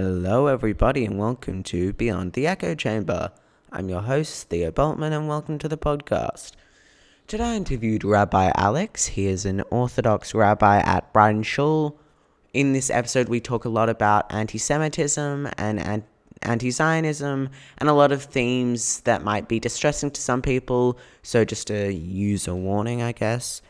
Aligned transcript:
Hello, 0.00 0.46
everybody, 0.46 1.04
and 1.04 1.18
welcome 1.18 1.64
to 1.64 1.92
Beyond 1.92 2.34
the 2.34 2.46
Echo 2.46 2.76
Chamber. 2.76 3.32
I'm 3.72 3.88
your 3.88 4.02
host, 4.02 4.48
Theo 4.48 4.70
Boltman, 4.70 5.10
and 5.10 5.26
welcome 5.26 5.58
to 5.58 5.66
the 5.66 5.76
podcast. 5.76 6.52
Today 7.26 7.42
I 7.42 7.56
interviewed 7.56 8.04
Rabbi 8.04 8.52
Alex. 8.54 9.06
He 9.06 9.26
is 9.26 9.44
an 9.44 9.62
Orthodox 9.70 10.36
rabbi 10.36 10.78
at 10.78 11.12
Brighton 11.12 11.42
Shul. 11.42 11.98
In 12.54 12.74
this 12.74 12.90
episode, 12.90 13.28
we 13.28 13.40
talk 13.40 13.64
a 13.64 13.68
lot 13.68 13.88
about 13.88 14.32
anti 14.32 14.56
Semitism 14.56 15.48
and 15.58 16.04
anti 16.42 16.70
Zionism 16.70 17.50
and 17.78 17.88
a 17.88 17.92
lot 17.92 18.12
of 18.12 18.22
themes 18.22 19.00
that 19.00 19.24
might 19.24 19.48
be 19.48 19.58
distressing 19.58 20.12
to 20.12 20.20
some 20.20 20.42
people. 20.42 20.96
So, 21.24 21.44
just 21.44 21.72
a 21.72 21.92
user 21.92 22.54
warning, 22.54 23.02
I 23.02 23.10
guess. 23.10 23.62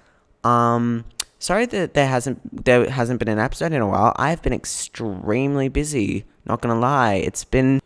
Um, 0.45 1.07
sorry 1.39 1.67
that 1.67 1.95
there 1.95 2.09
hasn't 2.09 2.65
there 2.65 2.89
hasn't 2.89 3.19
been 3.19 3.29
an 3.29 3.39
episode 3.39 3.73
in 3.73 3.81
a 3.81 3.87
while. 3.87 4.13
I've 4.17 4.43
been 4.43 4.53
extremely 4.53 5.69
busy. 5.69 6.25
Not 6.45 6.61
gonna 6.63 6.79
lie, 6.79 7.15
it's 7.15 7.45
been 7.45 7.81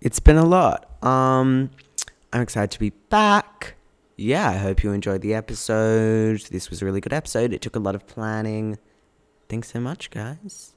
it's 0.00 0.20
been 0.20 0.36
a 0.36 0.44
lot. 0.44 1.02
Um, 1.04 1.70
I'm 2.32 2.42
excited 2.42 2.70
to 2.72 2.78
be 2.78 2.90
back. 3.10 3.74
Yeah, 4.16 4.48
I 4.50 4.56
hope 4.56 4.82
you 4.82 4.92
enjoyed 4.92 5.22
the 5.22 5.34
episode. 5.34 6.40
This 6.50 6.70
was 6.70 6.82
a 6.82 6.84
really 6.84 7.00
good 7.00 7.12
episode. 7.12 7.52
It 7.52 7.62
took 7.62 7.76
a 7.76 7.80
lot 7.80 7.94
of 7.94 8.06
planning. 8.06 8.78
Thanks 9.48 9.72
so 9.72 9.80
much, 9.80 10.10
guys. 10.10 10.74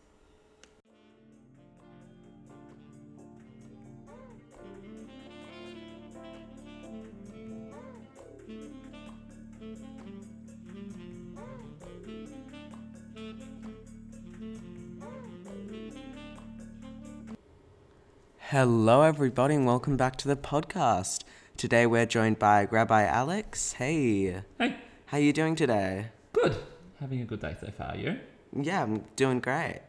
Hello, 18.52 19.04
everybody, 19.04 19.56
and 19.56 19.66
welcome 19.66 19.96
back 19.96 20.18
to 20.18 20.28
the 20.28 20.36
podcast. 20.36 21.24
Today 21.56 21.86
we're 21.86 22.06
joined 22.06 22.38
by 22.38 22.66
Rabbi 22.66 23.04
Alex. 23.06 23.72
Hey, 23.72 24.44
Hey, 24.60 24.76
how 25.06 25.16
are 25.20 25.22
you 25.22 25.32
doing 25.32 25.56
today? 25.56 26.08
good. 26.34 26.58
Having 27.00 27.22
a 27.22 27.24
good 27.24 27.40
day 27.40 27.56
so 27.58 27.72
far, 27.72 27.96
you? 27.96 28.20
Yeah, 28.54 28.84
I'm 28.84 29.06
doing 29.16 29.40
great. 29.40 29.80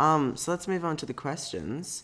Um, 0.00 0.36
so 0.36 0.50
let's 0.50 0.66
move 0.66 0.84
on 0.84 0.96
to 0.96 1.06
the 1.06 1.14
questions. 1.14 2.02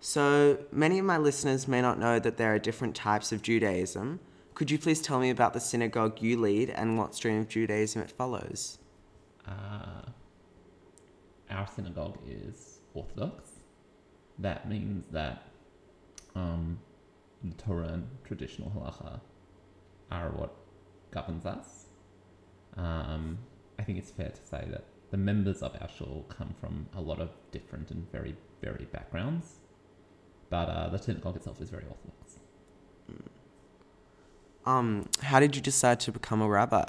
So 0.00 0.58
many 0.72 0.98
of 0.98 1.04
my 1.04 1.18
listeners 1.18 1.68
may 1.68 1.80
not 1.80 2.00
know 2.00 2.18
that 2.18 2.36
there 2.36 2.52
are 2.52 2.58
different 2.58 2.96
types 2.96 3.30
of 3.30 3.40
Judaism. 3.40 4.18
Could 4.54 4.72
you 4.72 4.78
please 4.80 5.00
tell 5.00 5.20
me 5.20 5.30
about 5.30 5.52
the 5.52 5.60
synagogue 5.60 6.20
you 6.20 6.36
lead 6.40 6.68
and 6.70 6.98
what 6.98 7.14
stream 7.14 7.42
of 7.42 7.48
Judaism 7.48 8.02
it 8.02 8.10
follows? 8.10 8.78
Uh, 9.46 10.02
our 11.48 11.68
synagogue 11.68 12.18
is 12.26 12.80
Orthodox. 12.92 13.57
That 14.38 14.68
means 14.68 15.06
that 15.12 15.42
um, 16.34 16.78
the 17.42 17.54
Torah 17.54 17.88
and 17.88 18.08
traditional 18.24 18.70
halacha 18.70 19.20
are 20.10 20.30
what 20.30 20.54
governs 21.10 21.46
us. 21.46 21.86
Um, 22.76 23.38
I 23.78 23.82
think 23.82 23.98
it's 23.98 24.10
fair 24.10 24.28
to 24.30 24.46
say 24.46 24.66
that 24.70 24.84
the 25.10 25.16
members 25.16 25.62
of 25.62 25.76
our 25.80 25.88
shul 25.88 26.24
come 26.28 26.54
from 26.60 26.86
a 26.94 27.00
lot 27.00 27.20
of 27.20 27.30
different 27.50 27.90
and 27.90 28.10
very 28.12 28.36
varied 28.62 28.92
backgrounds, 28.92 29.58
but 30.50 30.68
uh, 30.68 30.88
the 30.88 30.98
synagogue 30.98 31.36
itself 31.36 31.60
is 31.60 31.70
very 31.70 31.84
Orthodox. 31.84 32.38
Um, 34.66 35.08
how 35.22 35.40
did 35.40 35.56
you 35.56 35.62
decide 35.62 35.98
to 36.00 36.12
become 36.12 36.42
a 36.42 36.48
rabbi? 36.48 36.84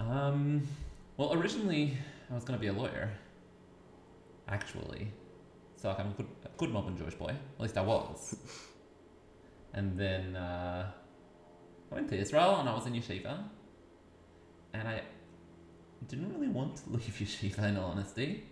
Um, 0.00 0.66
well, 1.16 1.32
originally 1.34 1.96
I 2.30 2.34
was 2.34 2.42
going 2.42 2.58
to 2.58 2.60
be 2.60 2.66
a 2.66 2.72
lawyer, 2.72 3.10
actually. 4.48 5.12
So 5.80 5.88
like, 5.88 6.00
I'm 6.00 6.08
a 6.08 6.14
good, 6.14 6.26
a 6.44 6.48
good 6.58 6.72
Melbourne 6.72 6.98
Jewish 6.98 7.14
boy. 7.14 7.30
At 7.30 7.60
least 7.60 7.78
I 7.78 7.80
was. 7.80 8.36
and 9.74 9.98
then 9.98 10.36
uh, 10.36 10.90
I 11.90 11.94
went 11.94 12.08
to 12.10 12.18
Israel 12.18 12.56
and 12.60 12.68
I 12.68 12.74
was 12.74 12.86
in 12.86 12.92
yeshiva. 12.92 13.44
And 14.74 14.86
I 14.86 15.02
didn't 16.06 16.32
really 16.34 16.48
want 16.48 16.76
to 16.76 16.90
leave 16.90 17.00
yeshiva, 17.20 17.70
in 17.70 17.78
all 17.78 17.92
honesty. 17.92 18.44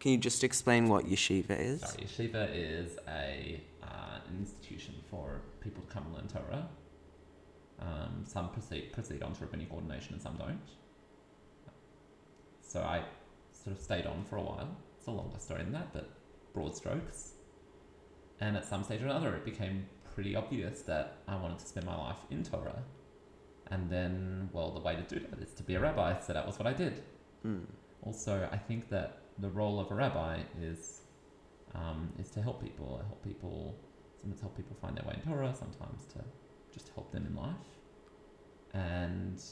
Can 0.00 0.12
you 0.12 0.18
just 0.18 0.42
explain 0.42 0.88
what 0.88 1.06
yeshiva 1.06 1.58
is? 1.58 1.80
Sorry, 1.80 2.04
yeshiva 2.04 2.48
is 2.52 2.98
a 3.08 3.60
uh, 3.82 4.18
an 4.28 4.38
institution 4.40 4.94
for 5.10 5.40
people 5.60 5.82
to 5.82 5.88
come 5.88 6.04
and 6.06 6.14
learn 6.14 6.28
Torah. 6.28 6.68
Um, 7.80 8.24
some 8.26 8.48
proceed 8.50 8.92
proceed 8.92 9.22
on 9.22 9.34
to 9.34 9.44
rabbinic 9.44 9.72
ordination 9.72 10.14
and 10.14 10.22
some 10.22 10.36
don't. 10.36 10.60
So 12.60 12.80
I 12.80 13.04
sort 13.52 13.76
of 13.76 13.82
stayed 13.82 14.06
on 14.06 14.24
for 14.28 14.36
a 14.36 14.42
while. 14.42 14.76
A 15.08 15.10
longer 15.10 15.38
story 15.38 15.62
than 15.62 15.72
that, 15.72 15.92
but 15.94 16.10
broad 16.52 16.76
strokes. 16.76 17.32
And 18.40 18.58
at 18.58 18.64
some 18.66 18.84
stage 18.84 19.00
or 19.00 19.06
another, 19.06 19.34
it 19.34 19.44
became 19.44 19.86
pretty 20.14 20.36
obvious 20.36 20.82
that 20.82 21.18
I 21.26 21.36
wanted 21.36 21.58
to 21.60 21.66
spend 21.66 21.86
my 21.86 21.96
life 21.96 22.18
in 22.30 22.42
Torah. 22.42 22.82
And 23.70 23.88
then, 23.88 24.50
well, 24.52 24.70
the 24.70 24.80
way 24.80 24.96
to 24.96 25.02
do 25.02 25.18
that 25.30 25.40
is 25.40 25.54
to 25.54 25.62
be 25.62 25.76
a 25.76 25.80
rabbi, 25.80 26.18
so 26.20 26.34
that 26.34 26.46
was 26.46 26.58
what 26.58 26.66
I 26.66 26.74
did. 26.74 27.02
Mm. 27.46 27.64
Also, 28.02 28.48
I 28.52 28.58
think 28.58 28.90
that 28.90 29.22
the 29.38 29.48
role 29.48 29.80
of 29.80 29.90
a 29.90 29.94
rabbi 29.94 30.40
is 30.60 31.00
um, 31.74 32.12
is 32.18 32.28
to 32.30 32.42
help 32.42 32.62
people, 32.62 33.00
help 33.06 33.24
people, 33.24 33.76
sometimes 34.20 34.40
help 34.40 34.56
people 34.56 34.76
find 34.80 34.96
their 34.96 35.04
way 35.04 35.14
in 35.14 35.30
Torah, 35.30 35.54
sometimes 35.54 36.04
to 36.12 36.24
just 36.72 36.90
help 36.94 37.12
them 37.12 37.26
in 37.26 37.34
life, 37.34 37.54
and 38.74 39.42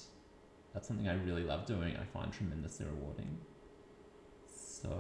that's 0.73 0.89
something 0.89 1.09
I 1.09 1.15
really 1.15 1.45
love 1.45 1.67
doing. 1.67 1.97
I 1.97 2.05
find 2.05 2.33
tremendously 2.33 2.87
rewarding. 2.87 3.39
So, 4.83 4.91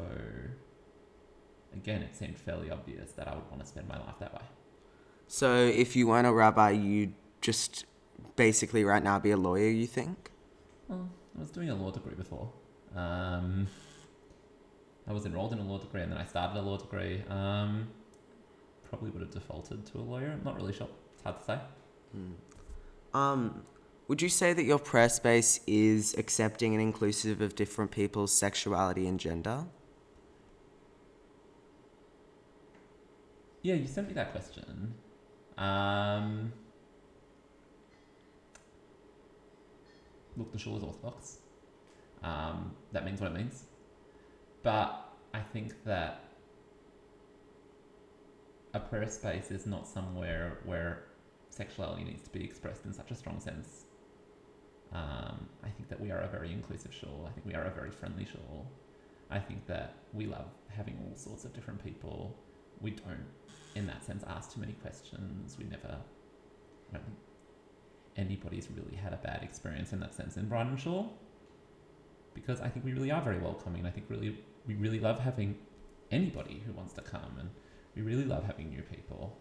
again, 1.72 2.02
it 2.02 2.16
seemed 2.16 2.38
fairly 2.38 2.70
obvious 2.70 3.12
that 3.12 3.28
I 3.28 3.34
would 3.34 3.48
want 3.50 3.60
to 3.60 3.66
spend 3.66 3.88
my 3.88 3.98
life 3.98 4.18
that 4.20 4.32
way. 4.32 4.42
So 5.28 5.54
if 5.54 5.96
you 5.96 6.06
weren't 6.06 6.26
a 6.26 6.32
rabbi, 6.32 6.70
you'd 6.70 7.14
just 7.40 7.84
basically 8.36 8.84
right 8.84 9.02
now 9.02 9.18
be 9.18 9.32
a 9.32 9.36
lawyer, 9.36 9.68
you 9.68 9.86
think? 9.86 10.30
Well, 10.88 11.08
I 11.36 11.40
was 11.40 11.50
doing 11.50 11.68
a 11.70 11.74
law 11.74 11.90
degree 11.90 12.14
before. 12.14 12.50
Um, 12.94 13.66
I 15.08 15.12
was 15.12 15.26
enrolled 15.26 15.52
in 15.52 15.58
a 15.58 15.64
law 15.64 15.78
degree 15.78 16.02
and 16.02 16.12
then 16.12 16.18
I 16.18 16.24
started 16.24 16.58
a 16.58 16.62
law 16.62 16.78
degree. 16.78 17.22
Um, 17.28 17.88
probably 18.88 19.10
would 19.10 19.22
have 19.22 19.32
defaulted 19.32 19.84
to 19.86 19.98
a 19.98 20.00
lawyer. 20.00 20.30
I'm 20.32 20.44
not 20.44 20.56
really 20.56 20.72
sure. 20.72 20.88
It's 21.14 21.22
hard 21.22 21.38
to 21.38 21.44
say. 21.44 21.58
Um, 23.12 23.62
would 24.08 24.22
you 24.22 24.28
say 24.28 24.52
that 24.52 24.64
your 24.64 24.78
prayer 24.78 25.08
space 25.08 25.60
is 25.66 26.14
accepting 26.16 26.74
and 26.74 26.82
inclusive 26.82 27.40
of 27.40 27.56
different 27.56 27.90
people's 27.90 28.32
sexuality 28.32 29.06
and 29.06 29.18
gender? 29.18 29.64
Yeah, 33.62 33.74
you 33.74 33.86
sent 33.88 34.06
me 34.06 34.14
that 34.14 34.30
question. 34.30 34.94
Um, 35.58 36.52
look, 40.36 40.52
the 40.52 40.58
shul 40.58 40.76
is 40.76 40.84
orthodox. 40.84 41.38
Um, 42.22 42.76
that 42.92 43.04
means 43.04 43.20
what 43.20 43.32
it 43.32 43.34
means. 43.34 43.64
But 44.62 45.12
I 45.34 45.40
think 45.40 45.82
that 45.84 46.22
a 48.72 48.78
prayer 48.78 49.08
space 49.08 49.50
is 49.50 49.66
not 49.66 49.86
somewhere 49.88 50.58
where 50.64 51.06
sexuality 51.50 52.04
needs 52.04 52.22
to 52.22 52.30
be 52.30 52.44
expressed 52.44 52.84
in 52.84 52.92
such 52.92 53.10
a 53.10 53.14
strong 53.16 53.40
sense. 53.40 53.86
Um, 54.96 55.46
I 55.62 55.68
think 55.68 55.88
that 55.90 56.00
we 56.00 56.10
are 56.10 56.20
a 56.20 56.28
very 56.28 56.52
inclusive 56.52 56.94
shul. 56.94 57.26
I 57.28 57.32
think 57.32 57.44
we 57.46 57.54
are 57.54 57.64
a 57.64 57.70
very 57.70 57.90
friendly 57.90 58.24
shul. 58.24 58.66
I 59.30 59.38
think 59.38 59.66
that 59.66 59.94
we 60.14 60.26
love 60.26 60.48
having 60.68 60.96
all 61.04 61.16
sorts 61.16 61.44
of 61.44 61.52
different 61.52 61.84
people. 61.84 62.34
We 62.80 62.92
don't, 62.92 63.26
in 63.74 63.86
that 63.88 64.04
sense, 64.04 64.24
ask 64.26 64.54
too 64.54 64.60
many 64.60 64.72
questions. 64.74 65.56
We 65.58 65.64
never, 65.64 65.98
I 66.90 66.92
don't 66.94 67.04
think 67.04 67.18
anybody's 68.16 68.68
really 68.70 68.96
had 68.96 69.12
a 69.12 69.18
bad 69.18 69.42
experience 69.42 69.92
in 69.92 70.00
that 70.00 70.14
sense 70.14 70.36
in 70.36 70.48
Brighton 70.48 70.76
Shul 70.78 71.12
because 72.32 72.60
I 72.60 72.68
think 72.68 72.84
we 72.84 72.92
really 72.92 73.10
are 73.10 73.20
very 73.20 73.38
welcoming. 73.38 73.84
I 73.86 73.90
think 73.90 74.06
really 74.08 74.38
we 74.66 74.74
really 74.74 75.00
love 75.00 75.18
having 75.18 75.58
anybody 76.10 76.62
who 76.66 76.72
wants 76.72 76.92
to 76.94 77.02
come, 77.02 77.36
and 77.38 77.50
we 77.94 78.02
really 78.02 78.24
love 78.24 78.44
having 78.44 78.70
new 78.70 78.82
people. 78.82 79.36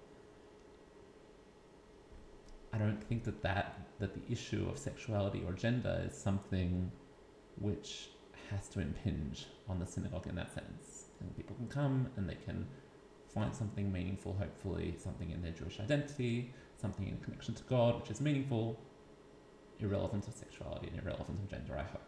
I 2.73 2.77
don't 2.77 3.01
think 3.03 3.23
that 3.23 3.41
that 3.43 3.64
that 3.99 4.13
the 4.13 4.31
issue 4.31 4.67
of 4.69 4.77
sexuality 4.77 5.43
or 5.45 5.53
gender 5.53 6.03
is 6.07 6.17
something 6.17 6.91
which 7.59 8.09
has 8.51 8.67
to 8.69 8.79
impinge 8.79 9.47
on 9.69 9.79
the 9.79 9.85
synagogue 9.85 10.27
in 10.27 10.35
that 10.35 10.53
sense. 10.53 11.05
And 11.19 11.35
people 11.35 11.55
can 11.55 11.67
come 11.67 12.09
and 12.17 12.29
they 12.29 12.37
can 12.45 12.67
find 13.33 13.53
something 13.55 13.91
meaningful, 13.91 14.35
hopefully 14.39 14.95
something 14.97 15.31
in 15.31 15.41
their 15.41 15.51
Jewish 15.51 15.79
identity, 15.79 16.53
something 16.77 17.07
in 17.07 17.17
connection 17.17 17.53
to 17.55 17.63
God, 17.63 17.99
which 17.99 18.11
is 18.11 18.21
meaningful, 18.21 18.79
irrelevant 19.79 20.27
of 20.27 20.33
sexuality 20.33 20.87
and 20.87 21.01
irrelevant 21.01 21.39
of 21.39 21.49
gender. 21.49 21.77
I 21.77 21.83
hope. 21.83 22.01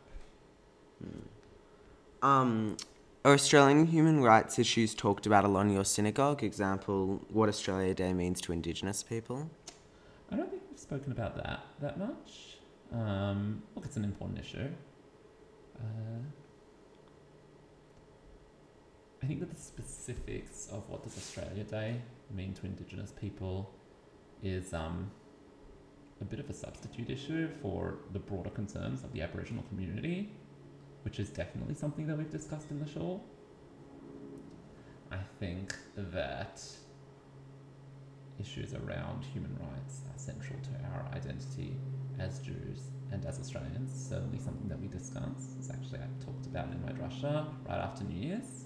Um, 2.22 2.78
are 3.24 3.34
Australian 3.34 3.86
human 3.88 4.22
rights 4.22 4.58
issues 4.58 4.96
talked 4.96 5.26
about 5.26 5.44
a 5.44 5.48
lot 5.48 5.62
in 5.62 5.74
your 5.74 5.86
synagogue? 5.86 6.44
Example, 6.44 7.22
what 7.30 7.50
Australia 7.50 7.94
Day 7.94 8.14
means 8.14 8.42
to 8.42 8.52
Indigenous 8.52 9.04
people? 9.04 9.50
I 10.32 10.36
don't 10.36 10.50
think 10.50 10.64
we've 10.70 10.80
spoken 10.80 11.12
about 11.12 11.36
that 11.38 11.64
that 11.82 11.98
much. 11.98 12.58
Um, 12.94 13.64
look, 13.76 13.86
it's 13.86 13.98
an 13.98 14.04
important 14.04 14.40
issue. 14.40 14.70
Uh, 15.78 16.20
I 19.22 19.26
think 19.26 19.40
that 19.40 19.54
the 19.54 19.62
specifics 19.62 20.70
of 20.72 20.88
what 20.90 21.04
does 21.04 21.18
Australia 21.18 21.64
Day 21.64 22.02
mean 22.34 22.54
to 22.54 22.66
Indigenous 22.66 23.12
people 23.12 23.74
is 24.44 24.74
um, 24.74 25.12
a 26.22 26.26
bit 26.26 26.40
of 26.40 26.50
a 26.50 26.54
substitute 26.54 27.10
issue 27.10 27.50
for 27.62 28.00
the 28.14 28.20
broader 28.20 28.50
concerns 28.50 29.04
of 29.04 29.12
the 29.14 29.22
Aboriginal 29.22 29.64
community, 29.70 30.30
which 31.04 31.20
is 31.20 31.30
definitely 31.30 31.76
something 31.76 32.08
that 32.08 32.18
we've 32.18 32.32
discussed 32.32 32.70
in 32.72 32.80
the 32.80 32.88
shul. 32.88 33.24
I 35.12 35.18
think 35.40 35.76
that 35.96 36.62
issues 38.40 38.74
around 38.74 39.24
human 39.24 39.56
rights 39.60 40.02
are 40.14 40.18
central 40.18 40.60
to 40.60 40.70
our 40.92 41.06
identity 41.14 41.76
as 42.20 42.40
Jews 42.40 42.92
and 43.12 43.26
as 43.26 43.40
Australians. 43.40 43.92
Certainly 44.10 44.40
something 44.40 44.68
that 44.68 44.80
we 44.80 44.88
discuss. 44.88 45.56
It's 45.58 45.70
actually 45.70 46.00
I 46.00 46.26
talked 46.26 46.46
about 46.46 46.68
in 46.72 46.82
my 46.84 46.92
drasha 46.92 47.48
right 47.68 47.80
after 47.80 48.04
New 48.04 48.20
Year's. 48.20 48.66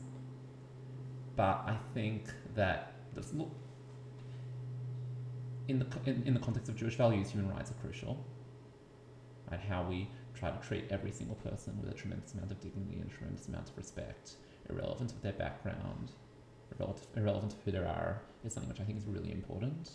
But 1.36 1.64
I 1.66 1.78
think 1.94 2.26
that 2.56 2.94
this, 3.16 3.34
look, 3.34 3.52
in 5.68 5.80
the 5.80 5.88
in, 6.06 6.24
in 6.26 6.34
the 6.34 6.40
context 6.40 6.70
of 6.70 6.76
Jewish 6.76 6.96
values, 6.96 7.30
human 7.30 7.50
rights 7.50 7.72
are 7.72 7.76
crucial. 7.76 8.18
Right, 9.50 9.60
how 9.60 9.84
we 9.84 10.08
try 10.34 10.50
to 10.50 10.68
treat 10.68 10.86
every 10.90 11.12
single 11.12 11.36
person 11.38 11.78
with 11.82 11.92
a 11.92 11.94
tremendous 11.94 12.34
amount 12.34 12.52
of 12.52 12.60
dignity 12.62 13.00
and 13.00 13.10
tremendous 13.12 13.48
amount 13.48 13.70
of 13.70 13.78
respect, 13.78 14.36
irrelevant 14.70 15.12
of 15.12 15.22
their 15.22 15.34
background, 15.34 16.12
irrelevant, 16.74 17.08
irrelevant 17.16 17.54
of 17.54 17.60
who 17.64 17.72
they 17.72 17.78
are, 17.80 18.22
is 18.44 18.54
something 18.54 18.70
which 18.70 18.82
I 18.82 18.84
think 18.84 18.98
is 18.98 19.06
really 19.06 19.32
important. 19.32 19.90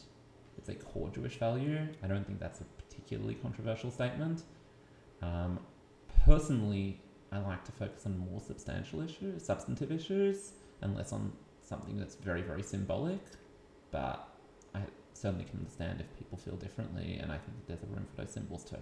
It's 0.59 0.69
a 0.69 0.75
core 0.75 1.11
Jewish 1.11 1.39
value. 1.39 1.79
I 2.03 2.07
don't 2.07 2.27
think 2.27 2.41
that's 2.41 2.61
a 2.61 2.65
particularly 2.65 3.35
controversial 3.35 3.91
statement. 3.91 4.43
Um, 5.23 5.59
personally, 6.25 7.01
I 7.33 7.39
like 7.39 7.65
to 7.65 7.73
focus 7.73 8.07
on 8.07 8.19
more 8.19 8.41
substantial 8.41 9.03
issues, 9.03 9.45
substantive 9.45 9.93
issues, 9.93 10.53
and 10.81 10.97
less 10.97 11.13
on 11.13 11.33
something 11.61 11.99
that's 11.99 12.15
very, 12.15 12.43
very 12.43 12.63
symbolic. 12.63 13.21
But 13.91 14.29
I 14.75 14.81
certainly 15.13 15.45
can 15.45 15.59
understand 15.59 16.01
if 16.01 16.19
people 16.19 16.39
feel 16.39 16.57
differently, 16.57 17.19
and 17.21 17.33
I 17.33 17.39
think 17.39 17.67
there's 17.67 17.83
a 17.83 17.87
room 17.87 18.07
for 18.15 18.23
those 18.23 18.33
symbols 18.33 18.65
too. 18.65 18.77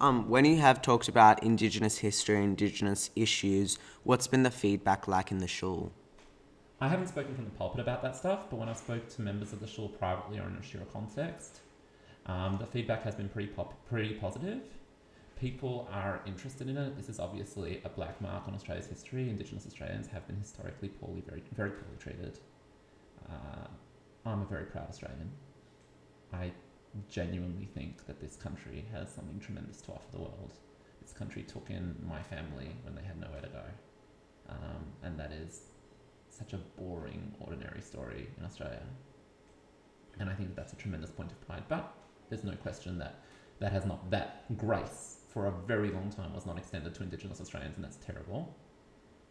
Um, 0.00 0.28
when 0.28 0.44
you 0.44 0.56
have 0.56 0.82
talked 0.82 1.08
about 1.08 1.42
Indigenous 1.44 1.98
history, 1.98 2.42
Indigenous 2.42 3.10
issues, 3.14 3.78
what's 4.02 4.26
been 4.26 4.42
the 4.42 4.50
feedback 4.50 5.06
like 5.06 5.30
in 5.30 5.38
the 5.38 5.46
shul? 5.46 5.92
I 6.82 6.88
haven't 6.88 7.06
spoken 7.06 7.32
from 7.36 7.44
the 7.44 7.52
pulpit 7.52 7.78
about 7.78 8.02
that 8.02 8.16
stuff, 8.16 8.50
but 8.50 8.56
when 8.56 8.68
I've 8.68 8.76
spoke 8.76 9.08
to 9.10 9.22
members 9.22 9.52
of 9.52 9.60
the 9.60 9.68
shul 9.68 9.88
privately 9.88 10.40
or 10.40 10.48
in 10.48 10.56
a 10.56 10.60
shiur 10.60 10.84
context, 10.92 11.60
um, 12.26 12.56
the 12.58 12.66
feedback 12.66 13.04
has 13.04 13.14
been 13.14 13.28
pretty 13.28 13.50
pop- 13.52 13.86
pretty 13.86 14.14
positive. 14.14 14.62
People 15.38 15.88
are 15.92 16.20
interested 16.26 16.68
in 16.68 16.76
it. 16.76 16.96
This 16.96 17.08
is 17.08 17.20
obviously 17.20 17.80
a 17.84 17.88
black 17.88 18.20
mark 18.20 18.48
on 18.48 18.54
Australia's 18.54 18.88
history. 18.88 19.30
Indigenous 19.30 19.64
Australians 19.64 20.08
have 20.08 20.26
been 20.26 20.34
historically 20.40 20.88
poorly, 20.88 21.22
very 21.24 21.44
very 21.54 21.70
poorly 21.70 21.96
treated. 22.00 22.40
Uh, 23.30 23.68
I'm 24.26 24.42
a 24.42 24.46
very 24.46 24.64
proud 24.64 24.88
Australian. 24.88 25.30
I 26.32 26.50
genuinely 27.08 27.68
think 27.76 28.06
that 28.08 28.20
this 28.20 28.34
country 28.34 28.84
has 28.92 29.08
something 29.08 29.38
tremendous 29.38 29.82
to 29.82 29.92
offer 29.92 30.10
the 30.10 30.18
world. 30.18 30.54
This 31.00 31.12
country 31.12 31.44
took 31.44 31.70
in 31.70 31.94
my 32.04 32.20
family 32.24 32.74
when 32.82 32.96
they 32.96 33.02
had 33.02 33.20
nowhere 33.20 33.40
to 33.40 33.48
go, 33.48 33.64
um, 34.48 34.84
and 35.04 35.16
that 35.20 35.30
is 35.30 35.71
such 36.32 36.52
a 36.52 36.58
boring, 36.80 37.34
ordinary 37.40 37.80
story 37.80 38.28
in 38.38 38.44
Australia. 38.44 38.82
And 40.18 40.28
I 40.28 40.34
think 40.34 40.48
that 40.48 40.56
that's 40.56 40.72
a 40.72 40.76
tremendous 40.76 41.10
point 41.10 41.30
of 41.30 41.40
pride. 41.46 41.64
But 41.68 41.92
there's 42.28 42.44
no 42.44 42.54
question 42.56 42.98
that 42.98 43.20
that 43.60 43.72
has 43.72 43.84
not 43.84 44.10
that 44.10 44.44
grace 44.56 45.18
for 45.28 45.46
a 45.46 45.52
very 45.66 45.90
long 45.90 46.10
time 46.10 46.34
was 46.34 46.46
not 46.46 46.58
extended 46.58 46.94
to 46.94 47.02
Indigenous 47.02 47.40
Australians, 47.40 47.76
and 47.76 47.84
that's 47.84 47.96
terrible. 47.96 48.54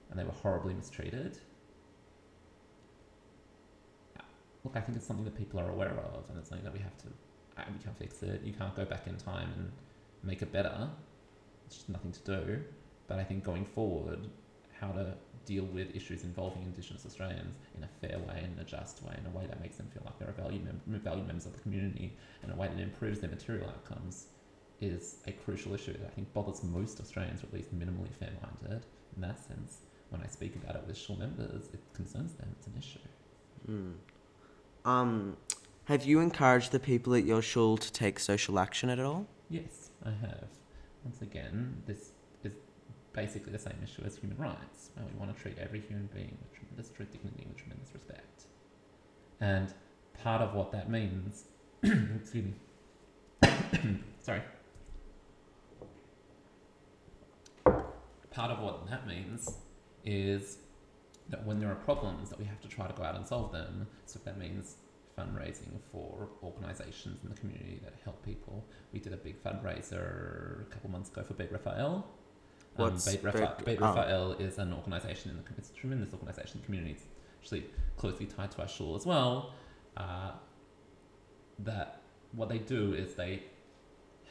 And 0.09 0.19
they 0.19 0.24
were 0.24 0.31
horribly 0.31 0.74
mistreated. 0.74 1.38
Look, 4.63 4.75
I 4.75 4.81
think 4.81 4.97
it's 4.97 5.07
something 5.07 5.25
that 5.25 5.36
people 5.36 5.59
are 5.59 5.69
aware 5.69 6.00
of, 6.13 6.30
and 6.30 6.38
it's 6.38 6.50
something 6.50 6.65
that 6.65 6.74
we 6.74 6.80
have 6.80 6.97
to. 7.00 7.07
We 7.57 7.83
can't 7.83 7.97
fix 7.97 8.24
it. 8.24 8.42
You 8.44 8.54
can't 8.54 8.75
go 8.75 8.86
back 8.86 9.07
in 9.07 9.18
time 9.18 9.50
and 9.56 9.71
make 10.24 10.42
it 10.42 10.51
better. 10.51 10.89
It's 11.65 11.75
just 11.77 11.89
nothing 11.89 12.12
to 12.12 12.19
do. 12.21 12.59
But 13.07 13.19
I 13.19 13.24
think 13.24 13.44
going 13.44 13.65
forward, 13.65 14.27
how 14.80 14.92
to 14.92 15.15
deal 15.46 15.66
with 15.66 15.96
issues 15.96 16.24
involving 16.24 16.64
Indigenous 16.64 17.06
Australians 17.06 17.56
in 17.78 17.84
a 17.84 17.90
fair 18.00 18.20
way, 18.20 18.44
in 18.44 18.60
a 18.60 18.64
just 18.64 19.02
way, 19.04 19.16
in 19.18 19.26
a 19.26 19.38
way 19.38 19.46
that 19.48 19.62
makes 19.62 19.78
them 19.78 19.88
feel 19.94 20.04
like 20.06 20.18
they're 20.20 20.30
a 20.30 20.42
valued, 20.42 20.64
mem- 20.66 21.02
valued 21.02 21.28
members 21.28 21.46
of 21.46 21.54
the 21.54 21.60
community, 21.60 22.14
in 22.44 22.52
a 22.52 22.56
way 22.56 22.68
that 22.68 22.80
improves 22.80 23.20
their 23.20 23.30
material 23.30 23.68
outcomes, 23.68 24.28
is 24.80 25.18
a 25.28 25.32
crucial 25.32 25.74
issue 25.74 25.94
that 25.94 26.06
I 26.06 26.10
think 26.10 26.34
bothers 26.34 26.64
most 26.64 27.00
Australians, 27.00 27.44
or 27.44 27.48
at 27.48 27.54
least 27.54 27.78
minimally 27.78 28.14
fair 28.20 28.32
minded. 28.42 28.86
In 29.16 29.22
that 29.22 29.40
sense, 29.40 29.78
when 30.10 30.22
I 30.22 30.28
speak 30.28 30.56
about 30.56 30.76
it 30.76 30.84
with 30.88 30.98
shul 30.98 31.18
members, 31.18 31.70
it 31.74 31.80
concerns 31.94 32.34
them, 32.34 32.48
it's 32.58 32.68
an 32.68 32.74
issue. 32.78 33.00
Mm. 33.70 33.94
Um, 34.90 35.38
have 35.86 36.06
you 36.06 36.20
encouraged 36.20 36.72
the 36.72 36.80
people 36.80 37.14
at 37.16 37.26
your 37.26 37.42
shul 37.42 37.78
to 37.78 37.92
take 37.92 38.20
social 38.20 38.60
action 38.60 38.90
at 38.90 39.00
all? 39.00 39.28
Yes, 39.50 39.92
I 40.06 40.10
have. 40.10 40.48
Once 41.04 41.22
again, 41.22 41.82
this 41.86 41.98
is 41.98 42.12
basically 43.13 43.52
the 43.52 43.60
same 43.60 43.78
issue 43.84 44.04
as 44.06 44.18
human 44.18 44.38
rights. 44.38 44.92
Right? 44.98 45.08
We 45.12 45.19
want 45.19 45.36
to 45.36 45.42
treat 45.42 45.58
every 45.58 45.81
human 45.81 46.10
being 46.13 46.38
with 46.42 46.54
tremendous 46.54 46.90
dignity, 46.90 47.46
with 47.48 47.58
tremendous 47.58 47.94
respect. 47.94 48.46
And 49.40 49.74
part 50.24 50.42
of 50.42 50.54
what 50.54 50.72
that 50.72 50.90
means, 50.90 51.46
excuse 51.84 52.46
me, 52.46 52.54
sorry. 54.22 54.42
Part 58.31 58.52
of 58.52 58.60
what 58.60 58.90
that 58.90 59.08
means 59.08 59.57
is 60.06 60.60
that 61.30 61.46
when 61.46 61.60
there 61.60 61.69
are 61.69 61.75
problems 61.75 62.30
that 62.30 62.40
we 62.40 62.46
have 62.46 62.62
to 62.62 62.68
try 62.68 62.88
to 62.88 62.94
go 62.94 63.04
out 63.04 63.16
and 63.16 63.25
solve 63.25 63.52
them. 63.52 63.88
So 64.06 64.18
if 64.18 64.25
that 64.25 64.38
means 64.38 64.75
fundraising 65.18 65.80
for 65.92 66.30
organisations 66.44 67.24
in 67.24 67.30
the 67.30 67.36
community 67.36 67.80
that 67.84 67.94
help 68.04 68.24
people, 68.24 68.66
we 68.94 69.00
did 69.00 69.14
a 69.14 69.18
big 69.18 69.44
fundraiser 69.44 70.62
a 70.62 70.66
couple 70.69 70.90
months 70.90 71.10
ago 71.10 71.24
for 71.24 71.34
Beit 71.34 71.52
Raphael. 71.52 72.07
Um, 72.77 72.94
Beit, 72.94 73.23
Rapha- 73.23 73.57
Beit- 73.57 73.65
Beit 73.65 73.81
oh. 73.81 74.35
Is 74.39 74.57
an 74.57 74.73
organisation 74.73 75.31
in 75.31 75.38
the 75.38 75.44
it's 75.57 75.69
a 75.69 75.73
tremendous 75.73 76.13
organisation 76.13 76.59
the 76.62 76.65
community. 76.65 76.94
is 76.94 77.06
actually 77.41 77.65
closely 77.97 78.25
tied 78.25 78.51
to 78.51 78.62
our 78.62 78.68
shul 78.68 78.95
as 78.95 79.06
well. 79.06 79.53
Uh, 79.97 80.31
that 81.59 82.01
what 82.31 82.50
they 82.50 82.59
do 82.59 82.94
is 82.94 83.15
they 83.15 83.44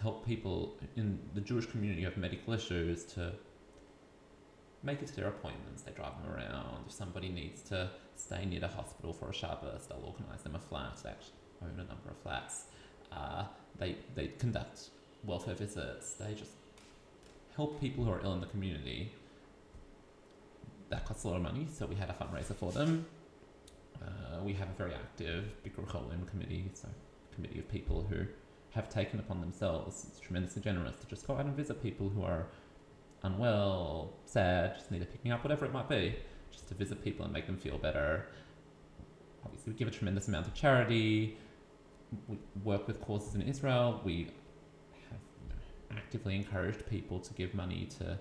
help 0.00 0.26
people 0.26 0.76
in 0.96 1.18
the 1.34 1.40
Jewish 1.40 1.66
community 1.66 2.02
who 2.02 2.08
have 2.08 2.16
medical 2.16 2.54
issues 2.54 3.04
to 3.04 3.32
make 4.82 5.02
it 5.02 5.08
to 5.08 5.16
their 5.16 5.28
appointments. 5.28 5.82
They 5.82 5.92
drive 5.92 6.12
them 6.22 6.32
around. 6.32 6.84
If 6.86 6.92
somebody 6.92 7.28
needs 7.28 7.60
to 7.62 7.90
stay 8.16 8.44
near 8.46 8.60
the 8.60 8.68
hospital 8.68 9.12
for 9.12 9.28
a 9.28 9.34
Shabbos, 9.34 9.86
they'll 9.86 10.04
organise 10.04 10.42
them 10.42 10.54
a 10.54 10.58
flat. 10.58 10.96
They 11.02 11.10
actually 11.10 11.34
own 11.62 11.74
a 11.74 11.84
number 11.84 12.08
of 12.10 12.16
flats. 12.18 12.64
Uh, 13.12 13.44
they, 13.78 13.96
they 14.14 14.28
conduct 14.38 14.90
welfare 15.24 15.54
visits. 15.54 16.14
They 16.14 16.34
just 16.34 16.52
help 17.60 17.78
people 17.78 18.02
who 18.04 18.10
are 18.10 18.22
ill 18.24 18.32
in 18.32 18.40
the 18.40 18.46
community. 18.46 19.12
That 20.88 21.04
costs 21.04 21.24
a 21.24 21.28
lot 21.28 21.36
of 21.36 21.42
money, 21.42 21.66
so 21.70 21.84
we 21.84 21.94
had 21.94 22.08
a 22.08 22.14
fundraiser 22.14 22.56
for 22.62 22.72
them. 22.72 23.04
Uh, 24.02 24.42
we 24.42 24.54
have 24.54 24.68
a 24.74 24.76
very 24.82 24.94
active 24.94 25.44
Bikkur 25.62 25.86
Cholim 25.86 26.26
committee, 26.26 26.64
so 26.72 26.88
committee 27.34 27.58
of 27.58 27.68
people 27.68 28.06
who 28.08 28.20
have 28.70 28.88
taken 28.88 29.20
upon 29.20 29.42
themselves, 29.42 30.06
it's 30.08 30.18
tremendously 30.20 30.62
generous, 30.62 30.96
to 31.02 31.06
just 31.06 31.26
go 31.26 31.34
out 31.34 31.44
and 31.44 31.54
visit 31.54 31.82
people 31.82 32.08
who 32.08 32.22
are 32.22 32.46
unwell, 33.24 34.14
sad, 34.24 34.76
just 34.78 34.90
need 34.90 35.02
a 35.02 35.04
pick 35.04 35.22
me 35.22 35.30
up, 35.30 35.44
whatever 35.44 35.66
it 35.66 35.72
might 35.78 35.88
be, 35.88 36.16
just 36.50 36.66
to 36.68 36.74
visit 36.74 37.04
people 37.04 37.26
and 37.26 37.34
make 37.34 37.46
them 37.46 37.58
feel 37.58 37.76
better. 37.76 38.24
Obviously, 39.44 39.74
we 39.74 39.78
give 39.78 39.88
a 39.88 39.90
tremendous 39.90 40.28
amount 40.28 40.46
of 40.46 40.54
charity. 40.54 41.36
We 42.26 42.38
work 42.64 42.86
with 42.88 43.02
causes 43.02 43.34
in 43.34 43.42
Israel. 43.42 44.00
We 44.02 44.30
actively 45.96 46.36
encouraged 46.36 46.86
people 46.88 47.20
to 47.20 47.34
give 47.34 47.54
money 47.54 47.88
to 47.98 48.18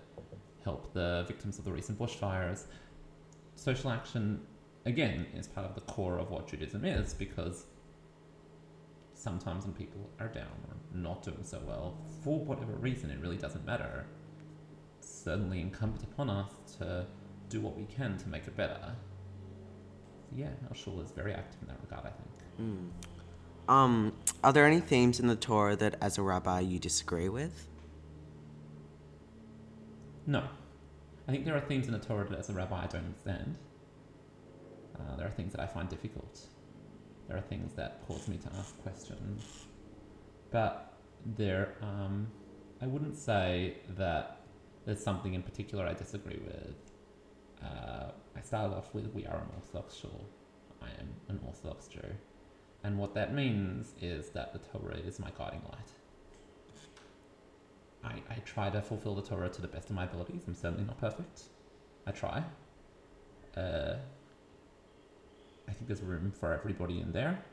help 0.63 0.93
the 0.93 1.25
victims 1.27 1.57
of 1.59 1.65
the 1.65 1.71
recent 1.71 1.97
bushfires. 1.97 2.65
Social 3.55 3.89
action, 3.89 4.41
again, 4.85 5.25
is 5.35 5.47
part 5.47 5.67
of 5.67 5.75
the 5.75 5.81
core 5.81 6.19
of 6.19 6.29
what 6.31 6.47
Judaism 6.47 6.85
is 6.85 7.13
because 7.13 7.65
sometimes 9.13 9.65
when 9.65 9.73
people 9.73 10.09
are 10.19 10.27
down 10.27 10.45
or 10.67 10.75
not 10.93 11.23
doing 11.23 11.43
so 11.43 11.59
well, 11.67 11.97
for 12.23 12.39
whatever 12.39 12.73
reason, 12.73 13.09
it 13.09 13.19
really 13.19 13.37
doesn't 13.37 13.65
matter. 13.65 14.05
It's 14.99 15.09
certainly 15.09 15.61
incumbent 15.61 16.03
upon 16.03 16.29
us 16.29 16.51
to 16.77 17.05
do 17.49 17.59
what 17.61 17.75
we 17.75 17.85
can 17.85 18.17
to 18.17 18.29
make 18.29 18.47
it 18.47 18.55
better. 18.55 18.95
Yeah, 20.35 20.49
our 20.69 20.75
shul 20.75 21.01
is 21.01 21.11
very 21.11 21.33
active 21.33 21.61
in 21.61 21.67
that 21.67 21.79
regard, 21.81 22.05
I 22.05 22.11
think. 22.11 22.69
Mm. 22.69 22.89
Um, 23.69 24.13
are 24.43 24.51
there 24.51 24.65
any 24.65 24.79
themes 24.79 25.19
in 25.19 25.27
the 25.27 25.35
Torah 25.35 25.75
that, 25.75 25.95
as 26.01 26.17
a 26.17 26.23
rabbi, 26.23 26.59
you 26.61 26.79
disagree 26.79 27.29
with? 27.29 27.67
No. 30.25 30.43
I 31.27 31.31
think 31.31 31.45
there 31.45 31.55
are 31.55 31.61
themes 31.61 31.85
in 31.85 31.93
the 31.93 31.99
Torah 31.99 32.27
that 32.29 32.39
as 32.39 32.49
a 32.49 32.53
rabbi 32.53 32.83
I 32.83 32.87
don't 32.87 33.05
understand. 33.05 33.57
Uh, 34.99 35.15
there 35.17 35.27
are 35.27 35.31
things 35.31 35.53
that 35.53 35.61
I 35.61 35.67
find 35.67 35.87
difficult. 35.87 36.39
There 37.27 37.37
are 37.37 37.41
things 37.41 37.73
that 37.75 38.01
cause 38.07 38.27
me 38.27 38.37
to 38.37 38.49
ask 38.57 38.75
questions. 38.81 39.43
But 40.49 40.93
there, 41.37 41.75
um, 41.83 42.27
I 42.81 42.87
wouldn't 42.87 43.17
say 43.17 43.75
that 43.97 44.41
there's 44.87 45.03
something 45.03 45.35
in 45.35 45.43
particular 45.43 45.85
I 45.85 45.93
disagree 45.93 46.39
with. 46.43 46.75
Uh, 47.63 48.11
I 48.35 48.41
started 48.41 48.75
off 48.75 48.95
with 48.95 49.13
we 49.13 49.27
are 49.27 49.37
an 49.37 49.49
Orthodox 49.53 49.95
shul. 49.95 50.25
I 50.81 50.87
am 50.99 51.09
an 51.27 51.39
Orthodox 51.45 51.87
Jew. 51.87 52.01
And 52.83 52.97
what 52.97 53.13
that 53.15 53.33
means 53.33 53.93
is 54.01 54.29
that 54.29 54.53
the 54.53 54.59
Torah 54.59 54.95
is 54.97 55.19
my 55.19 55.29
guiding 55.37 55.61
light. 55.69 55.91
I, 58.03 58.33
I 58.33 58.39
try 58.45 58.69
to 58.69 58.81
fulfill 58.81 59.15
the 59.15 59.21
Torah 59.21 59.49
to 59.49 59.61
the 59.61 59.67
best 59.67 59.89
of 59.89 59.95
my 59.95 60.05
abilities. 60.05 60.43
I'm 60.47 60.55
certainly 60.55 60.85
not 60.85 60.99
perfect. 60.99 61.43
I 62.07 62.11
try. 62.11 62.43
Uh, 63.57 63.95
I 65.67 65.71
think 65.73 65.87
there's 65.87 66.01
room 66.01 66.31
for 66.31 66.53
everybody 66.53 67.01
in 67.01 67.11
there. 67.11 67.43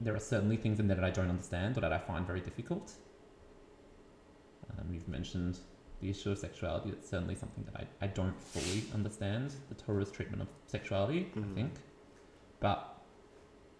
There 0.00 0.14
are 0.14 0.20
certainly 0.20 0.56
things 0.56 0.80
in 0.80 0.88
there 0.88 0.96
that 0.96 1.04
I 1.04 1.10
don't 1.10 1.30
understand 1.30 1.78
or 1.78 1.80
that 1.82 1.92
I 1.92 1.98
find 1.98 2.26
very 2.26 2.40
difficult. 2.40 2.92
Um, 4.70 4.92
you've 4.92 5.08
mentioned 5.08 5.58
the 6.00 6.10
issue 6.10 6.32
of 6.32 6.38
sexuality. 6.38 6.90
It's 6.90 7.08
certainly 7.08 7.36
something 7.36 7.64
that 7.72 7.76
I, 7.80 8.04
I 8.04 8.08
don't 8.08 8.38
fully 8.42 8.84
understand 8.92 9.54
the 9.68 9.76
Torah's 9.76 10.10
treatment 10.10 10.42
of 10.42 10.48
sexuality, 10.66 11.30
Mhm. 11.36 11.52
I 11.52 11.54
think. 11.54 11.72
But 12.60 12.93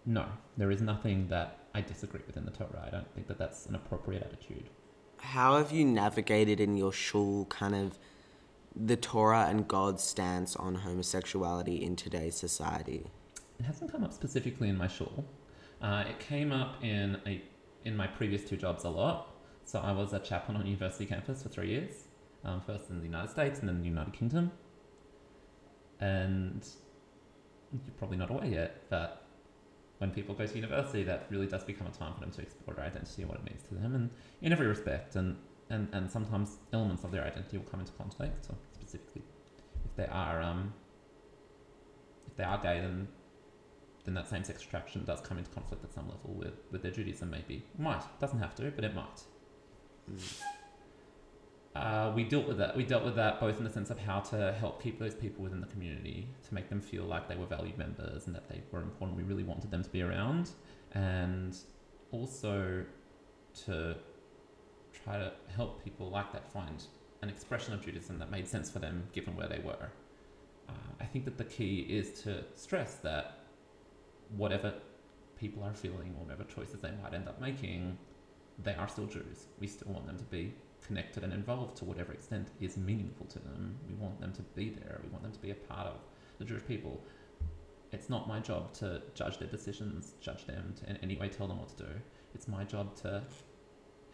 no, 0.05 0.25
there 0.57 0.71
is 0.71 0.81
nothing 0.81 1.27
that 1.29 1.59
I 1.73 1.81
disagree 1.81 2.21
with 2.25 2.37
in 2.37 2.45
the 2.45 2.51
Torah. 2.51 2.83
I 2.85 2.89
don't 2.89 3.11
think 3.13 3.27
that 3.27 3.37
that's 3.37 3.65
an 3.65 3.75
appropriate 3.75 4.23
attitude. 4.23 4.69
How 5.17 5.57
have 5.57 5.71
you 5.71 5.85
navigated 5.85 6.59
in 6.59 6.77
your 6.77 6.93
shul 6.93 7.45
kind 7.45 7.73
of 7.73 7.97
the 8.75 8.95
Torah 8.95 9.47
and 9.49 9.67
God's 9.67 10.03
stance 10.03 10.55
on 10.55 10.75
homosexuality 10.75 11.83
in 11.83 11.95
today's 11.95 12.35
society? 12.35 13.07
It 13.59 13.65
hasn't 13.65 13.91
come 13.91 14.03
up 14.03 14.13
specifically 14.13 14.69
in 14.69 14.77
my 14.77 14.87
shul. 14.87 15.25
Uh, 15.81 16.03
it 16.07 16.19
came 16.19 16.51
up 16.51 16.83
in 16.83 17.17
a 17.25 17.41
in 17.83 17.95
my 17.95 18.07
previous 18.07 18.43
two 18.43 18.57
jobs 18.57 18.83
a 18.83 18.89
lot. 18.89 19.31
So 19.63 19.79
I 19.79 19.91
was 19.91 20.13
a 20.13 20.19
chaplain 20.19 20.57
on 20.57 20.65
university 20.65 21.05
campus 21.05 21.43
for 21.43 21.49
three 21.49 21.69
years, 21.69 22.07
um, 22.43 22.61
first 22.61 22.89
in 22.89 22.99
the 22.99 23.05
United 23.05 23.29
States 23.29 23.59
and 23.59 23.69
then 23.69 23.79
the 23.79 23.87
United 23.87 24.13
Kingdom. 24.13 24.51
And 25.99 26.67
you're 27.71 27.95
probably 27.97 28.17
not 28.17 28.29
aware 28.29 28.45
yet, 28.45 28.89
but 28.89 29.24
when 29.99 30.11
people 30.11 30.35
go 30.35 30.45
to 30.45 30.55
university, 30.55 31.03
that 31.03 31.27
really 31.29 31.47
does 31.47 31.63
become 31.63 31.87
a 31.87 31.91
time 31.91 32.13
for 32.13 32.19
them 32.19 32.31
to 32.31 32.41
explore 32.41 32.75
their 32.75 32.85
identity 32.85 33.21
and 33.21 33.29
what 33.29 33.39
it 33.39 33.45
means 33.45 33.63
to 33.69 33.75
them, 33.75 33.95
and 33.95 34.09
in 34.41 34.51
every 34.51 34.67
respect. 34.67 35.15
And, 35.15 35.37
and, 35.69 35.87
and 35.93 36.11
sometimes 36.11 36.57
elements 36.73 37.03
of 37.03 37.11
their 37.11 37.23
identity 37.23 37.57
will 37.57 37.65
come 37.65 37.79
into 37.79 37.93
conflict. 37.93 38.45
So 38.45 38.55
specifically, 38.73 39.23
if 39.85 39.95
they 39.95 40.07
are 40.07 40.41
um, 40.41 40.73
if 42.27 42.35
they 42.35 42.43
are 42.43 42.57
gay, 42.57 42.79
then 42.81 43.07
then 44.05 44.13
that 44.13 44.29
same 44.29 44.43
sex 44.43 44.63
attraction 44.63 45.03
does 45.03 45.19
come 45.21 45.39
into 45.39 45.49
conflict 45.49 45.83
at 45.83 45.91
some 45.93 46.07
level 46.07 46.31
with, 46.35 46.53
with 46.71 46.83
their 46.83 46.91
Judaism, 46.91 47.31
maybe. 47.31 47.63
Might. 47.77 48.03
Doesn't 48.19 48.37
have 48.37 48.53
to, 48.55 48.71
but 48.75 48.83
it 48.83 48.93
might. 48.93 49.23
Uh, 51.75 52.09
we 52.15 52.23
dealt 52.23 52.47
with 52.47 52.57
that. 52.57 52.75
We 52.75 52.85
dealt 52.85 53.03
with 53.03 53.15
that 53.15 53.39
both 53.39 53.57
in 53.57 53.65
the 53.65 53.69
sense 53.69 53.89
of 53.89 53.99
how 53.99 54.21
to 54.21 54.55
help 54.59 54.81
keep 54.81 54.97
those 54.97 55.13
people 55.13 55.43
within 55.43 55.59
the 55.59 55.67
community, 55.67 56.27
to 56.47 56.53
make 56.53 56.69
them 56.69 56.79
feel 56.79 57.03
like 57.03 57.27
they 57.27 57.35
were 57.35 57.45
valued 57.45 57.77
members 57.77 58.27
and 58.27 58.35
that 58.35 58.47
they 58.47 58.61
were 58.71 58.81
important. 58.81 59.17
We 59.17 59.23
really 59.23 59.43
wanted 59.43 59.71
them 59.71 59.83
to 59.83 59.89
be 59.89 60.01
around, 60.01 60.51
and 60.93 61.55
also 62.11 62.85
to 63.65 63.95
try 65.03 65.17
to 65.17 65.33
help 65.53 65.83
people 65.83 66.09
like 66.09 66.31
that 66.31 66.51
find 66.51 66.81
an 67.21 67.29
expression 67.29 67.73
of 67.73 67.83
Judaism 67.83 68.19
that 68.19 68.31
made 68.31 68.47
sense 68.47 68.69
for 68.69 68.79
them 68.79 69.03
given 69.11 69.35
where 69.35 69.47
they 69.47 69.59
were. 69.59 69.89
Uh, 70.69 70.71
I 71.01 71.05
think 71.05 71.25
that 71.25 71.37
the 71.37 71.43
key 71.43 71.79
is 71.89 72.21
to 72.21 72.45
stress 72.55 72.95
that 72.95 73.39
whatever 74.37 74.73
people 75.37 75.61
are 75.63 75.73
feeling 75.73 76.15
or 76.17 76.23
whatever 76.23 76.45
choices 76.45 76.79
they 76.79 76.91
might 77.03 77.13
end 77.13 77.27
up 77.27 77.41
making, 77.41 77.97
they 78.63 78.75
are 78.75 78.87
still 78.87 79.05
Jews. 79.05 79.47
We 79.59 79.67
still 79.67 79.91
want 79.91 80.07
them 80.07 80.17
to 80.17 80.23
be 80.23 80.53
connected 80.85 81.23
and 81.23 81.33
involved 81.33 81.77
to 81.77 81.85
whatever 81.85 82.13
extent 82.13 82.49
is 82.59 82.77
meaningful 82.77 83.25
to 83.27 83.39
them. 83.39 83.77
We 83.87 83.95
want 83.95 84.19
them 84.19 84.33
to 84.33 84.41
be 84.41 84.69
there. 84.69 84.99
We 85.03 85.09
want 85.09 85.23
them 85.23 85.31
to 85.31 85.39
be 85.39 85.51
a 85.51 85.55
part 85.55 85.87
of 85.87 85.97
the 86.37 86.45
Jewish 86.45 86.65
people. 86.67 87.03
It's 87.91 88.09
not 88.09 88.27
my 88.27 88.39
job 88.39 88.73
to 88.75 89.01
judge 89.13 89.37
their 89.37 89.47
decisions, 89.47 90.13
judge 90.21 90.45
them, 90.45 90.73
to 90.79 90.89
in 90.89 90.97
any 90.97 91.15
way 91.15 91.29
tell 91.29 91.47
them 91.47 91.59
what 91.59 91.69
to 91.77 91.83
do. 91.83 91.89
It's 92.33 92.47
my 92.47 92.63
job 92.63 92.95
to 92.97 93.23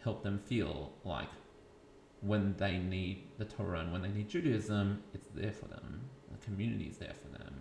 help 0.02 0.22
them 0.22 0.38
feel 0.38 0.92
like 1.04 1.28
when 2.20 2.54
they 2.56 2.78
need 2.78 3.24
the 3.38 3.44
Torah 3.44 3.80
and 3.80 3.92
when 3.92 4.02
they 4.02 4.08
need 4.08 4.28
Judaism, 4.28 5.02
it's 5.12 5.28
there 5.34 5.52
for 5.52 5.66
them. 5.66 6.00
The 6.30 6.44
community 6.44 6.84
is 6.84 6.98
there 6.98 7.14
for 7.20 7.36
them. 7.36 7.54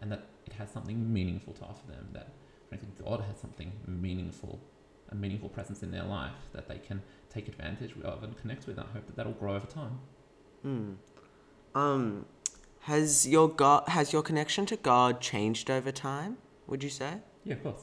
And 0.00 0.12
that 0.12 0.26
it 0.46 0.52
has 0.54 0.70
something 0.70 1.12
meaningful 1.12 1.54
to 1.54 1.62
offer 1.62 1.86
them. 1.86 2.08
That, 2.12 2.28
frankly, 2.68 2.88
God 3.02 3.22
has 3.22 3.38
something 3.38 3.72
meaningful, 3.86 4.60
a 5.14 5.16
meaningful 5.16 5.48
presence 5.48 5.82
in 5.82 5.90
their 5.90 6.04
life 6.04 6.32
that 6.52 6.68
they 6.68 6.78
can 6.78 7.02
take 7.30 7.48
advantage 7.48 7.94
of 8.04 8.22
and 8.22 8.36
connect 8.36 8.66
with. 8.66 8.78
I 8.78 8.82
hope 8.92 9.06
that 9.06 9.16
that'll 9.16 9.32
grow 9.32 9.54
over 9.56 9.66
time. 9.66 9.98
Hmm. 10.62 10.92
Um, 11.74 12.26
has 12.80 13.26
your 13.26 13.48
God 13.48 13.84
has 13.88 14.12
your 14.12 14.22
connection 14.22 14.66
to 14.66 14.76
God 14.76 15.20
changed 15.20 15.70
over 15.70 15.90
time? 15.92 16.38
Would 16.66 16.82
you 16.82 16.90
say? 16.90 17.14
Yeah, 17.44 17.54
of 17.54 17.62
course. 17.62 17.82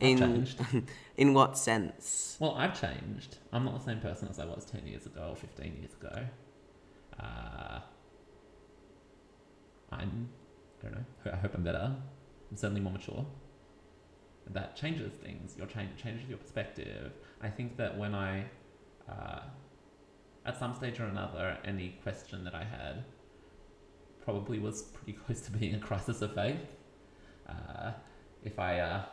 I've 0.00 0.08
In 0.08 0.18
changed. 0.18 0.60
in 1.16 1.34
what 1.34 1.56
sense? 1.56 2.36
Well, 2.40 2.54
I've 2.56 2.78
changed. 2.78 3.38
I'm 3.52 3.64
not 3.64 3.78
the 3.78 3.84
same 3.84 4.00
person 4.00 4.28
as 4.28 4.38
I 4.38 4.44
was 4.44 4.64
10 4.64 4.86
years 4.86 5.06
ago 5.06 5.28
or 5.30 5.36
15 5.36 5.76
years 5.80 5.92
ago. 5.94 6.26
Uh, 7.18 7.80
I'm, 9.92 10.28
I 10.80 10.82
don't 10.82 10.92
know, 10.94 11.32
I 11.32 11.36
hope 11.36 11.54
I'm 11.54 11.62
better. 11.62 11.94
I'm 12.50 12.56
certainly 12.56 12.80
more 12.80 12.92
mature. 12.92 13.24
That 14.50 14.76
changes 14.76 15.12
things. 15.14 15.54
Your 15.56 15.66
change 15.66 15.90
changes 16.00 16.28
your 16.28 16.38
perspective. 16.38 17.12
I 17.40 17.48
think 17.48 17.76
that 17.76 17.96
when 17.96 18.14
I, 18.14 18.44
uh, 19.08 19.40
at 20.44 20.58
some 20.58 20.74
stage 20.74 21.00
or 21.00 21.06
another, 21.06 21.58
any 21.64 21.98
question 22.02 22.44
that 22.44 22.54
I 22.54 22.64
had 22.64 23.04
probably 24.24 24.58
was 24.58 24.82
pretty 24.82 25.12
close 25.26 25.40
to 25.42 25.52
being 25.52 25.74
a 25.74 25.78
crisis 25.78 26.22
of 26.22 26.34
faith. 26.34 26.60
Uh, 27.48 27.92
if 28.42 28.58
I 28.58 28.80
uh, 28.80 29.04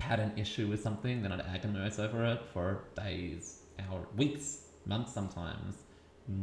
had 0.00 0.20
an 0.20 0.32
issue 0.36 0.68
with 0.68 0.82
something, 0.82 1.22
then 1.22 1.32
I'd 1.32 1.40
agonize 1.40 1.98
over 1.98 2.24
it 2.24 2.42
for 2.52 2.84
days, 2.96 3.60
hours, 3.78 4.06
weeks, 4.16 4.62
months 4.86 5.12
sometimes. 5.12 5.76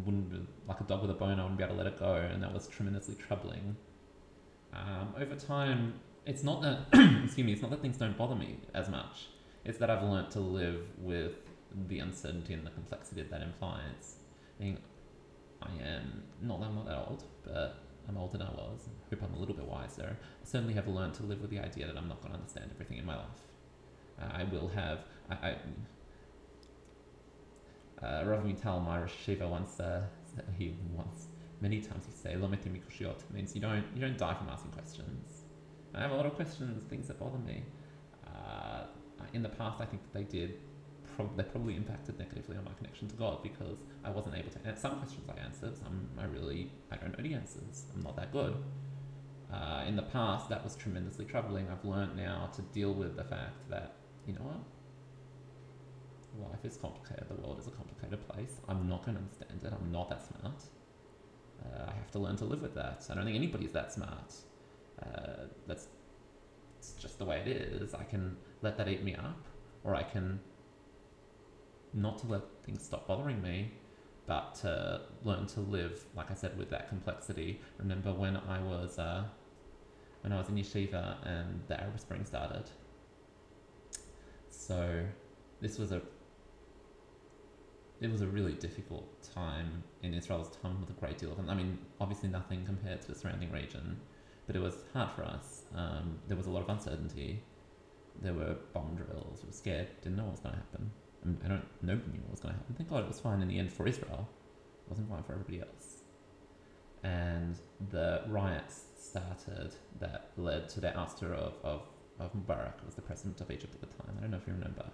Wouldn't 0.05 0.31
be, 0.31 0.39
like 0.67 0.81
a 0.81 0.83
dog 0.83 1.01
with 1.01 1.12
a 1.12 1.13
bone, 1.13 1.39
I 1.39 1.43
wouldn't 1.43 1.57
be 1.57 1.63
able 1.63 1.75
to 1.75 1.83
let 1.83 1.88
it 1.88 2.00
go, 2.00 2.15
and 2.15 2.41
that 2.43 2.53
was 2.53 2.67
tremendously 2.67 3.15
troubling. 3.15 3.75
Um, 4.74 5.13
over 5.17 5.36
time, 5.36 5.93
it's 6.27 6.43
not 6.43 6.62
that 6.62 6.79
excuse 7.24 7.46
me, 7.46 7.53
it's 7.53 7.62
not 7.62 7.72
that 7.72 7.81
things 7.81 7.98
don't 7.98 8.17
bother 8.17 8.36
me 8.36 8.57
as 8.74 8.89
much. 8.89 9.27
It's 9.65 9.77
that 9.79 9.89
I've 9.89 10.03
learnt 10.03 10.29
to 10.31 10.39
live 10.39 10.81
with 11.00 11.36
the 11.88 12.00
uncertainty 12.00 12.53
and 12.53 12.65
the 12.65 12.72
complexity 12.72 13.22
that 13.24 13.41
implies. 13.41 14.17
I 14.60 14.63
mean, 14.63 14.77
I 15.62 15.69
am 15.84 16.24
not 16.41 16.60
that 16.60 16.67
I'm 16.67 16.75
not 16.75 16.86
that 16.86 16.98
old, 16.98 17.24
but 17.43 17.79
I'm 18.07 18.17
older 18.17 18.38
than 18.38 18.48
I 18.48 18.51
was. 18.51 18.88
I 18.88 19.15
hope 19.15 19.24
I'm 19.24 19.34
a 19.36 19.39
little 19.39 19.55
bit 19.55 19.65
wiser. 19.65 20.17
I 20.22 20.46
certainly 20.46 20.74
have 20.74 20.88
learned 20.88 21.13
to 21.15 21.24
live 21.24 21.41
with 21.41 21.50
the 21.50 21.60
idea 21.60 21.88
that 21.88 21.98
I'm 21.98 22.07
not 22.07 22.22
going 22.22 22.34
to 22.34 22.39
understand 22.39 22.72
everything 22.74 22.98
in 22.98 23.05
my 23.05 23.15
life. 23.15 23.25
Uh, 24.22 24.29
I 24.34 24.43
will 24.43 24.67
have. 24.69 25.00
I, 25.29 25.55
I, 28.01 28.05
uh, 28.05 28.24
Rav 28.25 28.43
Mital, 28.43 28.86
my 28.86 29.00
Rosh 29.00 29.27
once 29.41 29.79
uh, 29.79 30.03
he 30.57 30.75
once 30.93 31.27
many 31.62 31.81
times 31.81 32.05
he 32.05 32.12
say 32.12 32.36
"Lo 32.36 32.48
metim 32.48 32.77
mikushiot" 32.77 33.17
means 33.34 33.55
you 33.55 33.62
don't 33.62 33.84
you 33.96 34.01
don't 34.01 34.17
die 34.17 34.36
from 34.36 34.50
asking 34.50 34.72
questions. 34.72 35.37
I 35.94 36.01
have 36.01 36.12
a 36.12 36.15
lot 36.15 36.25
of 36.25 36.36
questions, 36.36 36.84
things 36.89 37.08
that 37.08 37.20
bother 37.20 37.39
me. 37.39 37.63
Uh, 38.25 38.84
in 39.34 39.44
the 39.44 39.50
past, 39.50 39.82
I 39.82 39.86
think 39.86 40.03
that 40.03 40.13
they 40.13 40.24
did. 40.24 40.60
They 41.36 41.44
probably 41.44 41.75
impacted 41.75 42.20
negatively 42.20 42.58
on 42.58 42.65
my 42.65 42.74
connection 42.74 43.08
to 43.08 43.15
God 43.15 43.41
because 43.41 43.79
I 44.03 44.12
wasn't 44.12 44.36
able 44.36 44.51
to 44.51 44.60
answer 44.67 44.82
some 44.82 45.00
questions 45.00 45.27
I 45.27 45.44
answered. 45.44 45.75
Some 45.75 46.08
I 46.20 46.25
really 46.25 46.72
I 46.91 46.98
don't 46.98 47.17
know 47.17 47.24
the 47.27 47.34
answers. 47.34 47.86
I'm 47.96 48.03
not 48.03 48.15
that 48.17 48.32
good. 48.32 48.56
Uh, 49.51 49.84
in 49.88 49.96
the 49.96 50.03
past, 50.03 50.48
that 50.50 50.63
was 50.63 50.75
tremendously 50.75 51.25
troubling. 51.25 51.67
I've 51.72 51.84
learned 51.84 52.15
now 52.15 52.51
to 52.56 52.62
deal 52.62 52.94
with 52.94 53.15
the 53.15 53.24
fact 53.24 53.67
that 53.70 53.96
you 54.27 54.34
know 54.34 54.41
what 54.41 54.60
life 56.51 56.63
is 56.63 56.77
complicated. 56.77 57.25
The 57.29 57.36
world 57.36 57.60
is 57.60 57.67
a 57.67 57.72
complicated 57.72 58.27
place. 58.27 58.62
I'm 58.67 58.88
not 58.88 59.06
going 59.06 59.17
to 59.17 59.24
understand 59.24 59.60
it. 59.63 59.74
I'm 59.74 59.91
not 59.91 60.10
that 60.10 60.25
smart. 60.25 60.63
Uh, 61.63 61.89
I 61.89 61.94
have 61.94 62.12
to 62.12 62.20
learn 62.20 62.36
to 62.38 62.46
live 62.46 62.62
with 62.62 62.75
that. 62.75 63.06
I 63.10 63.15
don't 63.15 63.25
think 63.25 63.36
anybody's 63.36 63.72
that 63.72 63.91
smart. 63.91 64.34
Uh, 65.01 65.46
that's 65.68 65.88
it's 66.80 66.94
just 66.94 67.20
the 67.20 67.25
way 67.25 67.42
it 67.46 67.48
is. 67.48 67.94
I 67.94 68.04
can 68.04 68.38
let 68.62 68.77
that 68.77 68.88
eat 68.88 69.04
me 69.04 69.16
up, 69.16 69.46
or 69.84 69.96
I 69.96 70.04
can 70.04 70.39
not 71.94 72.20
to 72.20 72.27
let 72.27 72.42
things 72.63 72.84
stop 72.84 73.08
bothering 73.08 73.42
me, 73.42 73.72
but 74.25 74.56
to 74.56 75.01
learn 75.24 75.48
to 75.48 75.62
live, 75.62 76.06
like 76.16 76.30
I 76.30 76.34
said, 76.36 76.58
with 76.58 76.70
that 76.70 76.89
complexity. 76.89 77.62
Remember 77.77 78.13
when 78.13 78.38
I 78.38 78.60
was 78.60 79.00
uh, 79.00 79.24
when 80.22 80.34
I 80.34 80.38
was 80.38 80.50
in 80.50 80.56
yeshiva 80.56 81.16
and 81.25 81.62
the 81.68 81.80
Arab 81.82 82.00
Spring 82.00 82.25
started. 82.25 82.66
So 84.50 85.06
this 85.62 85.77
was 85.77 85.92
a 85.92 86.01
it 88.00 88.12
was 88.12 88.22
a 88.22 88.27
really 88.27 88.54
difficult 88.54 89.08
time 89.34 89.84
in 90.04 90.13
Israel's 90.13 90.56
time 90.58 90.80
with 90.80 90.89
a 90.89 91.00
great 91.00 91.18
deal 91.18 91.32
of 91.32 91.50
I 91.50 91.54
mean 91.56 91.80
obviously 92.00 92.30
nothing 92.30 92.66
compared 92.66 93.01
to 93.01 93.08
the 93.08 93.16
surrounding 93.16 93.51
region, 93.51 94.00
but 94.48 94.56
it 94.56 94.62
was 94.62 94.75
hard 94.94 95.12
for 95.12 95.24
us. 95.24 95.63
Um, 95.75 96.20
there 96.27 96.38
was 96.38 96.48
a 96.48 96.50
lot 96.50 96.63
of 96.63 96.70
uncertainty. 96.70 97.44
There 98.22 98.34
were 98.34 98.56
bomb 98.74 98.96
drills. 98.96 99.42
We 99.44 99.48
were 99.50 99.54
scared. 99.54 99.88
Didn't 100.01 100.18
know 100.18 100.24
what 100.24 100.32
was 100.34 100.39
going 100.42 100.56
to 100.56 100.62
happen. 100.62 100.92
I, 101.24 101.27
mean, 101.27 101.39
I 101.46 101.48
don't 101.50 101.66
who 101.82 101.88
knew 101.88 102.22
what 102.22 102.32
was 102.32 102.39
going 102.39 102.54
to 102.54 102.60
happen. 102.60 102.75
Thank 102.75 102.89
God 102.89 103.04
it 103.04 103.08
was 103.08 103.20
fine 103.20 103.42
in 103.42 103.48
the 103.48 103.60
end 103.60 103.72
for 103.72 103.88
Israel. 103.88 104.27
It 104.86 104.89
wasn't 104.89 105.10
fine 105.10 105.24
for 105.24 105.34
everybody 105.34 105.60
else. 105.62 105.98
and 107.04 107.56
the 107.92 108.24
riots 108.27 108.86
started 108.98 109.74
that 110.00 110.32
led 110.38 110.68
to 110.70 110.80
the 110.80 110.89
ouster 110.89 111.32
of, 111.34 111.54
of, 111.63 111.82
of 112.20 112.34
Mubarak, 112.34 112.80
who 112.80 112.86
was 112.86 112.96
the 112.96 113.01
president 113.01 113.42
of 113.42 113.51
Egypt 113.51 113.75
at 113.75 113.82
the 113.82 113.96
time. 113.98 114.16
I 114.18 114.22
don't 114.22 114.32
know 114.32 114.38
if 114.38 114.48
you 114.48 114.54
remember. 114.54 114.86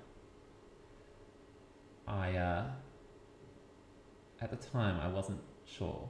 I, 2.08 2.36
uh, 2.36 2.66
at 4.42 4.50
the 4.50 4.58
time, 4.58 5.00
I 5.00 5.08
wasn't 5.08 5.40
sure. 5.66 6.10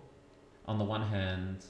On 0.65 0.77
the 0.79 0.83
one 0.85 1.03
hand, 1.03 1.65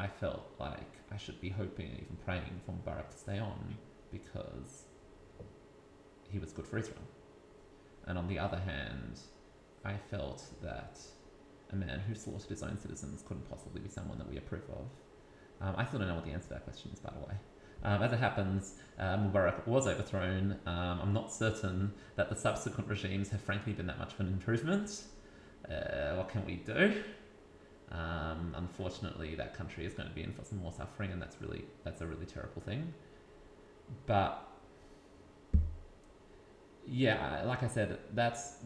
I 0.00 0.06
felt 0.06 0.52
like 0.58 0.92
I 1.12 1.16
should 1.16 1.40
be 1.40 1.48
hoping 1.48 1.86
and 1.86 2.00
even 2.00 2.16
praying 2.24 2.60
for 2.64 2.72
Mubarak 2.72 3.10
to 3.10 3.18
stay 3.18 3.38
on 3.38 3.76
because 4.12 4.84
he 6.30 6.38
was 6.38 6.52
good 6.52 6.66
for 6.66 6.78
Israel. 6.78 7.02
And 8.06 8.16
on 8.16 8.28
the 8.28 8.38
other 8.38 8.58
hand, 8.58 9.20
I 9.84 9.96
felt 10.10 10.44
that 10.62 10.98
a 11.70 11.76
man 11.76 12.00
who 12.00 12.14
slaughtered 12.14 12.50
his 12.50 12.62
own 12.62 12.78
citizens 12.78 13.22
couldn't 13.26 13.48
possibly 13.50 13.80
be 13.80 13.88
someone 13.88 14.18
that 14.18 14.28
we 14.28 14.38
approve 14.38 14.62
of. 14.70 14.86
Um, 15.60 15.74
I 15.76 15.84
still 15.84 15.98
don't 15.98 16.08
know 16.08 16.14
what 16.14 16.24
the 16.24 16.30
answer 16.30 16.48
to 16.48 16.54
that 16.54 16.64
question 16.64 16.90
is, 16.92 17.00
by 17.00 17.10
the 17.10 17.26
way. 17.26 17.34
Um, 17.84 18.02
as 18.02 18.12
it 18.12 18.18
happens, 18.18 18.74
uh, 18.98 19.16
Mubarak 19.16 19.66
was 19.66 19.86
overthrown. 19.86 20.56
Um, 20.66 21.00
I'm 21.02 21.12
not 21.12 21.32
certain 21.32 21.92
that 22.16 22.28
the 22.28 22.36
subsequent 22.36 22.88
regimes 22.88 23.30
have 23.30 23.40
frankly 23.40 23.72
been 23.72 23.86
that 23.86 23.98
much 23.98 24.14
of 24.14 24.20
an 24.20 24.28
improvement. 24.28 25.02
Uh, 25.68 26.14
what 26.14 26.28
can 26.28 26.44
we 26.44 26.56
do? 26.56 27.02
Um, 27.90 28.54
unfortunately, 28.56 29.34
that 29.36 29.54
country 29.54 29.86
is 29.86 29.94
going 29.94 30.08
to 30.08 30.14
be 30.14 30.22
in 30.22 30.32
for 30.32 30.44
some 30.44 30.58
more 30.58 30.72
suffering, 30.72 31.10
and 31.12 31.20
that's 31.20 31.36
really 31.40 31.64
that's 31.84 32.00
a 32.00 32.06
really 32.06 32.26
terrible 32.26 32.60
thing. 32.62 32.92
But 34.06 34.46
yeah, 36.86 37.42
like 37.44 37.62
I 37.62 37.68
said, 37.68 37.98
that's 38.14 38.56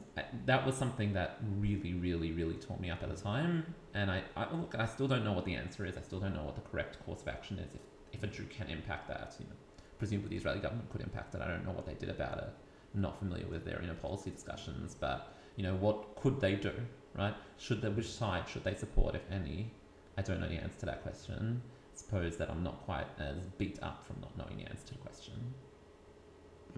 that 0.46 0.64
was 0.64 0.76
something 0.76 1.12
that 1.14 1.38
really, 1.58 1.94
really, 1.94 2.32
really 2.32 2.54
taught 2.54 2.80
me 2.80 2.90
up 2.90 3.02
at 3.02 3.14
the 3.14 3.20
time. 3.20 3.74
And 3.94 4.10
I, 4.10 4.22
I 4.36 4.52
look, 4.54 4.74
I 4.78 4.86
still 4.86 5.08
don't 5.08 5.24
know 5.24 5.32
what 5.32 5.44
the 5.44 5.54
answer 5.54 5.84
is. 5.84 5.96
I 5.96 6.02
still 6.02 6.20
don't 6.20 6.34
know 6.34 6.44
what 6.44 6.54
the 6.54 6.60
correct 6.62 7.04
course 7.04 7.22
of 7.22 7.28
action 7.28 7.58
is. 7.58 7.74
If 7.74 7.80
if 8.12 8.22
a 8.22 8.26
Jew 8.26 8.44
can 8.44 8.68
impact 8.68 9.08
that, 9.08 9.34
you 9.38 9.46
know, 9.46 9.56
presumably 9.98 10.30
the 10.30 10.36
Israeli 10.36 10.60
government 10.60 10.90
could 10.90 11.00
impact 11.00 11.34
it. 11.34 11.40
I 11.40 11.48
don't 11.48 11.64
know 11.64 11.72
what 11.72 11.86
they 11.86 11.94
did 11.94 12.10
about 12.10 12.38
it. 12.38 12.50
I'm 12.94 13.00
not 13.00 13.18
familiar 13.18 13.46
with 13.46 13.64
their 13.64 13.80
inner 13.80 13.94
policy 13.94 14.30
discussions, 14.30 14.94
but 14.98 15.34
you 15.56 15.62
know, 15.62 15.74
what 15.74 16.16
could 16.16 16.40
they 16.40 16.54
do, 16.54 16.72
right? 17.16 17.35
Should 17.59 17.83
they, 17.83 17.88
which 17.88 18.11
side 18.11 18.49
should 18.49 18.64
they 18.64 18.75
support, 18.75 19.14
if 19.14 19.23
any? 19.31 19.71
I 20.16 20.23
don't 20.23 20.40
know 20.40 20.49
the 20.49 20.57
answer 20.57 20.81
to 20.81 20.87
that 20.87 21.02
question. 21.02 21.62
Suppose 21.95 22.37
that 22.38 22.50
I'm 22.50 22.62
not 22.62 22.83
quite 22.85 23.07
as 23.19 23.47
beat 23.59 23.78
up 23.83 24.07
from 24.07 24.16
not 24.21 24.37
knowing 24.37 24.57
the 24.57 24.71
answer 24.71 24.88
to 24.88 24.95
the 24.95 25.00
question. 25.00 25.35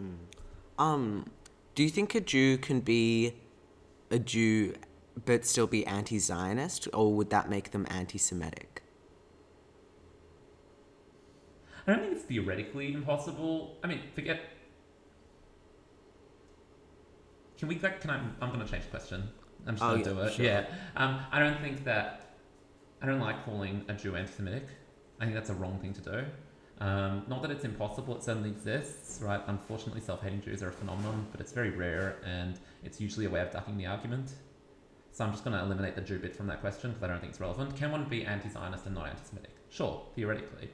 Mm. 0.01 0.17
Um, 0.79 1.31
do 1.75 1.83
you 1.83 1.89
think 1.89 2.15
a 2.15 2.21
Jew 2.21 2.59
can 2.59 2.81
be 2.81 3.35
a 4.11 4.19
Jew 4.19 4.75
but 5.25 5.45
still 5.45 5.67
be 5.67 5.87
anti 5.87 6.19
Zionist, 6.19 6.89
or 6.93 7.13
would 7.15 7.31
that 7.31 7.49
make 7.49 7.71
them 7.71 7.87
anti 7.89 8.19
Semitic? 8.19 8.83
I 11.87 11.93
don't 11.93 12.01
think 12.01 12.13
it's 12.15 12.25
theoretically 12.25 12.93
impossible. 12.93 13.77
I 13.85 13.87
mean, 13.87 14.01
forget. 14.15 14.41
Can 17.59 17.69
we? 17.69 17.77
Can 17.77 18.11
I? 18.11 18.21
I'm 18.41 18.49
going 18.49 18.65
to 18.65 18.71
change 18.71 18.85
the 18.85 18.91
question. 18.91 19.29
I'm 19.67 19.75
just 19.77 19.85
Oh, 19.85 19.93
to 19.95 19.99
yeah, 19.99 20.05
do 20.05 20.21
it. 20.21 20.33
sure. 20.35 20.45
Yeah. 20.45 20.67
Um, 20.97 21.21
I 21.33 21.39
don't 21.41 21.61
think 21.61 21.85
that. 21.85 22.21
I 23.03 23.07
don't 23.07 23.21
like 23.21 23.45
calling 23.45 23.85
a 23.89 23.93
Jew 23.95 24.17
anti-Semitic. 24.17 24.67
I 25.21 25.25
think 25.25 25.35
that's 25.35 25.51
a 25.51 25.55
wrong 25.55 25.79
thing 25.79 25.93
to 25.95 26.01
do. 26.01 26.25
Um, 26.81 27.23
not 27.29 27.43
that 27.43 27.51
it's 27.51 27.65
impossible; 27.65 28.17
it 28.17 28.25
certainly 28.25 28.51
exists, 28.51 29.21
right? 29.23 29.41
Unfortunately, 29.47 30.01
self-hating 30.01 30.41
Jews 30.41 30.63
are 30.63 30.69
a 30.69 30.73
phenomenon, 30.73 31.27
but 31.31 31.41
it's 31.41 31.53
very 31.53 31.71
rare, 31.71 32.17
and 32.25 32.59
it's 32.83 33.01
usually 33.01 33.27
a 33.27 33.31
way 33.31 33.41
of 33.41 33.51
ducking 33.51 33.77
the 33.77 33.87
argument. 33.87 34.31
So 35.13 35.25
I'm 35.25 35.31
just 35.31 35.45
going 35.45 35.57
to 35.57 35.63
eliminate 35.63 35.95
the 35.95 36.01
Jew 36.01 36.19
bit 36.19 36.35
from 36.35 36.49
that 36.49 36.61
question 36.61 36.91
because 36.91 37.05
I 37.05 37.07
don't 37.09 37.21
think 37.21 37.31
it's 37.31 37.41
relevant. 37.41 37.77
Can 37.77 37.93
one 37.93 38.05
be 38.09 38.25
anti-Zionist 38.25 38.87
and 38.87 38.97
not 38.97 39.07
anti-Semitic? 39.09 39.53
Sure, 39.71 40.03
theoretically. 40.17 40.71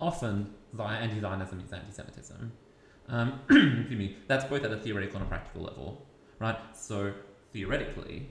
Often, 0.00 0.54
anti-Zionism 0.78 1.60
is 1.64 1.72
anti-Semitism. 1.72 2.52
Um, 3.08 3.40
excuse 3.50 3.90
me. 3.98 4.16
That's 4.28 4.44
both 4.44 4.62
at 4.62 4.70
a 4.72 4.76
theoretical 4.76 5.16
and 5.16 5.26
a 5.26 5.28
practical 5.28 5.62
level, 5.62 6.06
right? 6.38 6.56
So 6.76 7.12
theoretically, 7.52 8.28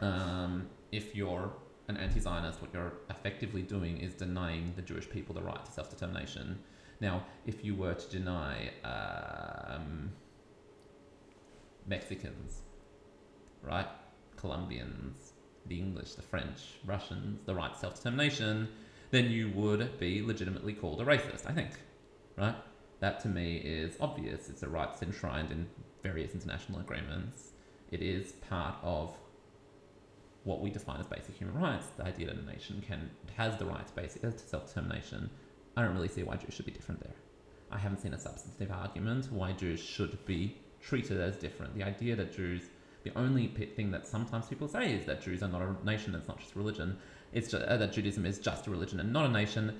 um, 0.00 0.66
if 0.92 1.14
you're 1.14 1.52
an 1.88 1.96
anti-Zionist, 1.96 2.60
what 2.62 2.72
you're 2.72 2.94
effectively 3.10 3.62
doing 3.62 3.98
is 3.98 4.14
denying 4.14 4.72
the 4.76 4.82
Jewish 4.82 5.08
people 5.10 5.34
the 5.34 5.42
right 5.42 5.64
to 5.64 5.72
self-determination. 5.72 6.58
Now, 7.00 7.24
if 7.46 7.64
you 7.64 7.74
were 7.74 7.94
to 7.94 8.10
deny 8.10 8.70
um, 8.84 10.10
Mexicans, 11.86 12.62
right, 13.62 13.88
Colombians, 14.36 15.32
the 15.66 15.78
English, 15.78 16.14
the 16.14 16.22
French, 16.22 16.60
Russians, 16.86 17.40
the 17.44 17.54
right 17.54 17.72
to 17.72 17.78
self-determination, 17.78 18.68
then 19.10 19.30
you 19.30 19.50
would 19.54 19.98
be 19.98 20.22
legitimately 20.22 20.72
called 20.72 21.00
a 21.00 21.04
racist. 21.04 21.48
I 21.48 21.52
think, 21.52 21.70
right? 22.36 22.54
That 23.00 23.20
to 23.20 23.28
me 23.28 23.56
is 23.56 23.96
obvious. 24.00 24.48
It's 24.48 24.62
a 24.62 24.68
right 24.68 24.88
that's 24.88 25.02
enshrined 25.02 25.50
in 25.50 25.66
various 26.02 26.34
international 26.34 26.80
agreements. 26.80 27.52
It 27.90 28.02
is 28.02 28.32
part 28.32 28.76
of 28.82 29.14
what 30.44 30.60
we 30.60 30.70
define 30.70 31.00
as 31.00 31.06
basic 31.06 31.36
human 31.36 31.60
rights. 31.60 31.86
The 31.96 32.04
idea 32.04 32.26
that 32.28 32.36
a 32.36 32.46
nation 32.46 32.82
can 32.86 33.10
has 33.36 33.56
the 33.56 33.66
right 33.66 33.86
to 33.86 33.92
basic 33.94 34.22
to 34.22 34.38
self-determination. 34.38 35.30
I 35.76 35.82
don't 35.82 35.94
really 35.94 36.08
see 36.08 36.22
why 36.22 36.36
Jews 36.36 36.54
should 36.54 36.66
be 36.66 36.72
different 36.72 37.00
there. 37.02 37.14
I 37.70 37.78
haven't 37.78 38.00
seen 38.00 38.14
a 38.14 38.18
substantive 38.18 38.70
argument 38.72 39.30
why 39.30 39.52
Jews 39.52 39.80
should 39.80 40.24
be 40.26 40.56
treated 40.80 41.20
as 41.20 41.36
different. 41.36 41.74
The 41.74 41.84
idea 41.84 42.16
that 42.16 42.34
Jews, 42.34 42.62
the 43.04 43.12
only 43.16 43.48
thing 43.48 43.90
that 43.90 44.06
sometimes 44.06 44.46
people 44.46 44.66
say 44.68 44.92
is 44.92 45.04
that 45.06 45.22
Jews 45.22 45.42
are 45.42 45.48
not 45.48 45.62
a 45.62 45.84
nation. 45.84 46.14
It's 46.14 46.28
not 46.28 46.40
just 46.40 46.56
religion. 46.56 46.96
It's 47.32 47.50
just, 47.50 47.64
uh, 47.64 47.76
that 47.76 47.92
Judaism 47.92 48.26
is 48.26 48.38
just 48.38 48.66
a 48.66 48.70
religion 48.70 48.98
and 49.00 49.12
not 49.12 49.26
a 49.26 49.32
nation. 49.32 49.78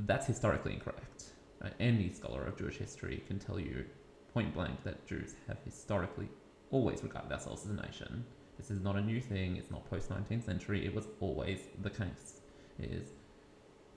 That's 0.00 0.26
historically 0.26 0.72
incorrect. 0.72 1.24
Right? 1.62 1.74
Any 1.78 2.12
scholar 2.12 2.44
of 2.44 2.56
Jewish 2.56 2.78
history 2.78 3.22
can 3.26 3.38
tell 3.38 3.60
you 3.60 3.84
point 4.32 4.54
blank 4.54 4.82
that 4.84 5.06
Jews 5.06 5.34
have 5.46 5.58
historically 5.64 6.28
always 6.70 7.02
regarded 7.02 7.32
ourselves 7.32 7.64
as 7.64 7.70
a 7.70 7.82
nation. 7.86 8.24
This 8.56 8.70
is 8.70 8.80
not 8.82 8.96
a 8.96 9.00
new 9.00 9.20
thing. 9.20 9.56
It's 9.56 9.70
not 9.70 9.88
post 9.88 10.10
19th 10.10 10.44
century. 10.44 10.84
It 10.84 10.94
was 10.94 11.08
always 11.20 11.60
the 11.82 11.90
case. 11.90 12.40
It 12.78 12.90
is 12.90 13.08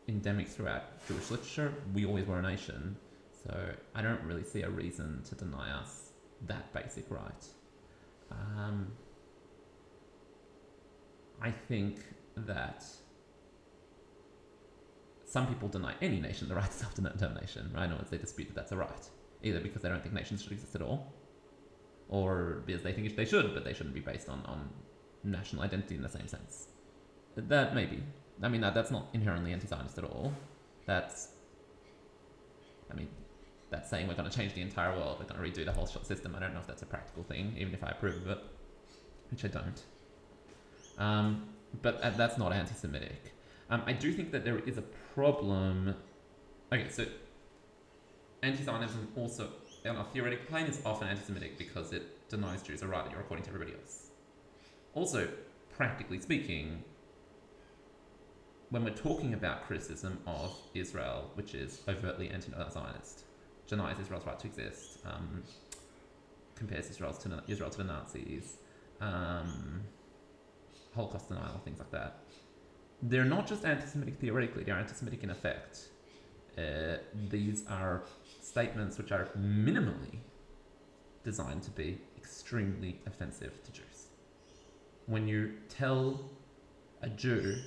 endemic 0.08 0.48
throughout 0.48 1.06
Jewish 1.08 1.32
literature. 1.32 1.74
We 1.94 2.06
always 2.06 2.26
were 2.26 2.40
a 2.40 2.42
nation. 2.42 2.96
So 3.44 3.56
I 3.94 4.02
don't 4.02 4.22
really 4.24 4.44
see 4.44 4.62
a 4.62 4.70
reason 4.70 5.22
to 5.30 5.36
deny 5.36 5.72
us 5.72 6.12
that 6.48 6.74
basic 6.74 7.10
right. 7.10 7.46
Um, 8.32 8.88
I 11.42 11.52
think 11.52 12.00
that 12.38 12.86
some 15.26 15.48
people 15.48 15.68
deny 15.68 15.94
any 16.02 16.20
nation 16.22 16.48
the 16.48 16.56
right 16.62 16.72
to 16.72 16.78
self 16.78 16.96
determination, 16.96 17.72
right? 17.76 17.92
Or 17.92 18.06
they 18.10 18.18
dispute 18.18 18.48
that 18.48 18.56
that's 18.56 18.72
a 18.72 18.78
right, 18.78 19.10
either 19.44 19.60
because 19.60 19.82
they 19.82 19.90
don't 19.90 20.02
think 20.02 20.14
nations 20.14 20.42
should 20.42 20.54
exist 20.54 20.76
at 20.76 20.82
all, 20.82 21.14
or 22.14 22.62
because 22.68 22.84
they 22.84 22.94
think 22.94 23.16
they 23.16 23.26
should, 23.26 23.56
but 23.56 23.66
they 23.66 23.74
shouldn't 23.74 23.96
be 23.96 24.00
based 24.00 24.30
on, 24.30 24.44
on 24.46 24.70
national 25.24 25.64
identity 25.64 25.96
in 25.96 26.04
the 26.04 26.10
same 26.10 26.28
sense. 26.28 26.68
That 27.36 27.74
maybe. 27.74 28.04
I 28.42 28.50
mean, 28.50 28.62
that, 28.62 28.76
that's 28.76 28.92
not 28.92 29.08
inherently 29.14 29.52
anti 29.52 29.68
Zionist 29.68 29.98
at 29.98 30.04
all. 30.04 30.32
That's, 30.86 31.30
I 32.92 32.94
mean, 32.94 33.08
that's 33.72 33.90
saying 33.90 34.08
we're 34.08 34.14
going 34.14 34.30
to 34.30 34.38
change 34.38 34.54
the 34.54 34.62
entire 34.62 34.96
world, 34.96 35.18
we're 35.20 35.26
going 35.26 35.42
to 35.44 35.62
redo 35.62 35.66
the 35.66 35.72
whole 35.72 35.88
system. 35.88 36.36
I 36.36 36.40
don't 36.40 36.54
know 36.54 36.60
if 36.60 36.68
that's 36.68 36.84
a 36.84 36.86
practical 36.86 37.24
thing, 37.24 37.56
even 37.58 37.74
if 37.74 37.84
I 37.84 37.90
approve 37.90 38.18
of 38.18 38.28
it, 38.28 38.40
which 39.32 39.44
I 39.46 39.48
don't. 39.48 39.82
Um, 41.00 41.48
but 41.82 42.00
that's 42.16 42.38
not 42.38 42.54
anti 42.54 42.76
Semitic. 42.76 43.34
Um, 43.72 43.82
I 43.88 43.94
do 43.94 44.14
think 44.14 44.32
that 44.34 44.46
there 44.46 44.60
is 44.60 44.78
a 44.78 44.84
problem. 45.16 45.96
Okay, 46.72 46.90
so 46.90 47.08
anti 48.44 48.64
Zionism 48.64 49.08
also, 49.16 49.50
on 49.90 49.98
a 49.98 50.04
theoretical 50.06 50.46
plane, 50.48 50.66
is 50.66 50.82
often 50.86 51.08
anti 51.08 51.24
Semitic 51.24 51.58
because 51.58 51.92
it 51.92 52.30
denies 52.30 52.62
Jews 52.62 52.82
a 52.82 52.88
right 52.88 53.04
that 53.04 53.12
you're 53.12 53.22
according 53.22 53.44
to 53.46 53.50
everybody 53.50 53.74
else. 53.74 54.12
Also, 54.94 55.28
practically 55.76 56.20
speaking, 56.20 56.84
when 58.70 58.84
we're 58.84 58.92
talking 58.92 59.34
about 59.34 59.66
criticism 59.68 60.20
of 60.26 60.56
Israel, 60.74 61.30
which 61.36 61.54
is 61.54 61.82
overtly 61.88 62.30
anti 62.30 62.52
Zionist, 62.72 63.26
denies 63.68 64.00
Israel's 64.00 64.26
right 64.26 64.40
to 64.40 64.48
exist, 64.48 65.00
um, 65.06 65.44
compares 66.56 66.90
Israel 66.90 67.14
to, 67.14 67.44
Israel 67.48 67.70
to 67.70 67.78
the 67.78 67.84
Nazis, 67.84 68.58
um, 69.02 69.82
Holocaust 70.96 71.28
denial, 71.30 71.60
things 71.64 71.80
like 71.80 71.92
that. 71.92 72.20
They're 73.02 73.26
not 73.26 73.48
just 73.48 73.66
anti 73.66 73.86
Semitic 73.86 74.16
theoretically, 74.20 74.64
they're 74.64 74.76
anti 74.76 74.94
Semitic 74.94 75.24
in 75.24 75.30
effect. 75.30 75.90
Uh, 76.58 76.98
these 77.30 77.64
are 77.68 78.04
statements 78.54 79.00
which 79.00 79.12
are 79.12 79.30
minimally 79.36 80.20
designed 81.24 81.64
to 81.64 81.72
be 81.72 82.00
extremely 82.16 83.00
offensive 83.08 83.64
to 83.64 83.72
Jews. 83.72 84.10
When 85.08 85.28
you 85.28 85.54
tell 85.70 86.30
a 87.02 87.10
Jew 87.10 87.58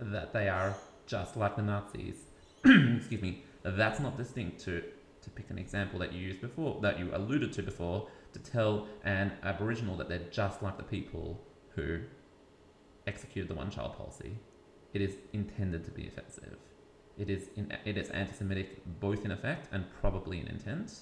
that 0.00 0.32
they 0.32 0.48
are 0.48 0.74
just 1.06 1.36
like 1.36 1.56
the 1.56 1.62
Nazis, 1.62 2.16
excuse 2.64 3.20
me, 3.20 3.42
that's 3.64 4.00
not 4.00 4.16
distinct 4.16 4.64
to, 4.64 4.82
to 5.20 5.30
pick 5.30 5.50
an 5.50 5.58
example 5.58 5.98
that 5.98 6.14
you 6.14 6.20
used 6.20 6.40
before, 6.40 6.80
that 6.80 6.98
you 6.98 7.10
alluded 7.12 7.52
to 7.52 7.62
before, 7.62 8.08
to 8.32 8.38
tell 8.38 8.88
an 9.04 9.30
Aboriginal 9.42 9.94
that 9.98 10.08
they're 10.08 10.30
just 10.30 10.62
like 10.62 10.78
the 10.78 10.84
people 10.84 11.38
who 11.74 12.00
executed 13.06 13.50
the 13.50 13.54
one-child 13.54 13.94
policy, 13.94 14.38
it 14.94 15.02
is 15.02 15.16
intended 15.34 15.84
to 15.84 15.90
be 15.90 16.08
offensive. 16.08 16.56
It 17.18 17.30
is 17.30 17.48
in, 17.56 17.72
it 17.84 17.96
is 17.96 18.10
anti-Semitic 18.10 18.82
both 19.00 19.24
in 19.24 19.30
effect 19.30 19.68
and 19.72 19.84
probably 20.00 20.40
in 20.40 20.48
intent. 20.48 20.92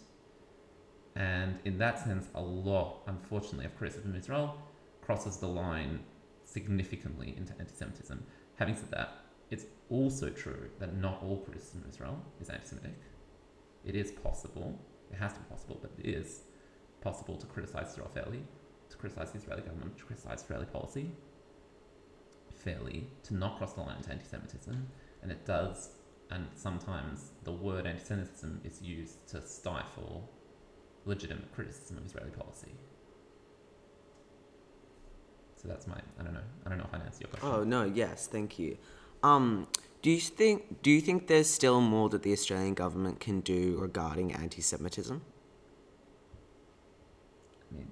And 1.17 1.59
in 1.65 1.79
that 1.79 1.99
sense, 1.99 2.29
a 2.35 2.41
lot, 2.41 3.03
unfortunately, 3.07 3.67
of 3.67 3.77
criticism 3.77 4.11
of 4.11 4.17
Israel 4.17 4.57
crosses 5.01 5.37
the 5.39 5.49
line 5.49 6.01
significantly 6.45 7.35
into 7.37 7.53
anti-Semitism. 7.59 8.25
Having 8.57 8.77
said 8.77 8.91
that, 8.91 9.09
it's 9.51 9.67
also 9.91 10.31
true 10.31 10.71
that 10.79 10.97
not 10.97 11.23
all 11.23 11.39
criticism 11.39 11.83
of 11.85 11.91
Israel 11.91 12.19
is 12.41 12.49
anti-Semitic. 12.49 12.95
It 13.85 13.97
is 13.97 14.13
possible, 14.13 14.79
it 15.11 15.19
has 15.19 15.33
to 15.35 15.41
be 15.41 15.47
possible, 15.51 15.79
but 15.81 15.91
it 15.99 16.09
is 16.09 16.43
possible 17.01 17.37
to 17.37 17.47
criticize 17.47 17.91
Israel 17.93 18.11
fairly, 18.15 18.43
to 18.91 18.97
criticize 18.97 19.33
the 19.33 19.39
Israeli 19.39 19.63
government, 19.63 19.99
to 19.99 20.05
criticize 20.05 20.43
Israeli 20.43 20.67
policy 20.67 21.11
fairly, 22.55 23.09
to 23.25 23.35
not 23.35 23.59
cross 23.59 23.73
the 23.73 23.81
line 23.81 23.97
into 23.97 24.11
anti-Semitism, 24.11 24.87
and 25.23 25.33
it 25.33 25.45
does. 25.45 25.91
And 26.33 26.47
sometimes 26.55 27.33
the 27.45 27.53
word 27.53 27.87
anti-Semitism 27.87 28.63
is 28.65 28.81
used 28.81 29.29
to 29.29 29.43
stifle 29.43 30.31
legitimate 31.05 31.53
criticism 31.53 31.99
of 31.99 32.07
Israeli 32.07 32.31
policy. 32.31 32.73
So 35.57 35.69
that's 35.69 35.87
my 35.87 36.01
I 36.19 36.23
don't 36.23 36.33
know 36.33 36.41
I 36.65 36.71
don't 36.71 36.79
know 36.79 36.87
if 36.91 36.95
I 36.95 37.05
answered 37.05 37.21
your 37.21 37.29
question. 37.29 37.49
Oh 37.51 37.65
no, 37.65 37.85
yes, 37.85 38.27
thank 38.27 38.59
you. 38.59 38.79
Um, 39.23 39.69
do 40.01 40.11
you 40.11 40.21
think 40.21 40.83
do 40.83 40.91
you 40.91 41.03
think 41.03 41.27
there's 41.27 41.51
still 41.51 41.83
more 41.83 42.09
that 42.09 42.23
the 42.23 42.33
Australian 42.33 42.75
government 42.75 43.21
can 43.21 43.41
do 43.41 43.77
regarding 43.79 44.33
anti-Semitism? 44.33 45.21
I 47.71 47.75
mean, 47.77 47.89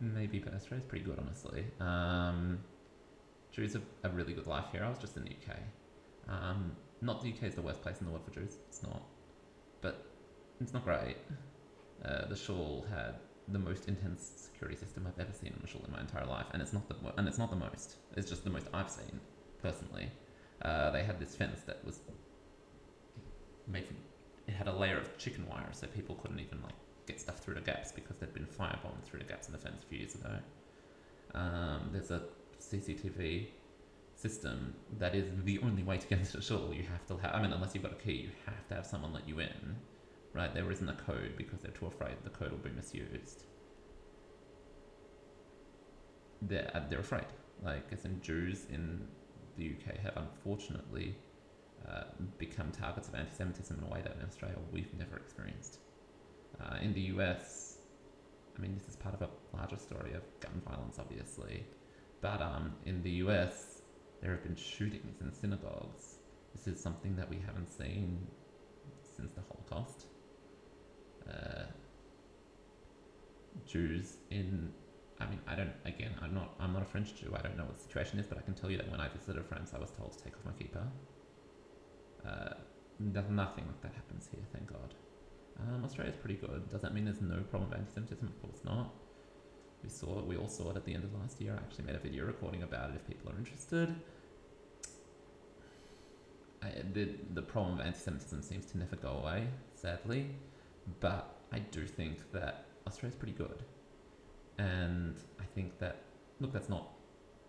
maybe, 0.00 0.38
but 0.38 0.54
Australia's 0.54 0.86
pretty 0.86 1.04
good, 1.04 1.18
honestly. 1.18 1.66
Um, 1.80 2.60
Jews 3.52 3.74
have 3.74 3.82
a 4.02 4.08
really 4.08 4.32
good 4.32 4.46
life 4.46 4.66
here. 4.72 4.82
I 4.84 4.88
was 4.88 4.98
just 4.98 5.16
in 5.16 5.24
the 5.24 5.30
UK. 5.30 5.58
Um, 6.28 6.76
not 7.02 7.22
the 7.22 7.30
UK 7.30 7.44
is 7.44 7.54
the 7.54 7.62
worst 7.62 7.82
place 7.82 7.98
in 8.00 8.06
the 8.06 8.12
world 8.12 8.24
for 8.24 8.32
Jews. 8.32 8.56
It's 8.68 8.82
not, 8.82 9.02
but 9.80 10.06
it's 10.60 10.72
not 10.72 10.84
great. 10.84 11.16
Uh, 12.04 12.26
the 12.26 12.36
shul 12.36 12.86
had 12.90 13.14
the 13.48 13.58
most 13.58 13.88
intense 13.88 14.32
security 14.36 14.78
system 14.78 15.06
I've 15.06 15.18
ever 15.20 15.32
seen 15.32 15.52
in 15.56 15.62
a 15.64 15.66
shul 15.66 15.82
in 15.86 15.92
my 15.92 16.00
entire 16.00 16.26
life, 16.26 16.46
and 16.52 16.62
it's 16.62 16.72
not 16.72 16.88
the 16.88 16.96
and 17.16 17.26
it's 17.26 17.38
not 17.38 17.50
the 17.50 17.56
most. 17.56 17.96
It's 18.16 18.28
just 18.28 18.44
the 18.44 18.50
most 18.50 18.66
I've 18.72 18.90
seen 18.90 19.20
personally. 19.62 20.10
Uh, 20.62 20.90
they 20.90 21.02
had 21.02 21.18
this 21.18 21.34
fence 21.34 21.62
that 21.66 21.84
was 21.84 22.00
made. 23.66 23.86
It 24.46 24.52
had 24.52 24.68
a 24.68 24.76
layer 24.76 24.98
of 24.98 25.16
chicken 25.18 25.46
wire, 25.48 25.68
so 25.72 25.86
people 25.86 26.16
couldn't 26.16 26.40
even 26.40 26.60
like 26.62 26.74
get 27.06 27.20
stuff 27.20 27.38
through 27.38 27.54
the 27.54 27.60
gaps 27.60 27.92
because 27.92 28.18
there'd 28.18 28.34
been 28.34 28.46
firebombed 28.46 29.02
through 29.04 29.20
the 29.20 29.24
gaps 29.24 29.46
in 29.46 29.52
the 29.52 29.58
fence 29.58 29.82
a 29.82 29.86
few 29.86 29.98
years 29.98 30.14
ago. 30.14 30.38
Um, 31.34 31.90
there's 31.92 32.10
a 32.10 32.22
CCTV 32.60 33.46
system 34.20 34.74
that 34.98 35.14
is 35.14 35.26
the 35.44 35.58
only 35.60 35.82
way 35.82 35.96
to 35.96 36.06
get 36.06 36.18
into 36.18 36.36
the 36.36 36.42
shul. 36.42 36.72
You 36.74 36.84
have 36.84 37.06
to 37.06 37.16
have, 37.16 37.34
I 37.34 37.42
mean, 37.42 37.52
unless 37.52 37.74
you've 37.74 37.84
got 37.84 37.92
a 37.92 38.02
key, 38.02 38.12
you 38.12 38.30
have 38.46 38.66
to 38.68 38.74
have 38.74 38.86
someone 38.86 39.12
let 39.12 39.26
you 39.26 39.40
in, 39.40 39.76
right? 40.34 40.52
There 40.52 40.70
isn't 40.70 40.88
a 40.88 40.94
code 40.94 41.34
because 41.36 41.60
they're 41.60 41.72
too 41.72 41.86
afraid 41.86 42.16
the 42.22 42.30
code 42.30 42.50
will 42.50 42.58
be 42.58 42.70
misused. 42.70 43.44
They're, 46.42 46.70
uh, 46.74 46.80
they're 46.88 47.00
afraid. 47.00 47.26
Like, 47.62 47.86
as 47.92 48.04
in 48.04 48.20
Jews 48.20 48.66
in 48.70 49.06
the 49.56 49.74
UK 49.74 49.98
have 49.98 50.16
unfortunately 50.16 51.14
uh, 51.88 52.04
become 52.38 52.70
targets 52.70 53.08
of 53.08 53.14
anti 53.14 53.32
Semitism 53.32 53.76
in 53.78 53.84
a 53.84 53.92
way 53.92 54.00
that 54.02 54.16
in 54.16 54.26
Australia 54.26 54.56
we've 54.70 54.92
never 54.98 55.16
experienced. 55.16 55.78
Uh, 56.60 56.76
in 56.82 56.92
the 56.92 57.00
US, 57.16 57.78
I 58.56 58.60
mean, 58.60 58.76
this 58.78 58.88
is 58.88 58.96
part 58.96 59.14
of 59.14 59.22
a 59.22 59.56
larger 59.56 59.78
story 59.78 60.12
of 60.12 60.22
gun 60.40 60.60
violence, 60.66 60.98
obviously, 60.98 61.64
but 62.20 62.42
um, 62.42 62.74
in 62.84 63.02
the 63.02 63.10
US, 63.24 63.79
there 64.20 64.30
have 64.32 64.42
been 64.42 64.56
shootings 64.56 65.20
in 65.20 65.32
synagogues. 65.32 66.18
This 66.54 66.66
is 66.66 66.80
something 66.80 67.16
that 67.16 67.28
we 67.28 67.38
haven't 67.44 67.68
seen 67.68 68.26
since 69.16 69.32
the 69.32 69.42
Holocaust. 69.48 70.06
Uh, 71.28 71.64
Jews 73.66 74.16
in, 74.30 74.72
I 75.20 75.26
mean, 75.26 75.40
I 75.46 75.54
don't. 75.54 75.72
Again, 75.84 76.12
I'm 76.22 76.34
not. 76.34 76.54
I'm 76.60 76.72
not 76.72 76.82
a 76.82 76.86
French 76.86 77.14
Jew. 77.14 77.32
I 77.36 77.40
don't 77.40 77.56
know 77.56 77.64
what 77.64 77.76
the 77.76 77.82
situation 77.82 78.18
is, 78.18 78.26
but 78.26 78.38
I 78.38 78.42
can 78.42 78.54
tell 78.54 78.70
you 78.70 78.76
that 78.78 78.90
when 78.90 79.00
I 79.00 79.08
visited 79.08 79.44
France, 79.46 79.72
I 79.74 79.78
was 79.78 79.90
told 79.90 80.16
to 80.16 80.24
take 80.24 80.34
off 80.34 80.44
my 80.44 80.52
kippah. 80.52 80.86
Uh, 82.26 82.54
nothing 82.98 83.64
like 83.66 83.80
that 83.82 83.94
happens 83.94 84.28
here, 84.30 84.42
thank 84.52 84.70
God. 84.70 84.94
Um, 85.58 85.84
Australia's 85.84 86.16
pretty 86.16 86.36
good. 86.36 86.68
Does 86.70 86.82
that 86.82 86.94
mean 86.94 87.04
there's 87.04 87.20
no 87.20 87.40
problem 87.50 87.70
with 87.70 87.78
anti-Semitism? 87.78 88.26
Of 88.26 88.42
course 88.42 88.64
not. 88.64 88.94
We 89.82 89.88
saw 89.88 90.18
it. 90.18 90.26
We 90.26 90.36
all 90.36 90.48
saw 90.48 90.70
it 90.70 90.76
at 90.76 90.84
the 90.84 90.94
end 90.94 91.04
of 91.04 91.14
last 91.14 91.40
year. 91.40 91.54
I 91.54 91.56
actually 91.56 91.84
made 91.84 91.96
a 91.96 92.00
video 92.00 92.26
recording 92.26 92.62
about 92.62 92.90
it 92.90 92.96
if 92.96 93.06
people 93.06 93.30
are 93.32 93.38
interested. 93.38 93.94
I, 96.62 96.68
the 96.92 97.08
the 97.32 97.42
problem 97.42 97.80
of 97.80 97.86
anti-Semitism 97.86 98.42
seems 98.42 98.66
to 98.66 98.78
never 98.78 98.96
go 98.96 99.20
away, 99.22 99.48
sadly, 99.74 100.26
but 101.00 101.36
I 101.52 101.60
do 101.60 101.86
think 101.86 102.30
that 102.32 102.66
Australia's 102.86 103.16
pretty 103.16 103.32
good, 103.32 103.62
and 104.58 105.16
I 105.40 105.44
think 105.54 105.78
that 105.78 106.02
look, 106.38 106.52
that's 106.52 106.68
not 106.68 106.88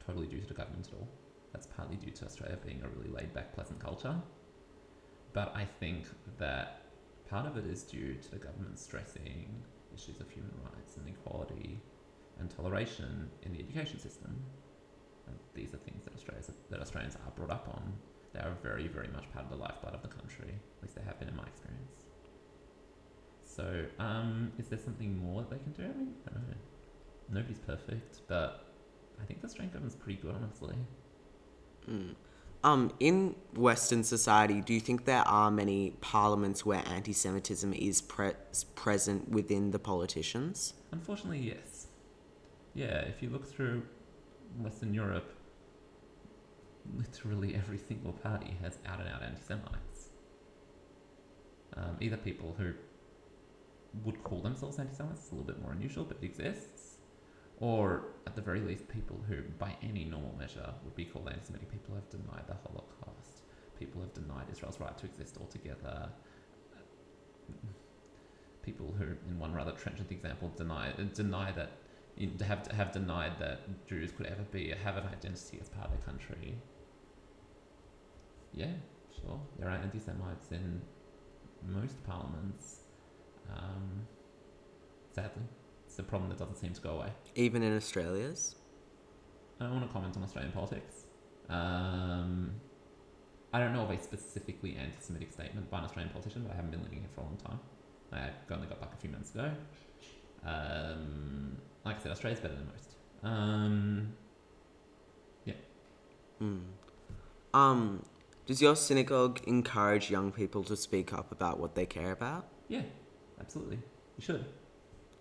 totally 0.06 0.28
due 0.28 0.40
to 0.40 0.48
the 0.48 0.54
government 0.54 0.88
at 0.88 0.94
all. 0.94 1.08
That's 1.52 1.68
partly 1.68 1.98
due 1.98 2.12
to 2.12 2.26
Australia 2.26 2.58
being 2.66 2.82
a 2.84 2.88
really 2.98 3.12
laid-back, 3.12 3.54
pleasant 3.54 3.80
culture. 3.80 4.16
But 5.34 5.54
I 5.56 5.66
think 5.66 6.06
that 6.38 6.84
part 7.30 7.46
of 7.46 7.58
it 7.58 7.66
is 7.66 7.84
due 7.84 8.16
to 8.16 8.32
the 8.32 8.38
government 8.38 8.80
stressing 8.80 9.48
issues 9.94 10.20
of 10.20 10.30
human 10.30 10.54
rights 10.64 10.98
and 10.98 11.08
equality 11.08 11.82
and 12.42 12.50
toleration 12.50 13.30
in 13.44 13.54
the 13.54 13.60
education 13.60 14.00
system. 14.00 14.36
And 15.28 15.36
these 15.54 15.74
are 15.74 15.78
things 15.78 16.04
that 16.06 16.14
Australians 16.14 16.52
that 16.70 16.82
Australians 16.82 17.16
are 17.16 17.32
brought 17.32 17.52
up 17.52 17.70
on. 17.70 17.94
They 18.34 18.40
are 18.40 18.56
very, 18.64 18.88
very 18.88 19.08
much 19.10 19.32
part 19.32 19.46
of 19.46 19.52
the 19.52 19.58
lifeblood 19.58 19.94
of 19.94 20.02
the 20.02 20.08
country. 20.08 20.50
At 20.78 20.84
least 20.84 20.96
they 20.96 21.04
have 21.04 21.20
been 21.20 21.30
in 21.30 21.36
my 21.36 21.44
experience. 21.44 22.06
So, 23.44 23.86
um, 24.00 24.52
is 24.58 24.68
there 24.68 24.80
something 24.80 25.18
more 25.18 25.42
that 25.42 25.50
they 25.50 25.58
can 25.58 25.74
do? 25.74 25.84
I 25.84 25.98
mean, 25.98 26.14
I 26.28 26.34
don't 26.34 26.48
know. 26.48 26.56
Nobody's 27.30 27.60
perfect, 27.60 28.22
but 28.28 28.74
I 29.22 29.26
think 29.26 29.42
the 29.42 29.50
strength 29.50 29.76
of 29.76 29.82
them 29.82 29.90
is 29.90 29.96
pretty 29.96 30.22
good, 30.22 30.36
honestly. 30.36 30.76
Mm. 31.90 32.16
Um, 32.64 32.94
in 33.00 33.36
Western 33.56 34.04
society, 34.04 34.62
do 34.62 34.74
you 34.74 34.80
think 34.80 35.06
there 35.06 35.28
are 35.28 35.50
many 35.50 35.92
parliaments 36.02 36.66
where 36.66 36.84
anti-Semitism 36.88 37.74
is 37.74 38.02
pre- 38.02 38.34
present 38.76 39.30
within 39.30 39.72
the 39.72 39.80
politicians? 39.80 40.74
Unfortunately, 40.92 41.40
yes. 41.40 41.88
Yeah, 42.74 43.00
if 43.00 43.22
you 43.22 43.30
look 43.30 43.46
through 43.46 43.84
Western 44.60 44.94
Europe, 44.94 45.34
literally 46.96 47.56
every 47.62 47.78
single 47.78 48.14
party 48.14 48.58
has 48.62 48.78
out 48.86 49.00
and 49.00 49.10
out 49.10 49.24
anti 49.24 49.42
Semites. 49.42 50.10
Um, 51.76 51.98
either 52.02 52.18
people 52.18 52.56
who 52.58 52.74
would 54.04 54.24
call 54.24 54.42
themselves 54.42 54.80
anti 54.80 54.94
Semites, 54.94 55.32
a 55.32 55.36
little 55.36 55.48
bit 55.48 55.62
more 55.62 55.74
unusual, 55.74 56.06
but 56.06 56.18
it 56.22 56.26
exists, 56.26 56.98
or 57.60 58.06
at 58.26 58.36
the 58.36 58.42
very 58.42 58.62
least, 58.62 58.88
people 58.88 59.20
who, 59.28 59.42
by 59.60 59.76
any 59.84 60.06
normal 60.06 60.36
measure, 60.40 60.74
would 60.84 60.96
be 60.96 61.06
called 61.06 61.28
anti 61.28 61.44
Semitic. 61.44 61.70
People 61.72 61.96
have 61.96 62.10
denied 62.10 62.48
the 62.48 62.56
Holocaust, 62.66 63.44
people 63.78 64.02
have 64.02 64.14
denied 64.14 64.46
Israel's 64.52 64.80
right 64.80 64.98
to 64.98 65.06
exist 65.06 65.38
altogether. 65.40 66.10
People 68.64 68.94
who, 68.98 69.06
in 69.30 69.40
one 69.40 69.54
rather 69.54 69.72
trenchant 69.72 70.12
example, 70.12 70.52
deny 70.56 70.92
deny 71.14 71.52
that 71.52 71.72
have 72.48 72.68
have 72.68 72.92
denied 72.92 73.40
that 73.40 73.60
Jews 73.88 74.12
could 74.12 74.26
ever 74.26 74.44
be 74.52 74.74
have 74.84 74.98
an 74.98 75.06
identity 75.06 75.60
as 75.62 75.70
part 75.70 75.92
of 75.92 76.00
the 76.00 76.06
country. 76.06 76.56
Yeah, 78.54 78.74
sure, 79.22 79.40
there 79.58 79.70
are 79.70 79.76
anti-Semites 79.76 80.52
in 80.52 80.82
most 81.68 82.04
parliaments. 82.06 82.82
Um, 83.50 84.08
sadly, 85.12 85.44
it's 85.86 85.98
a 86.00 86.04
problem 86.04 86.30
that 86.30 86.38
doesn't 86.38 86.58
seem 86.58 86.74
to 86.74 86.82
go 86.82 86.92
away. 86.98 87.10
Even 87.36 87.64
in 87.64 87.76
Australia's? 87.76 88.56
I 89.60 89.66
don't 89.66 89.76
want 89.76 89.88
to 89.88 89.94
comment 89.94 90.18
on 90.18 90.24
Australian 90.24 90.52
politics. 90.52 91.06
Um, 91.50 92.52
I 93.54 93.60
don't 93.60 93.74
know 93.74 93.84
of 93.84 93.92
a 93.92 94.02
specifically 94.02 94.78
anti-Semitic 94.78 95.32
statement 95.32 95.70
by 95.70 95.80
an 95.80 95.86
Australian 95.86 96.12
politician, 96.14 96.44
but 96.44 96.54
I 96.54 96.56
haven't 96.56 96.72
been 96.72 96.84
living 96.84 97.00
here 97.00 97.10
for 97.14 97.22
a 97.22 97.24
long 97.26 97.38
time. 97.38 97.60
I 98.14 98.30
only 98.54 98.68
got 98.68 98.82
back 98.82 98.94
a 98.94 98.98
few 98.98 99.10
months 99.10 99.32
ago. 99.32 99.52
Um, 100.46 101.58
like 101.86 102.00
I 102.00 102.04
said, 102.04 102.12
Australia's 102.12 102.40
better 102.40 102.56
than 102.56 102.68
most. 102.68 102.96
Um, 103.24 104.14
yeah. 105.46 105.54
Mm. 106.42 106.62
Um, 107.54 108.06
does 108.46 108.62
your 108.62 108.76
synagogue 108.76 109.42
encourage 109.46 110.10
young 110.10 110.32
people 110.32 110.64
to 110.66 110.76
speak 110.76 111.14
up 111.14 111.32
about 111.32 111.60
what 111.60 111.76
they 111.76 111.86
care 111.86 112.12
about? 112.12 112.48
Yeah, 112.68 112.84
absolutely. 113.40 113.80
You 114.18 114.24
should. 114.24 114.46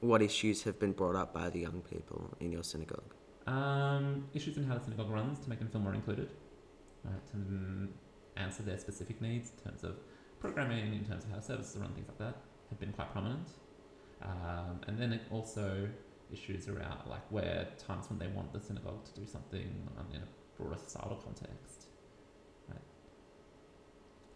What 0.00 0.22
issues 0.22 0.62
have 0.62 0.78
been 0.78 0.92
brought 0.92 1.16
up 1.16 1.34
by 1.34 1.50
the 1.50 1.60
young 1.60 1.82
people 1.82 2.34
in 2.40 2.52
your 2.52 2.62
synagogue? 2.62 3.14
Um, 3.46 4.28
issues 4.34 4.56
in 4.56 4.64
how 4.64 4.78
the 4.78 4.84
synagogue 4.84 5.10
runs 5.10 5.38
to 5.40 5.50
make 5.50 5.58
them 5.58 5.68
feel 5.68 5.80
more 5.80 5.94
included, 5.94 6.30
right? 7.04 7.26
To 7.32 7.36
mm, 7.36 7.88
answer 8.36 8.62
their 8.62 8.78
specific 8.78 9.20
needs 9.20 9.50
in 9.50 9.64
terms 9.64 9.84
of 9.84 9.96
programming, 10.38 10.94
in 10.94 11.04
terms 11.04 11.24
of 11.24 11.30
how 11.30 11.40
services 11.40 11.76
are 11.76 11.80
run, 11.80 11.92
things 11.92 12.08
like 12.08 12.18
that, 12.18 12.36
have 12.70 12.80
been 12.80 12.92
quite 12.92 13.10
prominent. 13.12 13.48
Um, 14.22 14.80
and 14.86 14.98
then 14.98 15.12
it 15.12 15.22
also 15.30 15.88
issues 16.32 16.68
around 16.68 17.08
like 17.08 17.30
where 17.30 17.68
times 17.86 18.08
when 18.08 18.18
they 18.18 18.28
want 18.28 18.52
the 18.52 18.60
synagogue 18.60 19.04
to 19.04 19.20
do 19.20 19.26
something 19.26 19.88
um, 19.98 20.06
in 20.12 20.20
a 20.20 20.26
broader 20.56 20.78
societal 20.82 21.16
context. 21.16 21.86
Right. 22.68 22.80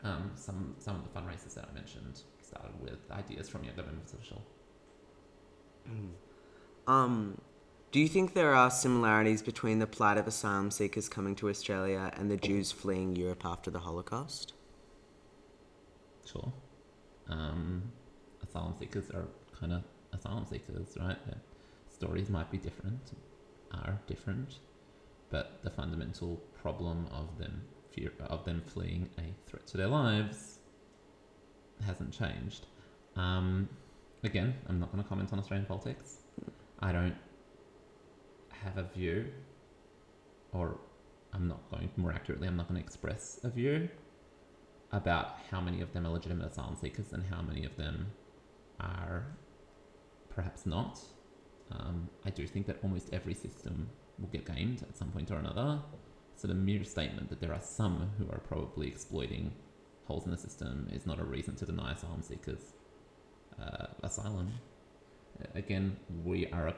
Um, 0.02 0.30
some 0.34 0.74
some 0.78 0.96
of 0.96 1.02
the 1.04 1.10
fundraisers 1.18 1.54
that 1.54 1.68
I 1.70 1.74
mentioned 1.74 2.20
started 2.40 2.80
with 2.80 3.10
ideas 3.10 3.48
from 3.48 3.64
younger 3.64 3.82
members 3.82 4.12
of 4.12 4.24
Shul. 4.24 4.42
Um, 6.86 7.40
do 7.92 8.00
you 8.00 8.08
think 8.08 8.34
there 8.34 8.54
are 8.54 8.70
similarities 8.70 9.42
between 9.42 9.78
the 9.78 9.86
plight 9.86 10.18
of 10.18 10.26
asylum 10.26 10.70
seekers 10.70 11.08
coming 11.08 11.34
to 11.36 11.48
Australia 11.48 12.10
and 12.16 12.30
the 12.30 12.36
Jews 12.36 12.72
fleeing 12.72 13.16
Europe 13.16 13.44
after 13.44 13.70
the 13.70 13.78
Holocaust? 13.78 14.54
Sure. 16.30 16.52
Um, 17.28 17.92
asylum 18.42 18.74
seekers 18.78 19.10
are 19.10 19.28
kind 19.58 19.72
of 19.72 19.84
asylum 20.12 20.46
seekers, 20.46 20.96
right? 20.98 21.24
Their 21.26 21.36
stories 21.94 22.28
might 22.28 22.50
be 22.50 22.58
different, 22.58 23.12
are 23.72 24.00
different, 24.06 24.58
but 25.30 25.60
the 25.62 25.70
fundamental 25.70 26.36
problem 26.62 27.06
of 27.12 27.38
them 27.38 27.62
fear 27.94 28.10
of 28.28 28.44
them 28.44 28.60
fleeing 28.60 29.08
a 29.18 29.48
threat 29.48 29.66
to 29.68 29.76
their 29.76 29.86
lives 29.86 30.58
hasn't 31.86 32.12
changed. 32.12 32.66
Um, 33.16 33.68
again, 34.24 34.54
I'm 34.68 34.80
not 34.80 34.90
going 34.90 35.02
to 35.02 35.08
comment 35.08 35.32
on 35.32 35.38
Australian 35.38 35.66
politics. 35.66 36.18
I 36.80 36.92
don't 36.92 37.14
have 38.50 38.78
a 38.78 38.84
view, 38.84 39.26
or 40.52 40.78
I'm 41.32 41.46
not 41.46 41.70
going 41.70 41.90
more 41.96 42.12
accurately. 42.12 42.48
I'm 42.48 42.56
not 42.56 42.68
going 42.68 42.80
to 42.80 42.84
express 42.84 43.40
a 43.44 43.48
view 43.48 43.88
about 44.92 45.36
how 45.50 45.60
many 45.60 45.80
of 45.80 45.92
them 45.92 46.06
are 46.06 46.10
legitimate 46.10 46.50
asylum 46.50 46.76
seekers 46.76 47.12
and 47.12 47.24
how 47.24 47.42
many 47.42 47.64
of 47.64 47.76
them 47.76 48.06
are 48.80 49.26
perhaps 50.34 50.66
not. 50.66 51.00
Um, 51.70 52.08
I 52.24 52.30
do 52.30 52.46
think 52.46 52.66
that 52.66 52.78
almost 52.82 53.12
every 53.12 53.34
system 53.34 53.88
will 54.18 54.28
get 54.28 54.44
gamed 54.44 54.82
at 54.82 54.96
some 54.96 55.10
point 55.10 55.30
or 55.30 55.36
another. 55.36 55.80
So 56.36 56.48
the 56.48 56.54
mere 56.54 56.84
statement 56.84 57.28
that 57.30 57.40
there 57.40 57.52
are 57.52 57.60
some 57.62 58.10
who 58.18 58.28
are 58.30 58.38
probably 58.38 58.88
exploiting 58.88 59.52
holes 60.04 60.24
in 60.24 60.30
the 60.30 60.36
system 60.36 60.88
is 60.92 61.06
not 61.06 61.18
a 61.18 61.24
reason 61.24 61.56
to 61.56 61.66
deny 61.66 61.92
asylum 61.92 62.22
seekers 62.22 62.74
uh, 63.60 63.86
asylum. 64.02 64.52
Again, 65.54 65.96
we 66.24 66.46
are 66.48 66.68
a 66.68 66.74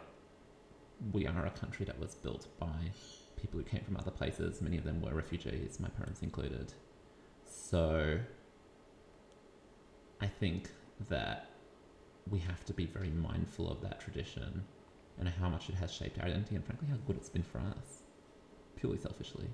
we 1.12 1.26
are 1.26 1.44
a 1.44 1.50
country 1.50 1.84
that 1.84 1.98
was 1.98 2.14
built 2.14 2.46
by 2.58 2.90
people 3.36 3.60
who 3.60 3.64
came 3.64 3.82
from 3.82 3.96
other 3.96 4.10
places. 4.10 4.62
Many 4.62 4.78
of 4.78 4.84
them 4.84 5.02
were 5.02 5.12
refugees, 5.12 5.78
my 5.78 5.88
parents 5.90 6.22
included. 6.22 6.72
So 7.44 8.18
I 10.20 10.26
think 10.26 10.70
that 11.10 11.50
we 12.30 12.38
have 12.40 12.64
to 12.64 12.72
be 12.72 12.86
very 12.86 13.10
mindful 13.10 13.70
of 13.70 13.82
that 13.82 14.00
tradition 14.00 14.64
and 15.18 15.28
how 15.28 15.48
much 15.48 15.68
it 15.68 15.74
has 15.76 15.92
shaped 15.92 16.18
our 16.18 16.26
identity 16.26 16.54
and 16.56 16.64
frankly 16.64 16.88
how 16.88 16.96
good 17.06 17.16
it's 17.16 17.28
been 17.28 17.42
for 17.42 17.58
us, 17.58 18.02
purely 18.76 18.98
selfishly. 18.98 19.46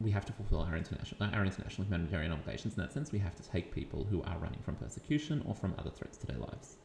We 0.00 0.10
have 0.12 0.24
to 0.26 0.32
fulfill 0.32 0.60
our 0.60 0.76
international 0.76 1.28
our 1.34 1.44
international 1.44 1.86
humanitarian 1.86 2.32
obligations 2.32 2.76
in 2.76 2.82
that 2.82 2.92
sense. 2.92 3.10
We 3.10 3.18
have 3.18 3.34
to 3.34 3.42
take 3.42 3.74
people 3.74 4.06
who 4.08 4.22
are 4.22 4.38
running 4.38 4.60
from 4.64 4.76
persecution 4.76 5.42
or 5.46 5.54
from 5.54 5.74
other 5.78 5.90
threats 5.90 6.16
to 6.18 6.26
their 6.26 6.38
lives. 6.38 6.76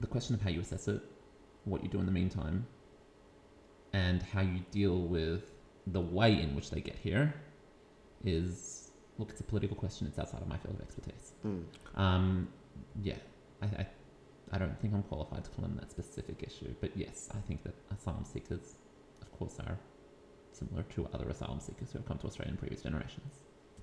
The 0.00 0.06
question 0.06 0.34
of 0.34 0.40
how 0.40 0.48
you 0.48 0.60
assess 0.60 0.88
it, 0.88 1.02
what 1.64 1.82
you 1.82 1.90
do 1.90 1.98
in 1.98 2.06
the 2.06 2.12
meantime, 2.12 2.66
and 3.92 4.22
how 4.22 4.40
you 4.40 4.60
deal 4.70 5.02
with 5.02 5.52
the 5.86 6.00
way 6.00 6.40
in 6.40 6.54
which 6.54 6.70
they 6.70 6.80
get 6.80 6.96
here 6.96 7.34
is 8.24 8.90
look, 9.18 9.30
it's 9.30 9.40
a 9.40 9.44
political 9.44 9.76
question. 9.76 10.06
It's 10.06 10.18
outside 10.18 10.42
of 10.42 10.48
my 10.48 10.56
field 10.56 10.76
of 10.76 10.80
expertise. 10.80 11.32
Mm. 11.46 11.62
Um, 11.94 12.48
yeah, 13.02 13.16
I, 13.62 13.66
I, 13.66 13.86
I 14.52 14.58
don't 14.58 14.78
think 14.80 14.94
I'm 14.94 15.02
qualified 15.04 15.44
to 15.44 15.50
comment 15.50 15.74
on 15.74 15.78
that 15.78 15.90
specific 15.90 16.42
issue, 16.42 16.74
but 16.80 16.96
yes, 16.96 17.28
I 17.32 17.38
think 17.46 17.62
that 17.62 17.74
asylum 17.96 18.24
seekers, 18.24 18.74
of 19.22 19.30
course, 19.32 19.58
are 19.60 19.78
similar 20.52 20.82
to 20.94 21.08
other 21.14 21.28
asylum 21.28 21.60
seekers 21.60 21.92
who 21.92 21.98
have 21.98 22.06
come 22.06 22.18
to 22.18 22.26
Australia 22.26 22.52
in 22.52 22.58
previous 22.58 22.82
generations. 22.82 23.34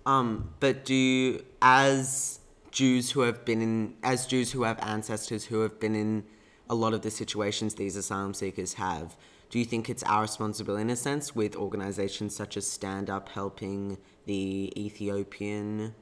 Um, 0.06 0.54
but 0.60 0.86
do 0.86 0.94
you, 0.94 1.46
as 1.62 2.40
Jews 2.72 3.12
who 3.12 3.22
have 3.22 3.46
been 3.46 3.62
in, 3.62 3.94
as 4.04 4.26
Jews 4.26 4.52
who 4.52 4.64
have 4.64 4.80
ancestors 4.82 5.46
who 5.46 5.62
have 5.62 5.80
been 5.80 5.96
in 5.96 6.26
a 6.70 6.76
lot 6.76 6.94
of 6.94 7.02
the 7.02 7.12
situations 7.12 7.76
these 7.76 7.96
asylum 7.96 8.34
seekers 8.34 8.74
have, 8.74 9.16
do 9.50 9.60
you 9.60 9.66
think 9.66 9.90
it's 9.90 10.04
our 10.04 10.24
responsibility 10.24 10.82
in 10.82 10.90
a 10.90 10.96
sense 10.96 11.34
with 11.34 11.56
organizations 11.56 12.36
such 12.36 12.58
as 12.58 12.70
Stand 12.70 13.10
Up 13.10 13.30
helping 13.30 13.98
the 14.26 14.74
Ethiopian, 14.76 15.96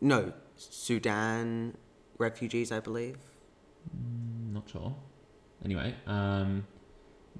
no, 0.00 0.32
Sudan 0.56 1.76
refugees, 2.18 2.70
I 2.70 2.78
believe? 2.78 3.18
Mm, 3.90 4.52
not 4.54 4.68
sure. 4.68 4.94
Anyway, 5.64 5.94
um, 6.06 6.66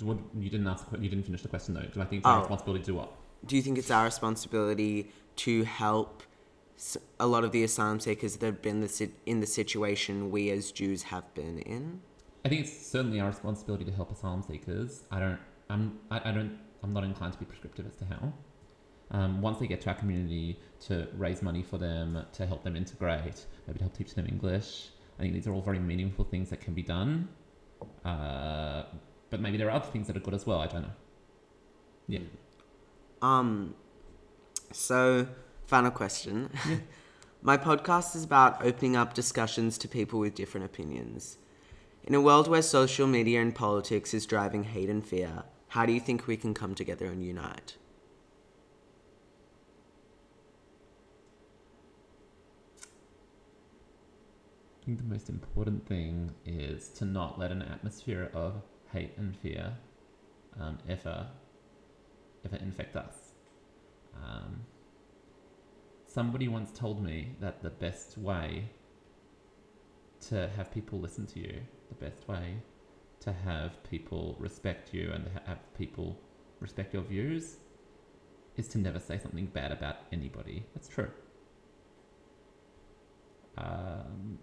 what, 0.00 0.18
you 0.38 0.48
didn't 0.50 0.66
ask. 0.66 0.86
You 0.92 1.08
didn't 1.08 1.24
finish 1.24 1.42
the 1.42 1.48
question 1.48 1.74
though. 1.74 1.82
Do 1.92 2.00
I 2.00 2.04
think 2.04 2.20
it's 2.20 2.26
our 2.26 2.36
Oh. 2.38 2.40
responsibility 2.40 2.84
to 2.84 2.86
do 2.92 2.94
what? 2.96 3.12
Do 3.46 3.56
you 3.56 3.62
think 3.62 3.78
it's 3.78 3.90
our 3.90 4.04
responsibility 4.04 5.10
to 5.36 5.64
help 5.64 6.22
s- 6.76 6.96
a 7.18 7.26
lot 7.26 7.44
of 7.44 7.50
the 7.52 7.64
asylum 7.64 7.98
seekers 8.00 8.36
that 8.36 8.46
have 8.46 8.62
been 8.62 8.80
the 8.80 9.10
in 9.26 9.40
the 9.40 9.46
situation 9.46 10.30
we 10.30 10.50
as 10.50 10.70
Jews 10.72 11.04
have 11.04 11.32
been 11.34 11.58
in? 11.58 12.00
I 12.44 12.48
think 12.48 12.62
it's 12.62 12.86
certainly 12.86 13.20
our 13.20 13.28
responsibility 13.28 13.84
to 13.84 13.92
help 13.92 14.10
asylum 14.10 14.42
seekers. 14.42 15.02
I 15.10 15.18
don't. 15.20 15.38
I'm. 15.68 15.98
I, 16.10 16.30
I 16.30 16.32
don't. 16.32 16.58
I'm 16.82 16.92
not 16.92 17.04
inclined 17.04 17.32
to 17.34 17.38
be 17.38 17.44
prescriptive 17.44 17.86
as 17.86 17.96
to 17.96 18.04
how. 18.06 18.32
Um, 19.10 19.42
once 19.42 19.58
they 19.58 19.66
get 19.66 19.80
to 19.82 19.88
our 19.90 19.94
community, 19.94 20.58
to 20.86 21.06
raise 21.16 21.42
money 21.42 21.62
for 21.62 21.76
them, 21.78 22.24
to 22.32 22.46
help 22.46 22.62
them 22.64 22.76
integrate, 22.76 23.46
maybe 23.66 23.78
to 23.78 23.84
help 23.84 23.96
teach 23.96 24.14
them 24.14 24.26
English. 24.26 24.88
I 25.22 25.26
think 25.26 25.34
these 25.34 25.46
are 25.46 25.52
all 25.52 25.62
very 25.62 25.78
meaningful 25.78 26.24
things 26.24 26.50
that 26.50 26.60
can 26.60 26.74
be 26.74 26.82
done. 26.82 27.28
Uh, 28.04 28.82
but 29.30 29.40
maybe 29.40 29.56
there 29.56 29.68
are 29.68 29.76
other 29.76 29.86
things 29.86 30.08
that 30.08 30.16
are 30.16 30.20
good 30.20 30.34
as 30.34 30.44
well. 30.44 30.58
I 30.58 30.66
don't 30.66 30.82
know. 30.82 30.90
Yeah. 32.08 32.18
Um, 33.22 33.76
so, 34.72 35.28
final 35.68 35.92
question. 35.92 36.50
My 37.42 37.56
podcast 37.56 38.16
is 38.16 38.24
about 38.24 38.66
opening 38.66 38.96
up 38.96 39.14
discussions 39.14 39.78
to 39.78 39.86
people 39.86 40.18
with 40.18 40.34
different 40.34 40.66
opinions. 40.66 41.38
In 42.02 42.14
a 42.16 42.20
world 42.20 42.48
where 42.48 42.60
social 42.60 43.06
media 43.06 43.40
and 43.40 43.54
politics 43.54 44.12
is 44.12 44.26
driving 44.26 44.64
hate 44.64 44.90
and 44.90 45.06
fear, 45.06 45.44
how 45.68 45.86
do 45.86 45.92
you 45.92 46.00
think 46.00 46.26
we 46.26 46.36
can 46.36 46.52
come 46.52 46.74
together 46.74 47.06
and 47.06 47.24
unite? 47.24 47.76
I 54.82 54.84
think 54.84 54.98
the 54.98 55.04
most 55.04 55.28
important 55.28 55.86
thing 55.86 56.32
is 56.44 56.88
to 56.98 57.04
not 57.04 57.38
let 57.38 57.52
an 57.52 57.62
atmosphere 57.62 58.30
of 58.34 58.62
hate 58.92 59.12
and 59.16 59.36
fear 59.36 59.74
um, 60.58 60.78
ever, 60.88 61.28
ever 62.44 62.56
infect 62.56 62.96
us. 62.96 63.14
Um, 64.16 64.62
somebody 66.08 66.48
once 66.48 66.72
told 66.72 67.00
me 67.00 67.36
that 67.40 67.62
the 67.62 67.70
best 67.70 68.18
way 68.18 68.70
to 70.28 70.50
have 70.56 70.72
people 70.72 70.98
listen 70.98 71.26
to 71.26 71.38
you, 71.38 71.60
the 71.88 72.04
best 72.04 72.26
way 72.26 72.56
to 73.20 73.32
have 73.32 73.80
people 73.88 74.34
respect 74.40 74.92
you 74.92 75.12
and 75.12 75.28
have 75.46 75.58
people 75.78 76.18
respect 76.58 76.92
your 76.92 77.04
views 77.04 77.58
is 78.56 78.66
to 78.66 78.78
never 78.78 78.98
say 78.98 79.16
something 79.16 79.46
bad 79.46 79.70
about 79.70 79.98
anybody. 80.10 80.64
That's 80.74 80.88
true. 80.88 81.10
Um, 83.56 84.40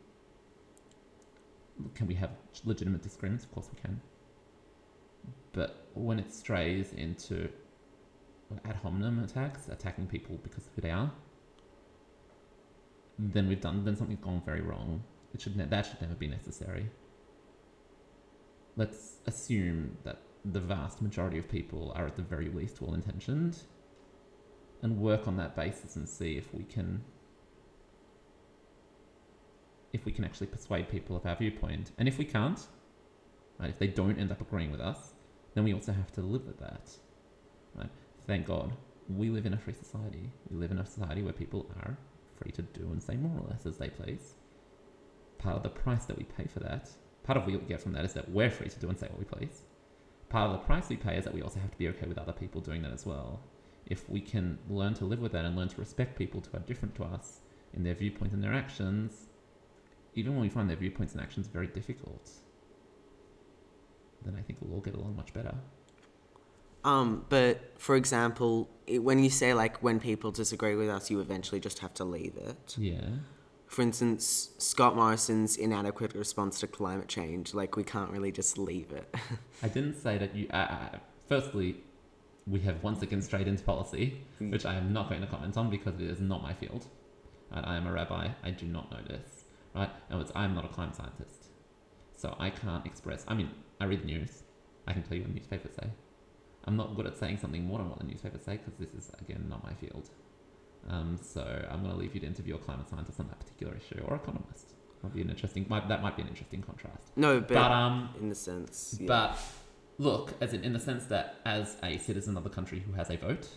can 1.95 2.07
we 2.07 2.15
have 2.15 2.31
legitimate 2.65 3.01
disagreements? 3.01 3.45
Of 3.45 3.51
course 3.51 3.69
we 3.73 3.79
can. 3.79 4.01
But 5.51 5.87
when 5.93 6.19
it 6.19 6.31
strays 6.33 6.93
into 6.93 7.49
ad 8.65 8.75
hominem 8.77 9.23
attacks, 9.23 9.67
attacking 9.67 10.07
people 10.07 10.39
because 10.43 10.65
of 10.65 10.73
who 10.75 10.81
they 10.81 10.91
are, 10.91 11.11
then 13.17 13.47
we've 13.47 13.61
done 13.61 13.83
then 13.83 13.95
something's 13.95 14.21
gone 14.21 14.41
very 14.45 14.61
wrong. 14.61 15.03
It 15.33 15.41
should 15.41 15.57
ne- 15.57 15.65
that 15.65 15.85
should 15.85 16.01
never 16.01 16.15
be 16.15 16.27
necessary. 16.27 16.89
Let's 18.75 19.17
assume 19.25 19.97
that 20.03 20.21
the 20.45 20.59
vast 20.59 21.01
majority 21.01 21.37
of 21.37 21.49
people 21.49 21.91
are 21.95 22.07
at 22.07 22.15
the 22.15 22.21
very 22.21 22.49
least 22.49 22.81
well 22.81 22.93
intentioned, 22.93 23.57
and 24.81 24.99
work 24.99 25.27
on 25.27 25.37
that 25.37 25.55
basis 25.55 25.95
and 25.95 26.07
see 26.07 26.37
if 26.37 26.53
we 26.53 26.63
can 26.63 27.03
if 29.93 30.05
we 30.05 30.11
can 30.11 30.23
actually 30.23 30.47
persuade 30.47 30.89
people 30.89 31.15
of 31.15 31.25
our 31.25 31.35
viewpoint. 31.35 31.91
And 31.97 32.07
if 32.07 32.17
we 32.17 32.25
can't, 32.25 32.59
right, 33.59 33.69
if 33.69 33.79
they 33.79 33.87
don't 33.87 34.19
end 34.19 34.31
up 34.31 34.41
agreeing 34.41 34.71
with 34.71 34.81
us, 34.81 35.13
then 35.53 35.63
we 35.63 35.73
also 35.73 35.91
have 35.91 36.11
to 36.13 36.21
live 36.21 36.45
with 36.45 36.59
that. 36.59 36.89
Right? 37.75 37.89
Thank 38.27 38.45
God 38.45 38.73
we 39.09 39.29
live 39.29 39.45
in 39.45 39.53
a 39.53 39.57
free 39.57 39.73
society. 39.73 40.29
We 40.49 40.57
live 40.57 40.71
in 40.71 40.77
a 40.79 40.85
society 40.85 41.23
where 41.23 41.33
people 41.33 41.65
are 41.81 41.97
free 42.37 42.51
to 42.51 42.61
do 42.61 42.91
and 42.91 43.01
say 43.01 43.15
more 43.15 43.39
or 43.39 43.49
less 43.49 43.65
as 43.65 43.77
they 43.77 43.89
please. 43.89 44.35
Part 45.39 45.57
of 45.57 45.63
the 45.63 45.69
price 45.69 46.05
that 46.05 46.17
we 46.17 46.25
pay 46.25 46.45
for 46.45 46.59
that, 46.59 46.89
part 47.23 47.37
of 47.37 47.45
what 47.45 47.61
we 47.61 47.67
get 47.67 47.81
from 47.81 47.93
that 47.93 48.05
is 48.05 48.13
that 48.13 48.29
we're 48.29 48.51
free 48.51 48.69
to 48.69 48.79
do 48.79 48.89
and 48.89 48.97
say 48.97 49.07
what 49.07 49.19
we 49.19 49.25
please. 49.25 49.63
Part 50.29 50.51
of 50.51 50.59
the 50.59 50.65
price 50.65 50.89
we 50.89 50.97
pay 50.97 51.17
is 51.17 51.23
that 51.23 51.33
we 51.33 51.41
also 51.41 51.59
have 51.59 51.71
to 51.71 51.77
be 51.77 51.87
okay 51.89 52.05
with 52.05 52.19
other 52.19 52.33
people 52.33 52.61
doing 52.61 52.83
that 52.83 52.93
as 52.93 53.05
well. 53.05 53.41
If 53.87 54.07
we 54.07 54.21
can 54.21 54.59
learn 54.69 54.93
to 54.95 55.05
live 55.05 55.19
with 55.19 55.31
that 55.31 55.45
and 55.45 55.55
learn 55.55 55.69
to 55.69 55.79
respect 55.79 56.17
people 56.17 56.43
who 56.51 56.57
are 56.57 56.61
different 56.61 56.93
to 56.95 57.03
us 57.03 57.39
in 57.73 57.83
their 57.83 57.95
viewpoint 57.95 58.33
and 58.33 58.43
their 58.43 58.53
actions, 58.53 59.28
even 60.19 60.33
when 60.33 60.41
we 60.41 60.49
find 60.49 60.69
their 60.69 60.77
viewpoints 60.77 61.13
and 61.13 61.21
actions 61.21 61.47
very 61.47 61.67
difficult, 61.67 62.29
then 64.23 64.35
I 64.37 64.41
think 64.41 64.59
we'll 64.61 64.73
all 64.75 64.81
get 64.81 64.95
along 64.95 65.15
much 65.15 65.33
better. 65.33 65.55
Um, 66.83 67.25
but 67.29 67.73
for 67.77 67.95
example, 67.95 68.69
it, 68.87 68.99
when 68.99 69.19
you 69.19 69.29
say 69.29 69.53
like 69.53 69.81
when 69.83 69.99
people 69.99 70.31
disagree 70.31 70.75
with 70.75 70.89
us, 70.89 71.09
you 71.11 71.19
eventually 71.19 71.59
just 71.59 71.79
have 71.79 71.93
to 71.95 72.05
leave 72.05 72.35
it. 72.37 72.75
Yeah. 72.77 73.01
For 73.67 73.81
instance, 73.83 74.49
Scott 74.57 74.95
Morrison's 74.95 75.55
inadequate 75.57 76.15
response 76.15 76.59
to 76.61 76.67
climate 76.67 77.07
change, 77.07 77.53
like 77.53 77.75
we 77.75 77.83
can't 77.83 78.09
really 78.11 78.31
just 78.31 78.57
leave 78.57 78.91
it. 78.91 79.13
I 79.63 79.67
didn't 79.67 79.95
say 80.01 80.17
that 80.17 80.35
you. 80.35 80.47
Uh, 80.51 80.55
uh, 80.55 80.97
firstly, 81.27 81.77
we 82.47 82.61
have 82.61 82.81
once 82.81 83.01
again 83.03 83.21
strayed 83.21 83.47
into 83.47 83.63
policy, 83.63 84.21
Mm. 84.41 84.51
which 84.51 84.65
I 84.65 84.75
am 84.75 84.91
not 84.93 85.09
going 85.09 85.21
to 85.21 85.27
comment 85.27 85.55
on 85.57 85.69
because 85.69 85.95
it 85.99 86.09
is 86.09 86.19
not 86.19 86.41
my 86.41 86.53
field. 86.53 86.87
And 87.51 87.65
I 87.65 87.75
am 87.77 87.85
a 87.87 87.91
rabbi. 87.91 88.29
I 88.43 88.51
do 88.51 88.65
not 88.65 88.89
know 88.91 88.99
this, 89.07 89.38
right? 89.79 89.89
And 90.09 90.21
it's, 90.21 90.31
I 90.35 90.45
am 90.45 90.53
not 90.53 90.65
a 90.65 90.67
climate 90.67 90.95
scientist, 90.95 91.47
so 92.15 92.35
I 92.39 92.49
can't 92.49 92.85
express. 92.85 93.23
I 93.27 93.33
mean, 93.33 93.49
I 93.79 93.85
read 93.85 94.01
the 94.01 94.07
news. 94.07 94.43
I 94.87 94.93
can 94.93 95.03
tell 95.03 95.15
you 95.15 95.23
what 95.23 95.29
the 95.29 95.39
newspapers 95.39 95.75
say. 95.75 95.87
I'm 96.65 96.75
not 96.75 96.95
good 96.95 97.07
at 97.07 97.17
saying 97.17 97.37
something 97.37 97.63
more 97.63 97.79
than 97.79 97.89
what 97.89 97.99
the 97.99 98.05
newspapers 98.05 98.43
say 98.43 98.57
because 98.57 98.73
this 98.79 98.93
is 98.93 99.11
again 99.21 99.45
not 99.49 99.63
my 99.63 99.73
field. 99.73 100.09
Um, 100.89 101.17
so 101.21 101.41
I'm 101.69 101.81
going 101.81 101.93
to 101.93 101.99
leave 101.99 102.13
you 102.13 102.21
to 102.21 102.27
interview 102.27 102.55
a 102.55 102.57
climate 102.57 102.89
scientist 102.89 103.19
on 103.19 103.27
that 103.27 103.39
particular 103.39 103.75
issue 103.75 104.01
or 104.05 104.15
economist. 104.15 104.73
Might 105.03 105.13
be 105.13 105.21
an 105.21 105.29
interesting. 105.29 105.65
Might, 105.69 105.87
that 105.87 106.01
might 106.01 106.15
be 106.15 106.23
an 106.23 106.27
interesting 106.27 106.61
contrast. 106.61 107.11
no, 107.15 107.39
but, 107.39 107.49
But 107.49 107.71
um, 107.71 108.09
in 108.19 108.29
the 108.29 108.35
sense, 108.35 108.97
yeah. 108.99 109.07
but 109.07 109.39
look, 109.97 110.33
as 110.41 110.53
in, 110.53 110.63
in 110.63 110.73
the 110.73 110.79
sense 110.79 111.05
that 111.05 111.35
as 111.45 111.77
a 111.83 111.97
citizen 111.97 112.35
of 112.35 112.43
the 112.43 112.49
country 112.49 112.83
who 112.85 112.93
has 112.93 113.09
a 113.09 113.17
vote, 113.17 113.47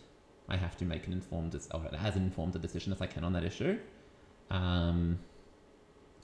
I 0.49 0.57
have 0.57 0.77
to 0.79 0.85
make 0.85 1.07
an 1.07 1.13
informed, 1.13 1.55
or 1.55 1.83
as 1.99 2.17
informed 2.17 2.55
a 2.55 2.59
decision 2.59 2.93
as 2.93 3.01
I 3.01 3.07
can 3.07 3.25
on 3.25 3.33
that 3.33 3.45
issue. 3.45 3.79
Um, 4.51 5.19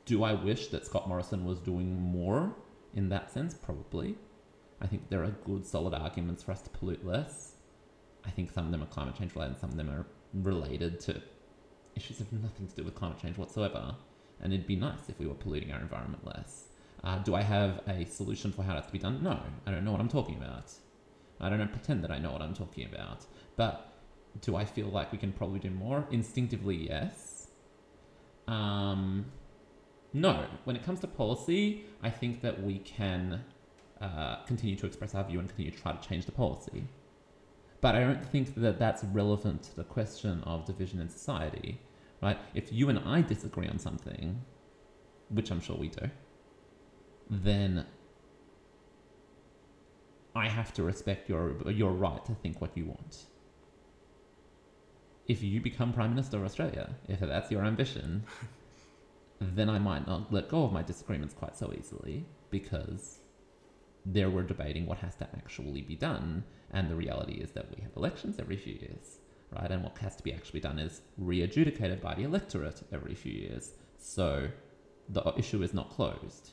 do 0.09 0.25
I 0.25 0.33
wish 0.33 0.69
that 0.69 0.87
Scott 0.87 1.07
Morrison 1.07 1.45
was 1.45 1.59
doing 1.61 2.01
more 2.01 2.57
in 2.95 3.11
that 3.11 3.31
sense? 3.31 3.53
Probably. 3.55 4.17
I 4.81 4.87
think 4.87 5.11
there 5.11 5.23
are 5.23 5.31
good, 5.45 5.67
solid 5.67 5.93
arguments 5.93 6.43
for 6.43 6.53
us 6.53 6.63
to 6.63 6.71
pollute 6.71 7.05
less. 7.05 7.57
I 8.25 8.31
think 8.31 8.51
some 8.51 8.65
of 8.65 8.73
them 8.73 8.83
are 8.83 8.87
climate 8.87 9.17
change 9.17 9.35
related, 9.35 9.53
and 9.53 9.61
some 9.61 9.71
of 9.71 9.77
them 9.77 9.91
are 9.91 10.07
related 10.33 10.99
to 11.01 11.21
issues 11.95 12.19
have 12.19 12.33
nothing 12.33 12.67
to 12.69 12.75
do 12.75 12.85
with 12.85 12.95
climate 12.95 13.19
change 13.21 13.37
whatsoever. 13.37 13.95
And 14.41 14.53
it'd 14.53 14.67
be 14.67 14.77
nice 14.77 15.09
if 15.09 15.19
we 15.19 15.27
were 15.27 15.35
polluting 15.35 15.73
our 15.73 15.81
environment 15.81 16.25
less. 16.25 16.69
Uh, 17.05 17.19
do 17.19 17.35
I 17.35 17.43
have 17.43 17.81
a 17.87 18.07
solution 18.07 18.53
for 18.53 18.63
how 18.63 18.75
that's 18.75 18.87
to 18.87 18.93
be 18.93 18.99
done? 18.99 19.23
No, 19.23 19.39
I 19.67 19.71
don't 19.71 19.85
know 19.85 19.93
what 19.93 20.01
I'm 20.01 20.09
talking 20.09 20.37
about. 20.37 20.73
I 21.41 21.51
don't 21.51 21.73
pretend 21.73 22.03
that 22.05 22.11
I 22.11 22.19
know 22.19 22.33
what 22.33 22.43
I'm 22.43 22.55
talking 22.55 22.87
about. 22.87 23.27
But 23.57 23.93
do 24.41 24.57
I 24.57 24.65
feel 24.65 24.89
like 24.89 25.13
we 25.13 25.19
can 25.19 25.33
probably 25.33 25.59
do 25.59 25.71
more? 25.71 26.07
Instinctively, 26.11 26.89
yes. 26.89 27.49
Um, 28.47 29.27
no. 30.13 30.47
When 30.65 30.77
it 30.77 30.85
comes 30.85 31.01
to 31.01 31.07
policy, 31.07 31.85
I 32.03 32.11
think 32.11 32.41
that 32.43 32.63
we 32.63 32.79
can 32.79 33.45
uh, 34.01 34.37
continue 34.47 34.77
to 34.77 34.87
express 34.87 35.15
our 35.15 35.25
view 35.25 35.39
and 35.39 35.49
continue 35.49 35.71
to 35.71 35.79
try 35.79 35.93
to 35.93 36.09
change 36.09 36.27
the 36.27 36.33
policy. 36.33 36.85
But 37.81 37.95
I 37.95 38.01
don't 38.01 38.25
think 38.25 38.55
that 38.57 38.79
that's 38.79 39.05
relevant 39.05 39.63
to 39.65 39.77
the 39.77 39.85
question 39.85 40.43
of 40.45 40.65
division 40.65 41.01
in 41.01 41.09
society, 41.09 41.81
right? 42.23 42.39
If 42.55 42.73
you 42.73 42.89
and 42.89 42.99
I 42.99 43.23
disagree 43.23 43.69
on 43.69 43.79
something, 43.79 44.41
which 45.29 45.51
I'm 45.51 45.61
sure 45.61 45.77
we 45.77 45.89
do, 45.89 46.11
then 47.31 47.87
I 50.35 50.49
have 50.49 50.73
to 50.75 50.83
respect 50.83 51.29
your 51.29 51.57
your 51.71 51.93
right 51.93 52.25
to 52.27 52.35
think 52.35 52.61
what 52.61 52.77
you 52.77 52.87
want. 52.87 53.27
If 55.27 55.43
you 55.43 55.61
become 55.61 55.93
Prime 55.93 56.11
Minister 56.11 56.39
of 56.39 56.45
Australia, 56.45 56.95
if 57.09 57.21
that's 57.21 57.51
your 57.51 57.65
ambition, 57.65 58.25
then 59.41 59.69
I 59.71 59.79
might 59.79 60.07
not 60.07 60.33
let 60.33 60.49
go 60.49 60.65
of 60.65 60.73
my 60.73 60.83
disagreements 60.83 61.35
quite 61.35 61.57
so 61.57 61.73
easily 61.73 62.27
because 62.51 63.19
there 64.05 64.31
we're 64.31 64.43
debating 64.43 64.87
what 64.87 64.99
has 64.99 65.15
to 65.17 65.25
actually 65.37 65.83
be 65.83 65.95
done, 65.95 66.45
and 66.73 66.91
the 66.91 66.97
reality 66.97 67.35
is 67.35 67.51
that 67.53 67.67
we 67.75 67.83
have 67.83 67.93
elections 67.97 68.39
every 68.39 68.57
few 68.57 68.75
years, 68.75 69.19
right? 69.53 69.71
And 69.71 69.83
what 69.83 69.99
has 69.99 70.17
to 70.17 70.23
be 70.23 70.33
actually 70.33 70.61
done 70.61 70.79
is 70.79 71.03
re-adjudicated 71.19 72.01
by 72.01 72.15
the 72.15 72.23
electorate 72.23 72.83
every 72.93 73.15
few 73.15 73.33
years. 73.33 73.73
So 73.99 74.49
the 75.09 75.33
issue 75.37 75.63
is 75.63 75.75
not 75.75 75.91
closed. 75.91 76.51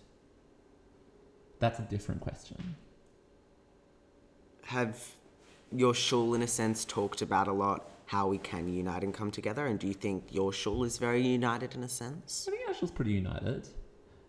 That's 1.59 1.79
a 1.79 1.83
different 1.83 2.21
question. 2.21 2.75
have 4.65 5.11
your 5.71 5.93
shul, 5.93 6.33
in 6.33 6.41
a 6.41 6.47
sense, 6.47 6.85
talked 6.85 7.21
about 7.21 7.47
a 7.47 7.53
lot 7.53 7.87
how 8.07 8.27
we 8.27 8.37
can 8.37 8.67
unite 8.67 9.03
and 9.03 9.13
come 9.13 9.31
together? 9.31 9.65
And 9.65 9.79
do 9.79 9.87
you 9.87 9.93
think 9.93 10.25
your 10.31 10.53
shul 10.53 10.83
is 10.83 10.97
very 10.97 11.21
united 11.21 11.75
in 11.75 11.83
a 11.83 11.89
sense? 11.89 12.45
I 12.47 12.51
think 12.51 12.69
Asheville's 12.69 12.91
pretty 12.91 13.13
united. 13.13 13.67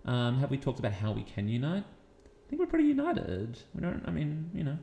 Um, 0.04 0.38
have 0.38 0.50
we 0.50 0.56
talked 0.56 0.78
about 0.78 0.92
how 0.92 1.12
we 1.12 1.22
can 1.22 1.48
unite? 1.48 1.84
I 1.84 2.48
think 2.48 2.60
we're 2.60 2.66
pretty 2.66 2.88
united. 2.88 3.58
We 3.74 3.80
don't. 3.82 4.02
I 4.06 4.10
mean, 4.10 4.50
you 4.54 4.64
know, 4.64 4.78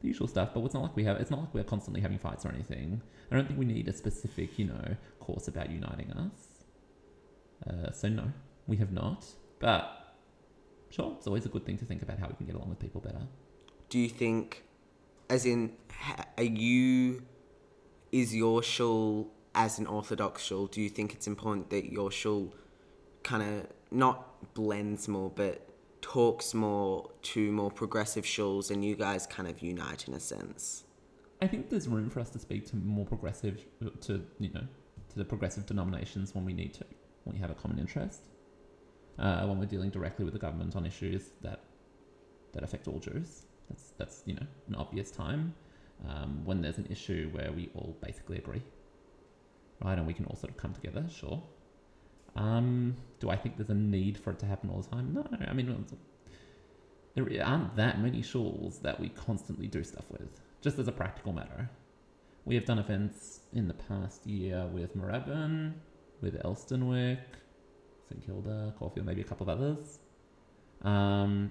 the 0.00 0.08
usual 0.08 0.26
stuff. 0.26 0.50
But 0.52 0.64
it's 0.64 0.74
not 0.74 0.82
like 0.82 0.96
we 0.96 1.04
have. 1.04 1.18
It's 1.18 1.30
not 1.30 1.40
like 1.40 1.54
we're 1.54 1.64
constantly 1.64 2.00
having 2.00 2.18
fights 2.18 2.44
or 2.44 2.48
anything. 2.50 3.00
I 3.30 3.36
don't 3.36 3.46
think 3.46 3.58
we 3.58 3.64
need 3.66 3.86
a 3.88 3.92
specific, 3.92 4.58
you 4.58 4.66
know, 4.66 4.96
course 5.20 5.46
about 5.46 5.70
uniting 5.70 6.10
us. 6.12 6.64
Uh, 7.66 7.92
so 7.92 8.08
no, 8.08 8.32
we 8.66 8.76
have 8.78 8.92
not. 8.92 9.26
But 9.60 10.16
sure, 10.90 11.14
it's 11.16 11.26
always 11.26 11.46
a 11.46 11.48
good 11.48 11.64
thing 11.64 11.78
to 11.78 11.84
think 11.84 12.02
about 12.02 12.18
how 12.18 12.26
we 12.26 12.34
can 12.34 12.46
get 12.46 12.56
along 12.56 12.70
with 12.70 12.80
people 12.80 13.00
better. 13.00 13.22
Do 13.90 13.98
you 13.98 14.08
think, 14.08 14.64
as 15.28 15.46
in, 15.46 15.72
are 16.38 16.44
you, 16.44 17.22
is 18.12 18.34
your 18.34 18.62
shul 18.62 19.30
as 19.54 19.78
an 19.78 19.86
Orthodox 19.86 20.42
shul? 20.42 20.66
Do 20.66 20.80
you 20.80 20.88
think 20.88 21.14
it's 21.14 21.26
important 21.26 21.70
that 21.70 21.92
your 21.92 22.10
shul 22.10 22.54
kind 23.22 23.42
of 23.42 23.66
not 23.90 24.54
blends 24.54 25.08
more, 25.08 25.30
but 25.30 25.66
talks 26.02 26.54
more 26.54 27.10
to 27.22 27.52
more 27.52 27.70
progressive 27.70 28.24
shuls, 28.24 28.70
and 28.70 28.84
you 28.84 28.96
guys 28.96 29.26
kind 29.26 29.48
of 29.48 29.60
unite 29.60 30.08
in 30.08 30.14
a 30.14 30.20
sense? 30.20 30.84
I 31.42 31.46
think 31.46 31.70
there's 31.70 31.88
room 31.88 32.10
for 32.10 32.20
us 32.20 32.30
to 32.30 32.38
speak 32.38 32.66
to 32.70 32.76
more 32.76 33.06
progressive, 33.06 33.64
to 34.02 34.24
you 34.38 34.50
know, 34.52 34.66
to 35.10 35.18
the 35.18 35.24
progressive 35.24 35.66
denominations 35.66 36.34
when 36.34 36.44
we 36.44 36.52
need 36.52 36.74
to, 36.74 36.84
when 37.24 37.34
we 37.34 37.40
have 37.40 37.50
a 37.50 37.54
common 37.54 37.78
interest. 37.78 38.22
Uh, 39.18 39.44
when 39.46 39.58
we're 39.58 39.66
dealing 39.66 39.90
directly 39.90 40.24
with 40.24 40.32
the 40.32 40.40
government 40.40 40.74
on 40.76 40.86
issues 40.86 41.30
that 41.42 41.60
that 42.52 42.62
affect 42.62 42.88
all 42.88 42.98
Jews, 42.98 43.42
that's 43.68 43.92
that's 43.98 44.22
you 44.26 44.34
know 44.34 44.46
an 44.68 44.74
obvious 44.74 45.10
time. 45.10 45.54
Um, 46.08 46.44
when 46.44 46.62
there's 46.62 46.78
an 46.78 46.86
issue 46.90 47.28
where 47.32 47.52
we 47.52 47.68
all 47.74 47.96
basically 48.02 48.38
agree, 48.38 48.62
right, 49.82 49.98
and 49.98 50.06
we 50.06 50.14
can 50.14 50.24
all 50.26 50.36
sort 50.36 50.50
of 50.50 50.56
come 50.56 50.72
together, 50.72 51.04
sure. 51.10 51.42
Um, 52.36 52.96
do 53.18 53.28
I 53.28 53.36
think 53.36 53.56
there's 53.56 53.70
a 53.70 53.74
need 53.74 54.16
for 54.16 54.30
it 54.30 54.38
to 54.38 54.46
happen 54.46 54.70
all 54.70 54.80
the 54.80 54.88
time? 54.88 55.12
No, 55.12 55.26
I 55.46 55.52
mean 55.52 55.84
there 57.14 57.44
aren't 57.44 57.76
that 57.76 58.00
many 58.00 58.22
shuls 58.22 58.80
that 58.82 59.00
we 59.00 59.08
constantly 59.10 59.66
do 59.66 59.82
stuff 59.82 60.04
with 60.10 60.40
just 60.62 60.78
as 60.78 60.88
a 60.88 60.92
practical 60.92 61.32
matter. 61.32 61.68
We 62.44 62.54
have 62.54 62.64
done 62.64 62.78
events 62.78 63.40
in 63.52 63.68
the 63.68 63.74
past 63.74 64.26
year 64.26 64.66
with 64.72 64.96
Moorabbin, 64.96 65.74
with 66.20 66.40
Elsternwick, 66.42 67.18
St 68.08 68.24
Kilda, 68.24 68.74
Caulfield, 68.78 69.06
maybe 69.06 69.20
a 69.20 69.24
couple 69.24 69.48
of 69.48 69.58
others. 69.58 69.98
Um, 70.82 71.50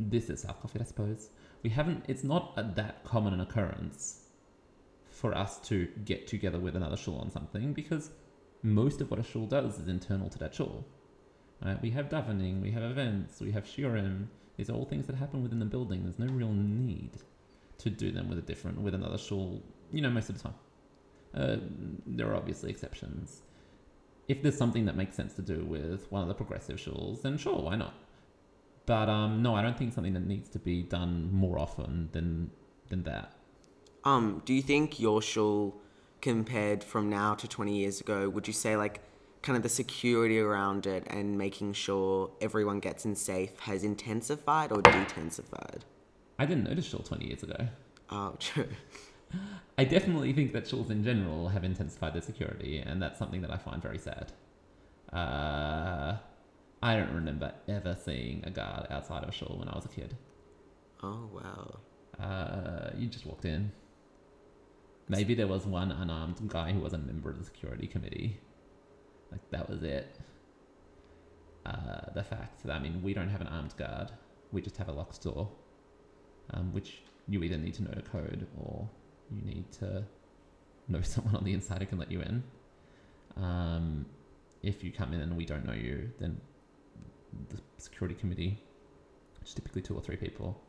this 0.00 0.30
is 0.30 0.42
South 0.42 0.60
Caulfield, 0.60 0.82
I 0.82 0.86
suppose. 0.86 1.30
We 1.62 1.70
haven't. 1.70 2.04
It's 2.08 2.24
not 2.24 2.52
a, 2.56 2.62
that 2.76 3.04
common 3.04 3.34
an 3.34 3.40
occurrence 3.40 4.22
for 5.10 5.36
us 5.36 5.58
to 5.60 5.88
get 6.04 6.26
together 6.26 6.58
with 6.58 6.76
another 6.76 6.96
shul 6.96 7.16
on 7.18 7.30
something 7.30 7.72
because 7.72 8.10
most 8.62 9.00
of 9.00 9.10
what 9.10 9.18
a 9.18 9.22
shul 9.22 9.46
does 9.46 9.78
is 9.78 9.88
internal 9.88 10.28
to 10.28 10.38
that 10.38 10.54
shul. 10.54 10.84
Right? 11.64 11.80
We 11.80 11.90
have 11.90 12.08
davening, 12.08 12.60
we 12.60 12.70
have 12.72 12.82
events, 12.82 13.40
we 13.40 13.50
have 13.52 13.64
shiurim. 13.64 14.26
These 14.56 14.70
are 14.70 14.74
all 14.74 14.84
things 14.84 15.06
that 15.06 15.16
happen 15.16 15.42
within 15.42 15.58
the 15.58 15.66
building. 15.66 16.02
There's 16.02 16.18
no 16.18 16.32
real 16.32 16.52
need 16.52 17.12
to 17.78 17.90
do 17.90 18.10
them 18.10 18.28
with 18.28 18.38
a 18.38 18.42
different, 18.42 18.80
with 18.80 18.94
another 18.94 19.18
shul. 19.18 19.62
You 19.90 20.02
know, 20.02 20.10
most 20.10 20.28
of 20.28 20.36
the 20.36 20.42
time. 20.42 20.54
Uh, 21.34 21.56
there 22.06 22.28
are 22.28 22.34
obviously 22.34 22.70
exceptions. 22.70 23.42
If 24.28 24.42
there's 24.42 24.56
something 24.56 24.86
that 24.86 24.96
makes 24.96 25.14
sense 25.14 25.34
to 25.34 25.42
do 25.42 25.64
with 25.64 26.10
one 26.10 26.22
of 26.22 26.28
the 26.28 26.34
progressive 26.34 26.78
shuls, 26.78 27.22
then 27.22 27.36
sure, 27.36 27.60
why 27.60 27.76
not? 27.76 27.94
But 28.86 29.08
um, 29.08 29.42
no, 29.42 29.54
I 29.54 29.62
don't 29.62 29.76
think 29.76 29.92
something 29.92 30.14
that 30.14 30.26
needs 30.26 30.48
to 30.50 30.58
be 30.58 30.82
done 30.82 31.28
more 31.32 31.58
often 31.58 32.08
than 32.12 32.50
than 32.88 33.02
that. 33.02 33.32
Um, 34.04 34.42
do 34.44 34.54
you 34.54 34.62
think 34.62 35.00
your 35.00 35.20
shul, 35.20 35.80
compared 36.20 36.84
from 36.84 37.10
now 37.10 37.34
to 37.34 37.48
20 37.48 37.76
years 37.76 38.00
ago, 38.00 38.28
would 38.28 38.46
you 38.46 38.52
say 38.52 38.76
like 38.76 39.00
kind 39.42 39.56
of 39.56 39.64
the 39.64 39.68
security 39.68 40.38
around 40.38 40.86
it 40.86 41.04
and 41.08 41.36
making 41.36 41.72
sure 41.72 42.30
everyone 42.40 42.78
gets 42.78 43.04
in 43.04 43.16
safe 43.16 43.58
has 43.60 43.82
intensified 43.82 44.70
or 44.70 44.80
detensified? 44.80 45.80
I 46.38 46.46
didn't 46.46 46.64
notice 46.64 46.86
shul 46.86 47.00
20 47.00 47.26
years 47.26 47.42
ago. 47.42 47.56
Oh, 48.10 48.36
true. 48.38 48.68
I 49.76 49.84
definitely 49.84 50.32
think 50.32 50.52
that 50.52 50.64
shuls 50.64 50.90
in 50.90 51.02
general 51.02 51.48
have 51.48 51.64
intensified 51.64 52.14
their 52.14 52.22
security, 52.22 52.78
and 52.78 53.02
that's 53.02 53.18
something 53.18 53.42
that 53.42 53.50
I 53.50 53.56
find 53.56 53.82
very 53.82 53.98
sad. 53.98 54.32
Uh, 55.12 56.16
I 56.82 56.96
don't 56.96 57.12
remember 57.14 57.54
ever 57.68 57.96
seeing 57.96 58.44
a 58.44 58.50
guard 58.50 58.86
outside 58.90 59.22
of 59.22 59.28
a 59.28 59.32
shul 59.32 59.56
when 59.58 59.68
I 59.68 59.74
was 59.76 59.84
a 59.86 59.88
kid. 59.88 60.16
Oh, 61.02 61.28
wow. 61.32 61.80
Uh, 62.18 62.90
you 62.96 63.08
just 63.08 63.26
walked 63.26 63.44
in. 63.44 63.72
Maybe 65.08 65.34
there 65.34 65.48
was 65.48 65.66
one 65.66 65.90
unarmed 65.92 66.48
guy 66.48 66.72
who 66.72 66.80
was 66.80 66.92
a 66.92 66.98
member 66.98 67.30
of 67.30 67.38
the 67.38 67.44
security 67.44 67.86
committee. 67.86 68.40
Like 69.30 69.48
that 69.50 69.68
was 69.68 69.82
it. 69.82 70.20
uh, 71.64 72.12
the 72.14 72.22
fact 72.22 72.62
that 72.64 72.72
I 72.72 72.78
mean 72.78 73.02
we 73.02 73.14
don't 73.14 73.28
have 73.28 73.40
an 73.40 73.48
armed 73.48 73.76
guard, 73.76 74.12
we 74.52 74.62
just 74.62 74.76
have 74.76 74.88
a 74.88 74.92
locked 74.92 75.22
door, 75.22 75.50
um, 76.52 76.72
which 76.72 77.02
you 77.28 77.42
either 77.42 77.58
need 77.58 77.74
to 77.74 77.82
know 77.82 77.92
the 77.94 78.02
code 78.02 78.46
or 78.56 78.88
you 79.30 79.42
need 79.42 79.70
to 79.72 80.04
know 80.88 81.00
someone 81.02 81.34
on 81.36 81.44
the 81.44 81.52
inside 81.52 81.80
who 81.80 81.86
can 81.86 81.98
let 81.98 82.10
you 82.10 82.20
in. 82.20 82.44
Um, 83.36 84.06
if 84.62 84.82
you 84.84 84.92
come 84.92 85.12
in 85.12 85.20
and 85.20 85.36
we 85.36 85.44
don't 85.44 85.64
know 85.66 85.72
you, 85.74 86.10
then 86.18 86.40
the 87.48 87.60
security 87.78 88.14
committee, 88.14 88.62
which 89.40 89.54
typically 89.54 89.82
two 89.82 89.94
or 89.94 90.00
three 90.00 90.16
people, 90.16 90.60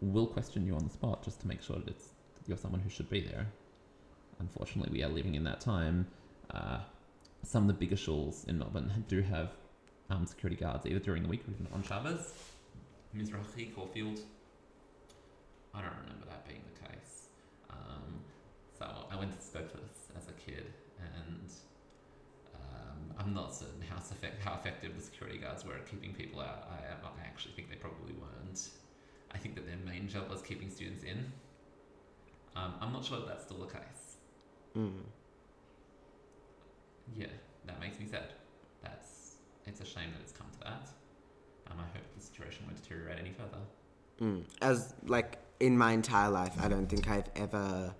will 0.00 0.26
question 0.26 0.66
you 0.66 0.74
on 0.74 0.84
the 0.84 0.90
spot 0.90 1.22
just 1.22 1.40
to 1.40 1.48
make 1.48 1.62
sure 1.62 1.76
that 1.76 1.88
it's 1.88 2.10
you're 2.46 2.58
someone 2.58 2.80
who 2.80 2.90
should 2.90 3.08
be 3.08 3.20
there. 3.20 3.46
Unfortunately, 4.38 4.92
we 4.92 5.02
are 5.02 5.08
living 5.08 5.34
in 5.34 5.44
that 5.44 5.60
time. 5.60 6.06
Uh, 6.50 6.80
some 7.42 7.62
of 7.62 7.68
the 7.68 7.74
bigger 7.74 7.96
schools 7.96 8.44
in 8.48 8.58
Melbourne 8.58 9.04
do 9.08 9.22
have 9.22 9.52
um, 10.10 10.26
security 10.26 10.60
guards 10.60 10.86
either 10.86 10.98
during 10.98 11.22
the 11.22 11.28
week 11.28 11.42
or 11.48 11.52
even 11.52 11.66
on 11.72 11.82
Shabbos. 11.82 12.34
Mizrachi, 13.16 13.74
Caulfield. 13.74 14.20
I 15.74 15.80
don't 15.80 15.96
remember 16.02 16.26
that 16.28 16.46
being 16.46 16.60
the 16.74 16.88
case. 16.88 17.28
Um, 17.70 18.20
so 18.78 18.86
I 19.10 19.16
went 19.16 19.32
to 19.32 19.44
Scopus 19.44 20.10
as 20.16 20.28
a 20.28 20.32
kid, 20.32 20.66
and 21.00 21.50
I'm 23.18 23.32
not 23.34 23.54
certain 23.54 23.80
how, 23.88 23.96
effect- 23.96 24.42
how 24.42 24.54
effective 24.54 24.96
the 24.96 25.02
security 25.02 25.38
guards 25.38 25.64
were 25.64 25.74
at 25.74 25.86
keeping 25.88 26.12
people 26.14 26.40
out. 26.40 26.68
I, 26.70 26.92
I 27.06 27.26
actually 27.26 27.52
think 27.52 27.70
they 27.70 27.76
probably 27.76 28.14
weren't. 28.14 28.68
I 29.32 29.38
think 29.38 29.54
that 29.56 29.66
their 29.66 29.78
main 29.84 30.08
job 30.08 30.30
was 30.30 30.42
keeping 30.42 30.70
students 30.70 31.04
in. 31.04 31.32
Um, 32.56 32.74
I'm 32.80 32.92
not 32.92 33.04
sure 33.04 33.18
that 33.18 33.26
that's 33.26 33.44
still 33.44 33.58
the 33.58 33.66
case. 33.66 34.16
Mm. 34.76 34.92
Yeah, 37.16 37.26
that 37.66 37.80
makes 37.80 37.98
me 37.98 38.06
sad. 38.06 38.32
That's 38.82 39.36
it's 39.66 39.80
a 39.80 39.84
shame 39.84 40.10
that 40.12 40.20
it's 40.22 40.32
come 40.32 40.46
to 40.52 40.58
that. 40.60 40.88
Um, 41.70 41.78
I 41.78 41.96
hope 41.96 42.04
the 42.16 42.22
situation 42.24 42.64
won't 42.66 42.80
deteriorate 42.82 43.18
any 43.18 43.32
further. 43.32 43.62
Mm. 44.20 44.44
As 44.62 44.94
like 45.06 45.38
in 45.60 45.76
my 45.76 45.92
entire 45.92 46.30
life, 46.30 46.54
I 46.60 46.68
don't 46.68 46.86
think 46.88 47.08
I've 47.08 47.30
ever 47.36 47.94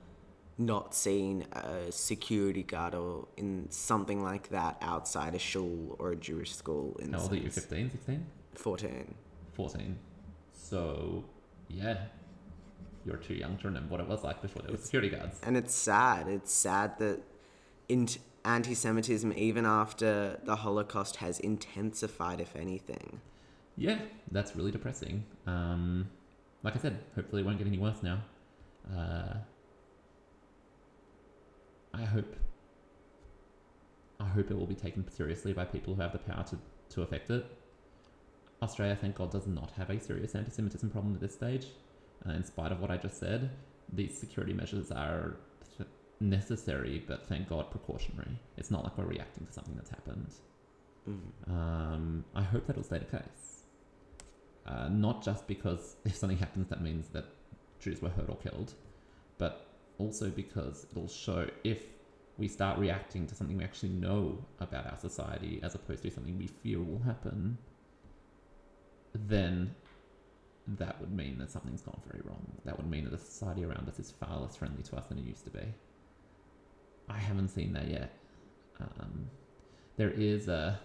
not 0.56 0.94
seen 0.94 1.46
a 1.52 1.90
security 1.90 2.62
guard 2.62 2.94
or 2.94 3.26
in 3.36 3.66
something 3.70 4.22
like 4.22 4.48
that 4.50 4.76
outside 4.80 5.34
a 5.34 5.38
shul 5.38 5.96
or 5.98 6.12
a 6.12 6.16
Jewish 6.16 6.54
school. 6.54 6.96
In 7.00 7.12
How 7.12 7.20
old 7.20 7.32
are 7.32 7.36
you? 7.36 7.50
sense. 7.50 7.66
15, 7.66 7.90
16? 7.90 8.26
14. 8.54 9.14
14. 9.54 9.98
So, 10.52 11.24
yeah, 11.68 12.04
you're 13.04 13.16
too 13.16 13.34
young 13.34 13.56
to 13.58 13.66
remember 13.66 13.90
what 13.90 14.00
it 14.00 14.08
was 14.08 14.22
like 14.22 14.40
before 14.42 14.62
there 14.62 14.70
were 14.70 14.78
security 14.78 15.08
guards. 15.10 15.40
And 15.42 15.56
it's 15.56 15.74
sad. 15.74 16.28
It's 16.28 16.52
sad 16.52 16.98
that 16.98 17.20
in- 17.88 18.08
anti 18.44 18.74
Semitism, 18.74 19.32
even 19.36 19.66
after 19.66 20.38
the 20.44 20.56
Holocaust, 20.56 21.16
has 21.16 21.40
intensified, 21.40 22.40
if 22.40 22.54
anything. 22.54 23.20
Yeah, 23.76 23.98
that's 24.30 24.54
really 24.54 24.70
depressing. 24.70 25.24
Um, 25.46 26.08
like 26.62 26.76
I 26.76 26.78
said, 26.78 26.98
hopefully 27.16 27.42
it 27.42 27.44
won't 27.44 27.58
get 27.58 27.66
any 27.66 27.78
worse 27.78 28.02
now. 28.02 28.20
Uh, 28.96 29.34
I 31.94 32.04
hope. 32.04 32.36
I 34.20 34.26
hope 34.26 34.50
it 34.50 34.56
will 34.56 34.66
be 34.66 34.74
taken 34.74 35.08
seriously 35.10 35.52
by 35.52 35.64
people 35.64 35.94
who 35.94 36.00
have 36.02 36.12
the 36.12 36.18
power 36.18 36.44
to, 36.44 36.58
to 36.94 37.02
affect 37.02 37.30
it. 37.30 37.44
Australia, 38.62 38.96
thank 39.00 39.16
God, 39.16 39.30
does 39.30 39.46
not 39.46 39.70
have 39.72 39.90
a 39.90 40.00
serious 40.00 40.34
anti-Semitism 40.34 40.90
problem 40.90 41.14
at 41.14 41.20
this 41.20 41.34
stage. 41.34 41.66
Uh, 42.26 42.32
in 42.32 42.44
spite 42.44 42.72
of 42.72 42.80
what 42.80 42.90
I 42.90 42.96
just 42.96 43.18
said, 43.18 43.50
these 43.92 44.16
security 44.16 44.52
measures 44.54 44.90
are 44.90 45.36
necessary, 46.20 47.04
but 47.06 47.26
thank 47.28 47.48
God 47.48 47.70
precautionary. 47.70 48.38
It's 48.56 48.70
not 48.70 48.84
like 48.84 48.96
we're 48.96 49.04
reacting 49.04 49.46
to 49.46 49.52
something 49.52 49.74
that's 49.74 49.90
happened. 49.90 50.32
Mm. 51.08 51.50
Um, 51.50 52.24
I 52.34 52.42
hope 52.42 52.66
that'll 52.66 52.82
stay 52.82 52.98
the 52.98 53.18
case. 53.18 53.64
Uh, 54.66 54.88
not 54.88 55.22
just 55.22 55.46
because 55.46 55.96
if 56.04 56.16
something 56.16 56.38
happens, 56.38 56.68
that 56.68 56.80
means 56.80 57.08
that 57.08 57.26
Jews 57.80 58.00
were 58.00 58.08
hurt 58.08 58.30
or 58.30 58.36
killed, 58.36 58.72
but 59.36 59.66
also 59.98 60.28
because 60.30 60.86
it'll 60.90 61.08
show 61.08 61.48
if 61.62 61.82
we 62.36 62.48
start 62.48 62.78
reacting 62.78 63.26
to 63.28 63.34
something 63.34 63.56
we 63.56 63.64
actually 63.64 63.90
know 63.90 64.44
about 64.60 64.86
our 64.86 64.98
society 64.98 65.60
as 65.62 65.74
opposed 65.74 66.02
to 66.02 66.10
something 66.10 66.36
we 66.36 66.48
fear 66.48 66.80
will 66.80 67.00
happen, 67.04 67.56
then 69.14 69.74
that 70.66 71.00
would 71.00 71.12
mean 71.12 71.38
that 71.38 71.50
something's 71.50 71.82
gone 71.82 72.00
very 72.10 72.22
wrong. 72.24 72.44
That 72.64 72.76
would 72.76 72.90
mean 72.90 73.04
that 73.04 73.10
the 73.10 73.18
society 73.18 73.64
around 73.64 73.88
us 73.88 73.98
is 73.98 74.10
far 74.10 74.40
less 74.40 74.56
friendly 74.56 74.82
to 74.82 74.96
us 74.96 75.06
than 75.06 75.18
it 75.18 75.24
used 75.24 75.44
to 75.44 75.50
be. 75.50 75.64
I 77.08 77.18
haven't 77.18 77.48
seen 77.48 77.72
that 77.74 77.88
yet. 77.88 78.12
Um, 78.80 79.28
there 79.96 80.10
is 80.10 80.48
a 80.48 80.80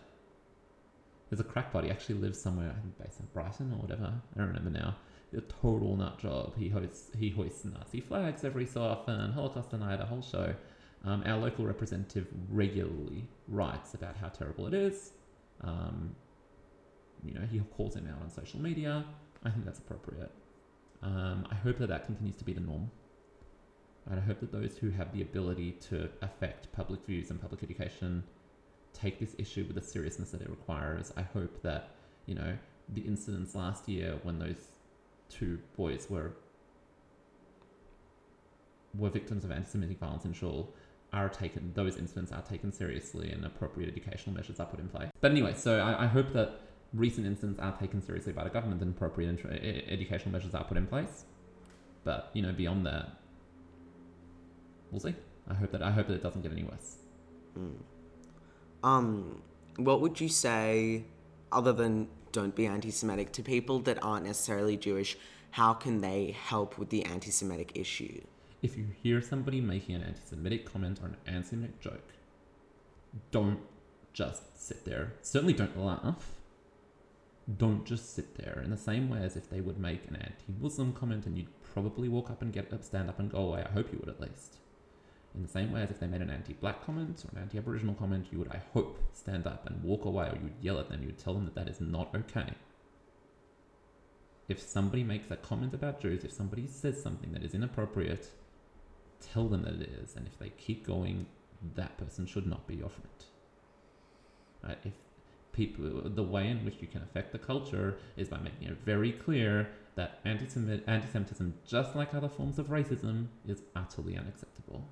there's 1.30 1.40
a 1.40 1.44
crackpot. 1.44 1.84
He 1.84 1.92
actually 1.92 2.16
lives 2.16 2.42
somewhere, 2.42 2.70
I 2.76 2.82
think, 2.82 2.98
based 3.00 3.20
in 3.20 3.28
Brighton 3.34 3.72
or 3.74 3.82
whatever. 3.82 4.12
I 4.36 4.38
don't 4.38 4.48
remember 4.48 4.72
now. 4.72 4.96
A 5.36 5.42
total 5.42 5.96
nut 5.96 6.18
job. 6.18 6.54
He 6.58 6.70
hosts 6.70 7.12
he 7.18 7.30
hoists 7.30 7.64
Nazi 7.64 8.02
flags 8.02 8.44
every 8.44 8.66
so 8.66 8.82
often. 8.82 9.32
Holocaust 9.32 9.70
denied 9.70 10.00
a 10.00 10.06
whole 10.06 10.24
show. 10.24 10.56
Um, 11.06 11.24
our 11.26 11.38
local 11.38 11.66
representative 11.66 12.28
regularly 12.50 13.28
writes 13.48 13.94
about 13.94 14.18
how 14.18 14.30
terrible 14.30 14.68
it 14.68 14.74
is. 14.74 15.12
Um, 15.62 16.16
you 17.24 17.34
know, 17.34 17.46
he 17.50 17.60
calls 17.78 17.96
him 17.96 18.08
out 18.08 18.22
on 18.22 18.30
social 18.30 18.60
media. 18.60 19.06
I 19.46 19.50
think 19.50 19.66
that's 19.66 19.80
appropriate. 19.80 20.32
Um, 21.02 21.48
I 21.50 21.56
hope 21.56 21.78
that 21.78 21.88
that 21.88 22.06
continues 22.06 22.36
to 22.38 22.44
be 22.44 22.54
the 22.54 22.62
norm. 22.62 22.90
And 24.10 24.20
I 24.20 24.24
hope 24.24 24.40
that 24.40 24.52
those 24.52 24.78
who 24.78 24.90
have 24.90 25.14
the 25.14 25.22
ability 25.22 25.74
to 25.90 26.10
affect 26.22 26.72
public 26.74 27.06
views 27.06 27.30
and 27.30 27.40
public 27.40 27.64
education 27.64 28.24
take 28.94 29.20
this 29.20 29.36
issue 29.38 29.66
with 29.66 29.76
the 29.76 29.82
seriousness 29.82 30.32
that 30.32 30.42
it 30.42 30.50
requires. 30.50 31.14
I 31.16 31.22
hope 31.22 31.62
that, 31.62 31.92
you 32.26 32.36
know, 32.36 32.58
the 32.90 33.02
incidents 33.02 33.54
last 33.54 33.88
year 33.88 34.20
when 34.24 34.40
those 34.40 34.72
two 35.30 35.60
boys 35.78 36.08
were 36.10 36.34
were 38.98 39.10
victims 39.10 39.46
of 39.46 39.52
anti-Semitic 39.52 40.00
violence 40.00 40.26
in 40.26 40.34
Shul 40.34 40.74
are 41.14 41.30
taken 41.30 41.72
those 41.74 41.98
incidents 41.98 42.32
are 42.32 42.42
taken 42.42 42.72
seriously 42.72 43.32
and 43.32 43.46
appropriate 43.46 43.90
educational 43.90 44.36
measures 44.36 44.60
are 44.60 44.66
put 44.66 44.80
in 44.80 44.88
place. 44.88 45.10
But 45.22 45.32
anyway, 45.32 45.54
so 45.56 45.80
I, 45.80 46.04
I 46.04 46.08
hope 46.08 46.34
that 46.34 46.62
recent 46.94 47.26
incidents 47.26 47.60
are 47.60 47.76
taken 47.78 48.02
seriously 48.02 48.34
by 48.34 48.44
the 48.44 48.50
government 48.50 48.82
and 48.82 48.96
appropriate 48.96 49.40
e- 49.46 49.84
educational 49.88 50.32
measures 50.32 50.54
are 50.54 50.64
put 50.64 50.78
in 50.78 50.88
place. 50.88 51.26
But 52.04 52.30
you 52.34 52.42
know, 52.42 52.52
beyond 52.52 52.86
that, 52.86 53.10
we'll 54.92 55.00
see. 55.00 55.16
I 55.48 55.54
hope 55.54 55.72
that 55.72 55.82
I 55.82 55.92
hope 55.92 56.08
that 56.08 56.14
it 56.14 56.24
doesn't 56.24 56.42
get 56.42 56.52
any 56.52 56.64
worse. 56.64 56.98
Mm. 57.58 57.74
Um, 58.84 59.42
what 59.78 60.02
would 60.02 60.22
you 60.22 60.30
say, 60.30 61.06
other 61.52 61.74
than 61.74 62.08
don't 62.32 62.56
be 62.56 62.66
anti 62.66 62.92
Semitic, 62.92 63.32
to 63.34 63.44
people 63.44 63.80
that 63.80 64.04
aren't 64.04 64.26
necessarily 64.26 64.78
Jewish? 64.78 65.18
How 65.52 65.74
can 65.74 66.02
they 66.02 66.36
help 66.40 66.78
with 66.78 66.90
the 66.90 67.06
anti 67.06 67.32
Semitic 67.32 67.72
issue? 67.76 68.22
If 68.62 68.78
you 68.78 68.88
hear 69.02 69.22
somebody 69.22 69.62
making 69.62 69.96
an 69.96 70.04
anti-Semitic 70.04 70.70
comment 70.70 71.00
or 71.02 71.08
an 71.08 71.18
anti-Semitic 71.26 71.80
joke, 71.80 72.14
don't 73.32 73.60
just 74.12 74.62
sit 74.62 74.84
there. 74.84 75.14
Certainly, 75.22 75.54
don't 75.54 75.80
laugh. 75.80 76.32
Don't 77.58 77.86
just 77.86 78.14
sit 78.14 78.36
there. 78.36 78.62
In 78.64 78.70
the 78.70 78.78
same 78.78 79.10
way 79.10 79.24
as 79.24 79.38
if 79.38 79.50
they 79.50 79.62
would 79.62 79.80
make 79.80 80.08
an 80.08 80.18
anti-Muslim 80.18 80.94
comment 80.94 81.26
and 81.26 81.38
you'd 81.38 81.48
probably 81.64 82.10
walk 82.10 82.30
up 82.30 82.42
and 82.42 82.52
get 82.52 82.72
up, 82.74 82.84
stand 82.84 83.10
up 83.10 83.20
and 83.20 83.32
go 83.32 83.40
away. 83.40 83.64
I 83.66 83.72
hope 83.72 83.92
you 83.94 84.00
would 84.00 84.10
at 84.10 84.20
least. 84.20 84.59
In 85.40 85.44
the 85.46 85.50
same 85.50 85.72
way 85.72 85.82
as 85.82 85.90
if 85.90 86.02
they 86.02 86.08
made 86.08 86.22
an 86.22 86.30
anti-black 86.30 86.86
comment 86.86 87.24
or 87.24 87.30
an 87.34 87.44
anti-Aboriginal 87.44 87.96
comment, 87.96 88.28
you 88.30 88.40
would, 88.40 88.52
I 88.52 88.62
hope, 88.74 89.00
stand 89.14 89.48
up 89.48 89.66
and 89.70 89.82
walk 89.82 90.04
away, 90.04 90.28
or 90.28 90.36
you 90.36 90.44
would 90.44 90.58
yell 90.60 90.80
at 90.80 90.90
them. 90.90 91.00
You 91.00 91.08
would 91.08 91.18
tell 91.18 91.34
them 91.34 91.46
that 91.46 91.56
that 91.56 91.70
is 91.70 91.80
not 91.80 92.14
okay. 92.14 92.56
If 94.50 94.60
somebody 94.62 95.02
makes 95.02 95.32
a 95.32 95.38
comment 95.38 95.74
about 95.74 96.02
Jews, 96.02 96.26
if 96.26 96.34
somebody 96.34 96.68
says 96.68 97.02
something 97.02 97.32
that 97.32 97.42
is 97.42 97.54
inappropriate, 97.54 98.28
tell 99.22 99.48
them 99.48 99.64
that 99.64 99.76
it 99.76 99.90
is. 100.04 100.18
And 100.18 100.28
if 100.28 100.38
they 100.38 100.50
keep 100.50 100.86
going, 100.86 101.26
that 101.76 101.98
person 101.98 102.26
should 102.26 102.46
not 102.46 102.68
be 102.68 102.76
your 102.76 102.90
friend. 102.90 103.08
Right? 104.62 104.74
Uh, 104.74 104.90
if 104.90 104.94
people, 105.54 106.02
the 106.04 106.22
way 106.22 106.50
in 106.50 106.66
which 106.66 106.82
you 106.82 106.88
can 106.88 107.02
affect 107.02 107.32
the 107.32 107.40
culture 107.40 107.98
is 108.18 108.28
by 108.28 108.40
making 108.40 108.68
it 108.68 108.78
very 108.84 109.14
clear 109.14 109.70
that 109.96 110.20
anti-Semit- 110.26 110.84
anti-Semitism, 110.86 111.54
just 111.66 111.96
like 111.96 112.14
other 112.14 112.28
forms 112.28 112.60
of 112.60 112.68
racism, 112.68 113.28
is 113.48 113.62
utterly 113.74 114.18
unacceptable. 114.18 114.86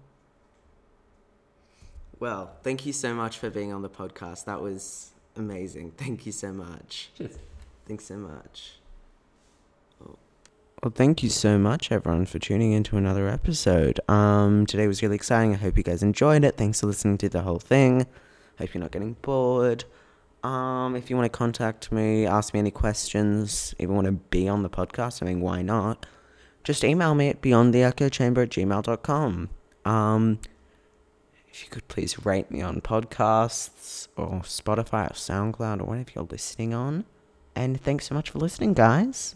Well, 2.20 2.52
thank 2.64 2.86
you 2.86 2.94
so 2.94 3.14
much 3.14 3.38
for 3.38 3.50
being 3.50 3.72
on 3.72 3.82
the 3.82 3.90
podcast. 3.90 4.46
That 4.46 4.62
was 4.62 5.12
amazing. 5.36 5.92
Thank 5.98 6.26
you 6.26 6.32
so 6.32 6.52
much. 6.52 7.12
Cheers. 7.18 7.38
Thanks 7.86 8.06
so 8.06 8.18
much. 8.18 8.80
Well, 10.84 10.94
thank 10.94 11.24
you 11.24 11.30
so 11.30 11.58
much, 11.58 11.92
everyone, 11.92 12.28
for 12.28 12.38
tuning 12.38 12.72
in 12.72 12.84
to 12.84 12.98
another 12.98 13.28
episode. 13.28 14.00
Um, 14.08 14.68
today 14.68 14.86
was 14.86 15.02
really 15.02 15.16
exciting. 15.16 15.54
I 15.54 15.58
hope 15.58 15.76
you 15.76 15.82
guys 15.82 16.04
enjoyed 16.04 16.44
it. 16.44 16.56
Thanks 16.56 16.82
for 16.82 16.88
listening 16.88 17.18
to 17.20 17.30
the 17.30 17.42
whole 17.42 17.58
thing. 17.58 18.06
Hope 18.60 18.74
you're 18.76 18.82
not 18.82 18.92
getting 18.92 19.14
bored. 19.14 19.86
Um, 20.44 20.96
if 20.96 21.10
you 21.10 21.16
want 21.16 21.26
to 21.32 21.36
contact 21.36 21.92
me, 21.92 22.28
ask 22.28 22.54
me 22.54 22.60
any 22.60 22.70
questions, 22.70 23.74
even 23.80 23.96
want 23.96 24.06
to 24.06 24.12
be 24.12 24.48
on 24.48 24.62
the 24.62 24.70
podcast, 24.70 25.24
I 25.24 25.26
mean, 25.26 25.42
why 25.42 25.64
not? 25.64 26.06
Just 26.64 26.84
email 26.84 27.16
me 27.16 27.30
at 27.30 27.42
beyondtheechochamber 27.42 28.44
at 28.44 28.50
gmail.com. 28.50 29.50
Um, 29.84 30.40
if 31.58 31.64
you 31.64 31.70
could 31.72 31.88
please 31.88 32.24
rate 32.24 32.52
me 32.52 32.62
on 32.62 32.82
podcasts 32.82 34.08
or 34.16 34.42
Spotify 34.42 35.10
or 35.10 35.16
SoundCloud 35.16 35.82
or 35.82 35.86
whatever 35.86 36.12
you're 36.14 36.28
listening 36.30 36.76
on. 36.76 37.04
And 37.56 37.82
thanks 37.82 38.06
so 38.06 38.14
much 38.14 38.30
for 38.30 38.38
listening, 38.38 38.76
guys. 38.76 39.36